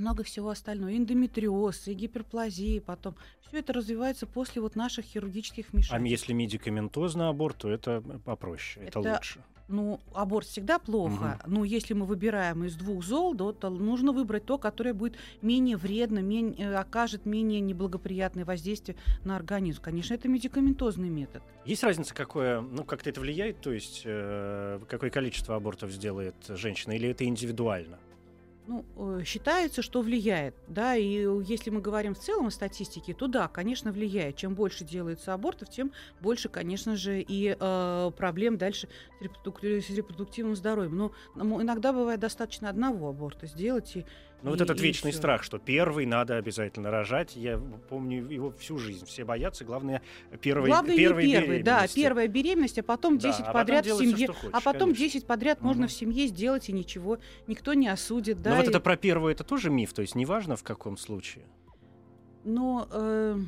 много 0.00 0.22
всего 0.24 0.48
остального, 0.50 0.96
эндометриоз, 0.96 1.86
и 1.88 1.94
гиперплазии 1.94 2.78
потом. 2.80 3.14
Все 3.46 3.58
это 3.58 3.72
развивается 3.72 4.26
после 4.26 4.60
вот 4.62 4.76
наших 4.76 5.04
хирургических 5.04 5.66
А 5.68 5.72
вмешательств. 5.72 6.06
если 6.10 6.32
медикаментозный 6.32 7.28
аборт, 7.28 7.58
то 7.58 7.70
это 7.70 8.02
попроще, 8.24 8.86
это, 8.86 9.00
Это- 9.00 9.12
лучше. 9.14 9.40
Ну, 9.72 10.00
аборт 10.14 10.48
всегда 10.48 10.80
плохо, 10.80 11.38
но 11.46 11.64
если 11.64 11.94
мы 11.94 12.04
выбираем 12.04 12.64
из 12.64 12.74
двух 12.74 13.04
зол, 13.04 13.36
то, 13.36 13.52
то 13.52 13.70
нужно 13.70 14.10
выбрать 14.10 14.44
то, 14.44 14.58
которое 14.58 14.94
будет 14.94 15.16
менее 15.42 15.76
вредно, 15.76 16.18
менее, 16.18 16.76
окажет 16.76 17.24
менее 17.24 17.60
неблагоприятное 17.60 18.44
воздействие 18.44 18.96
на 19.22 19.36
организм. 19.36 19.80
Конечно, 19.80 20.14
это 20.14 20.26
медикаментозный 20.26 21.08
метод. 21.08 21.44
Есть 21.64 21.84
разница, 21.84 22.12
какое, 22.16 22.60
ну, 22.62 22.82
как-то 22.82 23.10
это 23.10 23.20
влияет, 23.20 23.60
то 23.60 23.70
есть 23.72 24.02
э, 24.04 24.80
какое 24.88 25.10
количество 25.10 25.54
абортов 25.54 25.92
сделает 25.92 26.34
женщина, 26.48 26.90
или 26.94 27.08
это 27.08 27.24
индивидуально? 27.24 28.00
Ну, 28.70 28.84
э, 29.18 29.24
считается, 29.24 29.82
что 29.82 30.00
влияет, 30.00 30.54
да, 30.68 30.94
и 30.94 31.26
если 31.42 31.70
мы 31.70 31.80
говорим 31.80 32.14
в 32.14 32.20
целом 32.20 32.46
о 32.46 32.50
статистике, 32.52 33.14
то 33.14 33.26
да, 33.26 33.48
конечно, 33.48 33.90
влияет. 33.90 34.36
Чем 34.36 34.54
больше 34.54 34.84
делается 34.84 35.34
абортов, 35.34 35.70
тем 35.70 35.90
больше, 36.20 36.48
конечно 36.48 36.94
же, 36.94 37.20
и 37.20 37.56
э, 37.58 38.10
проблем 38.16 38.58
дальше 38.58 38.88
с, 39.18 39.24
репродук- 39.24 39.80
с 39.80 39.90
репродуктивным 39.90 40.54
здоровьем. 40.54 40.96
Но 40.96 41.12
иногда 41.60 41.92
бывает 41.92 42.20
достаточно 42.20 42.68
одного 42.68 43.08
аборта 43.08 43.48
сделать, 43.48 43.96
и 43.96 44.06
Ну, 44.42 44.50
вот 44.50 44.60
этот 44.60 44.80
вечный 44.80 45.10
всё. 45.10 45.18
страх, 45.18 45.42
что 45.42 45.58
первый 45.58 46.06
надо 46.06 46.36
обязательно 46.36 46.90
рожать. 46.90 47.36
Я 47.36 47.58
помню 47.88 48.26
его 48.26 48.50
всю 48.52 48.78
жизнь. 48.78 49.04
Все 49.04 49.24
боятся, 49.24 49.64
главное, 49.64 50.00
первой, 50.40 50.68
Главное 50.68 50.96
первой 50.96 51.26
не 51.26 51.32
первый, 51.32 51.62
да, 51.62 51.86
первая 51.94 52.26
беременность, 52.26 52.78
а 52.78 52.82
потом 52.82 53.18
Да, 53.18 53.28
10 53.28 53.40
а 53.40 53.44
потом 53.44 53.60
подряд 53.60 53.84
в 53.84 53.86
делай 53.88 54.06
всё, 54.06 54.10
семье, 54.12 54.26
что 54.26 54.32
хочешь, 54.34 54.50
а 54.54 54.60
потом 54.60 54.80
конечно. 54.88 55.04
10 55.04 55.26
подряд 55.26 55.60
можно 55.60 55.82
Мгм. 55.82 55.88
в 55.88 55.92
семье 55.92 56.26
сделать 56.26 56.68
и 56.68 56.72
ничего, 56.72 57.18
никто 57.46 57.74
не 57.74 57.88
осудит, 57.88 58.40
да. 58.40 58.50
Но 58.50 58.56
вот 58.56 58.64
и- 58.66 58.68
это 58.68 58.80
про 58.80 58.96
первую, 58.96 59.32
это 59.32 59.44
тоже 59.44 59.68
миф, 59.70 59.92
то 59.92 60.00
есть 60.02 60.14
неважно 60.14 60.56
в 60.56 60.62
каком 60.62 60.96
случае. 60.96 61.44
Но 62.44 62.88
э, 62.90 63.38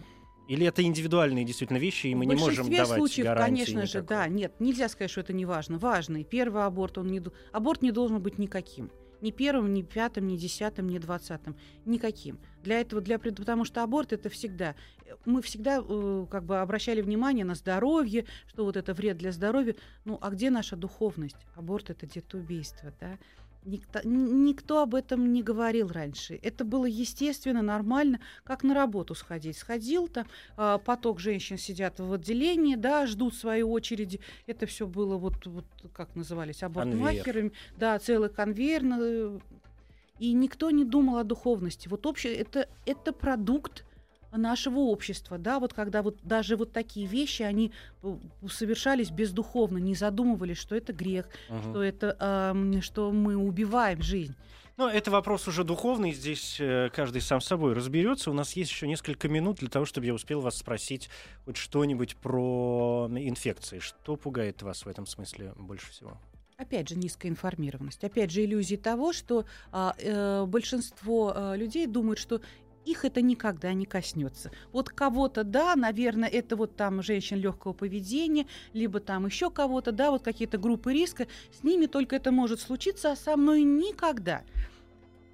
Или 0.49 0.67
это 0.67 0.83
индивидуальные 0.83 1.45
действительно 1.47 1.79
вещи, 1.79 2.09
и 2.09 2.15
мы 2.15 2.27
в 2.27 2.29
не 2.29 2.35
можем 2.35 2.69
давать 2.71 2.99
случаев, 2.99 3.25
гарантии 3.27 3.49
конечно 3.65 3.87
же, 3.87 3.99
никакой. 4.01 4.17
да, 4.17 4.29
нет, 4.29 4.53
нельзя 4.61 4.89
сказать, 4.91 5.11
что 5.11 5.21
это 5.23 5.33
не 5.33 5.47
важно. 5.47 5.79
Важный 5.79 6.25
первый 6.25 6.65
аборт, 6.65 6.99
он 6.99 7.07
не 7.07 7.23
аборт 7.53 7.81
не 7.81 7.93
должен 7.93 8.21
быть 8.21 8.39
никаким. 8.39 8.91
Ни 9.23 9.31
первым, 9.31 9.73
ни 9.73 9.83
пятым, 9.83 10.27
ни 10.27 10.37
десятым, 10.37 10.89
ни 10.89 10.99
двадцатым. 10.99 11.57
Никаким. 11.87 12.39
Для 12.63 12.81
этого, 12.81 13.01
для, 13.01 13.19
потому 13.19 13.65
что 13.65 13.83
аборт 13.83 14.13
это 14.13 14.29
всегда. 14.29 14.75
э, 15.07 15.15
Мы 15.25 15.41
всегда 15.43 15.81
э, 15.81 16.27
как 16.29 16.45
бы 16.45 16.59
обращали 16.59 17.01
внимание 17.01 17.45
на 17.45 17.55
здоровье, 17.55 18.27
что 18.47 18.65
вот 18.65 18.77
это 18.77 18.93
вред 18.93 19.17
для 19.17 19.33
здоровья. 19.33 19.77
Ну, 20.05 20.19
а 20.21 20.31
где 20.31 20.51
наша 20.51 20.77
духовность? 20.77 21.37
Аборт 21.55 21.89
это 21.89 22.05
детоубийство, 22.07 22.93
да? 23.01 23.17
Никто, 23.65 24.01
никто 24.05 24.83
об 24.83 24.95
этом 24.95 25.33
не 25.33 25.43
говорил 25.43 25.87
раньше. 25.89 26.39
Это 26.43 26.65
было 26.65 26.85
естественно, 26.85 27.63
нормально, 27.63 28.19
как 28.43 28.65
на 28.65 28.75
работу 28.75 29.15
сходить. 29.15 29.57
Сходил 29.57 30.09
там, 30.09 30.27
а, 30.57 30.79
поток 30.79 31.21
женщин 31.21 31.59
сидят 31.59 32.01
в 32.01 32.13
отделении, 32.13 32.75
да, 32.75 33.07
ждут 33.07 33.35
своей 33.37 33.63
очереди. 33.63 34.19
Это 34.49 34.67
все 34.67 34.87
было 34.87 35.17
вот, 35.17 35.47
вот 35.47 35.65
как 35.93 36.17
назывались, 36.17 36.63
абортмахерами. 36.65 37.53
Да, 37.77 37.99
целый 38.01 38.31
конвейер. 38.31 38.83
на- 38.83 39.41
И 40.19 40.33
никто 40.33 40.71
не 40.71 40.85
думал 40.85 41.19
о 41.19 41.25
духовности. 41.25 41.89
Вот 41.89 42.05
общее, 42.07 42.35
это, 42.35 42.69
это 42.87 43.13
продукт 43.13 43.85
нашего 44.37 44.79
общества, 44.81 45.39
да, 45.39 45.59
вот 45.61 45.73
когда 45.73 46.03
вот 46.03 46.19
даже 46.23 46.57
вот 46.57 46.73
такие 46.73 47.07
вещи, 47.07 47.43
они 47.43 47.73
э, 48.03 48.17
совершались 48.51 49.11
бездуховно, 49.11 49.79
не 49.79 49.95
задумывались, 49.95 50.59
что 50.59 50.75
это 50.75 50.93
грех, 50.93 51.29
Мгм. 51.49 51.63
что 51.71 51.83
это, 51.83 52.17
ам, 52.19 52.83
что 52.83 53.13
мы 53.13 53.37
убиваем 53.37 54.03
жизнь. 54.03 54.35
Ну, 54.79 54.89
это 54.89 55.11
вопрос 55.11 55.47
уже 55.49 55.65
духовный. 55.65 56.13
Здесь 56.13 56.57
э, 56.59 56.89
каждый 56.95 57.21
сам 57.21 57.41
с 57.43 57.47
собой 57.47 57.75
разберется. 57.75 58.31
У 58.31 58.35
нас 58.35 58.55
есть 58.55 58.71
еще 58.71 58.89
несколько 58.89 59.29
минут 59.29 59.59
для 59.59 59.69
того, 59.69 59.85
чтобы 59.85 60.07
я 60.07 60.15
успел 60.15 60.41
вас 60.41 60.57
спросить 60.57 61.11
хоть 61.45 61.59
что-нибудь 61.59 62.17
про 62.17 63.09
инфекции. 63.15 63.81
Что 63.81 64.17
пугает 64.17 64.63
вас 64.63 64.85
в 64.85 64.89
этом 64.89 65.07
смысле 65.07 65.53
больше 65.57 65.91
всего? 65.91 66.19
Опять 66.57 66.89
же, 66.89 66.97
низкая 66.97 67.31
информированность. 67.31 68.03
Опять 68.05 68.31
же, 68.31 68.45
иллюзии 68.45 68.77
того, 68.77 69.13
что 69.13 69.45
а, 69.73 69.95
э, 69.99 70.45
большинство 70.47 71.33
а, 71.35 71.55
людей 71.55 71.87
думают, 71.87 72.19
что 72.19 72.41
их 72.85 73.05
это 73.05 73.21
никогда 73.23 73.73
не 73.73 73.87
коснется. 73.87 74.51
Вот 74.73 74.89
кого-то, 74.89 75.45
да, 75.45 75.77
наверное, 75.77 76.29
это 76.29 76.57
вот 76.57 76.77
там 76.77 77.03
женщин 77.03 77.39
легкого 77.39 77.73
поведения, 77.73 78.47
либо 78.73 79.01
там 79.01 79.27
еще 79.27 79.51
кого-то, 79.51 79.93
да, 79.93 80.11
вот 80.11 80.23
какие-то 80.23 80.59
группы 80.59 80.93
риска, 80.93 81.27
с 81.53 81.63
ними 81.63 81.87
только 81.87 82.17
это 82.17 82.33
может 82.33 82.61
случиться, 82.61 83.13
а 83.13 83.17
со 83.17 83.37
мной 83.37 83.63
никогда. 83.63 84.43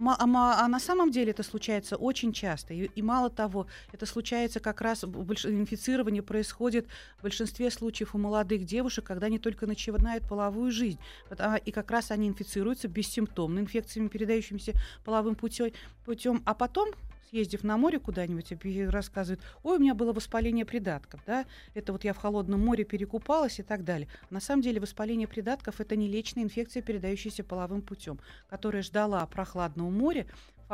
А, 0.00 0.64
а 0.64 0.68
на 0.68 0.78
самом 0.78 1.10
деле 1.10 1.32
это 1.32 1.42
случается 1.42 1.96
очень 1.96 2.32
часто. 2.32 2.72
И, 2.72 3.02
мало 3.02 3.30
того, 3.30 3.66
это 3.92 4.06
случается 4.06 4.60
как 4.60 4.80
раз, 4.80 5.04
инфицирование 5.04 6.22
происходит 6.22 6.86
в 7.18 7.22
большинстве 7.22 7.70
случаев 7.70 8.14
у 8.14 8.18
молодых 8.18 8.64
девушек, 8.64 9.04
когда 9.04 9.26
они 9.26 9.38
только 9.38 9.66
начинают 9.66 10.28
половую 10.28 10.70
жизнь. 10.70 10.98
А, 11.30 11.56
И 11.56 11.70
как 11.72 11.90
раз 11.90 12.10
они 12.10 12.28
инфицируются 12.28 12.88
бессимптомно 12.88 13.58
инфекциями, 13.58 14.08
передающимися 14.08 14.72
половым 15.04 15.34
путем. 15.34 15.72
путем. 16.04 16.42
А 16.44 16.54
потом, 16.54 16.90
съездив 17.28 17.64
на 17.64 17.76
море 17.76 17.98
куда-нибудь, 17.98 18.52
и 18.64 18.84
рассказывают, 18.84 19.42
ой, 19.62 19.76
у 19.76 19.80
меня 19.80 19.94
было 19.94 20.12
воспаление 20.12 20.64
придатков, 20.64 21.20
да, 21.26 21.44
это 21.74 21.92
вот 21.92 22.04
я 22.04 22.12
в 22.12 22.18
холодном 22.18 22.64
море 22.64 22.84
перекупалась 22.84 23.58
и 23.58 23.62
так 23.62 23.84
далее. 23.84 24.08
На 24.30 24.40
самом 24.40 24.62
деле 24.62 24.80
воспаление 24.80 25.28
придатков 25.28 25.80
это 25.80 25.96
не 25.96 26.08
лечная 26.08 26.44
инфекция, 26.44 26.82
передающаяся 26.82 27.44
половым 27.44 27.82
путем, 27.82 28.18
которая 28.48 28.82
ждала 28.82 29.24
прохладного 29.26 29.90
моря. 29.90 30.26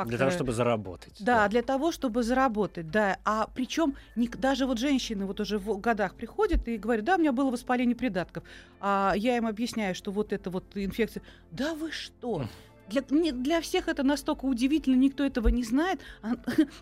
Для 0.07 0.19
того, 0.19 0.33
чтобы 0.33 0.53
заработать. 0.53 1.17
Да, 1.21 1.47
для 1.47 1.63
того, 1.63 1.93
чтобы 1.93 2.25
заработать, 2.25 2.91
да. 2.91 3.19
А 3.25 3.49
причем 3.55 3.95
даже 4.17 4.67
вот 4.67 4.79
женщины 4.79 5.25
вот 5.25 5.39
уже 5.39 5.57
в 5.57 5.79
годах 5.79 6.17
приходят 6.17 6.67
и 6.67 6.79
говорят, 6.79 7.05
да, 7.05 7.15
у 7.15 7.19
меня 7.19 7.31
было 7.31 7.51
воспаление 7.51 7.95
придатков. 7.95 8.43
А 8.81 9.13
я 9.17 9.37
им 9.37 9.47
объясняю, 9.47 9.95
что 9.95 10.11
вот 10.11 10.33
это 10.33 10.51
вот 10.51 10.65
инфекция. 10.75 11.23
Да 11.53 11.75
вы 11.75 11.93
что? 11.93 12.49
для, 12.89 13.03
не, 13.11 13.33
для 13.33 13.61
всех 13.61 13.89
это 13.89 14.03
настолько 14.03 14.45
удивительно, 14.45 14.97
никто 14.97 15.25
этого 15.25 15.49
не 15.49 15.65
знает, 15.65 16.01
а, 16.23 16.33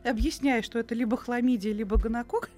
объясняя, 0.09 0.63
что 0.63 0.79
это 0.79 0.95
либо 0.95 1.17
хламидия, 1.17 1.73
либо 1.73 1.97
гонокок, 1.97 2.51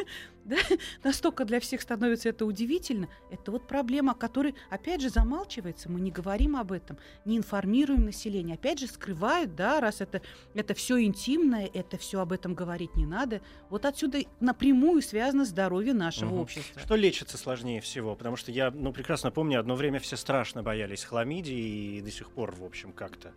да, 0.44 0.56
настолько 1.02 1.44
для 1.44 1.60
всех 1.60 1.80
становится 1.80 2.28
это 2.28 2.46
удивительно. 2.46 3.08
Это 3.30 3.50
вот 3.50 3.66
проблема, 3.66 4.12
о 4.12 4.14
которой, 4.14 4.54
опять 4.70 5.00
же, 5.00 5.08
замалчивается, 5.08 5.90
мы 5.90 6.00
не 6.00 6.10
говорим 6.10 6.56
об 6.56 6.72
этом, 6.72 6.98
не 7.24 7.36
информируем 7.36 8.04
население, 8.04 8.54
опять 8.54 8.78
же, 8.78 8.86
скрывают, 8.86 9.54
да, 9.54 9.80
раз 9.80 10.00
это, 10.00 10.22
это 10.54 10.74
все 10.74 11.02
интимное, 11.02 11.70
это 11.72 11.96
все 11.96 12.20
об 12.20 12.32
этом 12.32 12.54
говорить 12.54 12.94
не 12.94 13.06
надо. 13.06 13.40
Вот 13.70 13.84
отсюда 13.86 14.18
напрямую 14.40 15.02
связано 15.02 15.44
здоровье 15.44 15.94
нашего 15.94 16.34
угу. 16.34 16.42
общества. 16.42 16.80
Что 16.80 16.96
лечится 16.96 17.38
сложнее 17.38 17.80
всего? 17.80 18.14
Потому 18.14 18.36
что 18.36 18.52
я, 18.52 18.70
ну, 18.70 18.92
прекрасно 18.92 19.30
помню, 19.30 19.60
одно 19.60 19.74
время 19.74 19.98
все 20.00 20.16
страшно 20.16 20.62
боялись 20.62 21.04
хламидии 21.04 21.98
и 21.98 22.00
до 22.00 22.10
сих 22.10 22.30
пор, 22.30 22.54
в 22.54 22.64
общем, 22.64 22.92
как-то 22.92 23.32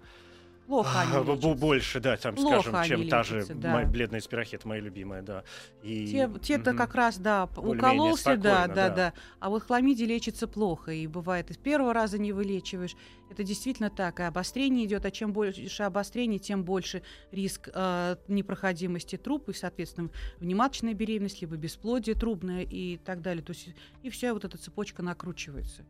Плохо 0.67 0.99
они 0.99 1.11
а, 1.15 1.21
лечатся. 1.21 1.55
Больше, 1.55 1.99
да, 2.01 2.17
там, 2.17 2.35
Плохо 2.35 2.69
скажем, 2.69 2.83
чем 2.83 3.09
та 3.09 3.23
же 3.23 3.45
да. 3.45 3.71
моя 3.71 3.87
бледная 3.87 4.19
спирохет, 4.19 4.65
моя 4.65 4.81
любимая, 4.81 5.21
да. 5.21 5.45
И... 5.81 6.07
Те, 6.07 6.29
те-то 6.41 6.71
угу. 6.71 6.77
как 6.77 6.93
раз, 6.93 7.17
да, 7.17 7.45
укололся, 7.55 8.35
да, 8.35 8.67
да, 8.67 8.73
да, 8.73 8.89
да. 8.89 9.13
А 9.39 9.49
вот 9.49 9.63
хламидия 9.63 10.05
лечится 10.05 10.45
плохо, 10.45 10.91
и 10.91 11.07
бывает, 11.07 11.49
из 11.51 11.57
первого 11.57 11.93
раза 11.93 12.19
не 12.19 12.33
вылечиваешь. 12.33 12.97
Это 13.29 13.43
действительно 13.43 13.89
так, 13.89 14.19
и 14.19 14.23
обострение 14.23 14.85
идет, 14.85 15.05
а 15.05 15.11
чем 15.11 15.31
больше 15.31 15.83
обострение, 15.83 16.39
тем 16.39 16.65
больше 16.65 17.01
риск 17.31 17.69
э, 17.73 18.17
непроходимости 18.27 19.15
труб, 19.15 19.47
и, 19.47 19.53
соответственно, 19.53 20.09
внематочная 20.39 20.93
беременность, 20.93 21.39
либо 21.39 21.55
бесплодие 21.55 22.15
трубное 22.15 22.63
и 22.63 22.97
так 22.97 23.21
далее. 23.21 23.43
То 23.43 23.53
есть, 23.53 23.69
и 24.03 24.09
вся 24.09 24.33
вот 24.33 24.43
эта 24.43 24.57
цепочка 24.57 25.01
накручивается. 25.01 25.85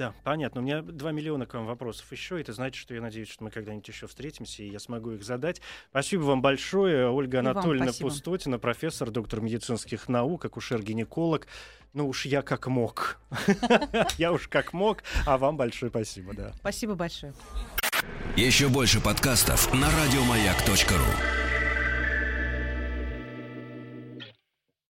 Да, 0.00 0.14
понятно. 0.24 0.62
У 0.62 0.64
меня 0.64 0.80
2 0.80 1.12
миллиона 1.12 1.44
к 1.44 1.52
вам 1.52 1.66
вопросов 1.66 2.10
еще. 2.10 2.40
Это 2.40 2.54
значит, 2.54 2.80
что 2.80 2.94
я 2.94 3.02
надеюсь, 3.02 3.28
что 3.28 3.44
мы 3.44 3.50
когда-нибудь 3.50 3.86
еще 3.86 4.06
встретимся, 4.06 4.62
и 4.62 4.70
я 4.70 4.78
смогу 4.78 5.10
их 5.10 5.22
задать. 5.22 5.60
Спасибо 5.90 6.22
вам 6.22 6.40
большое. 6.40 7.10
Ольга 7.10 7.40
Анатольевна 7.40 7.92
Пустотина, 7.92 8.58
профессор, 8.58 9.10
доктор 9.10 9.42
медицинских 9.42 10.08
наук, 10.08 10.46
акушер-гинеколог. 10.46 11.46
Ну 11.92 12.08
уж 12.08 12.24
я 12.24 12.40
как 12.40 12.66
мог. 12.68 13.20
Я 14.16 14.32
уж 14.32 14.48
как 14.48 14.72
мог. 14.72 15.02
А 15.26 15.36
вам 15.36 15.58
большое 15.58 15.90
спасибо, 15.90 16.32
да. 16.32 16.54
Спасибо 16.54 16.94
большое. 16.94 17.34
Еще 18.38 18.68
больше 18.68 19.02
подкастов 19.02 19.70
на 19.74 19.90
радиомаяк.ру 19.90 21.59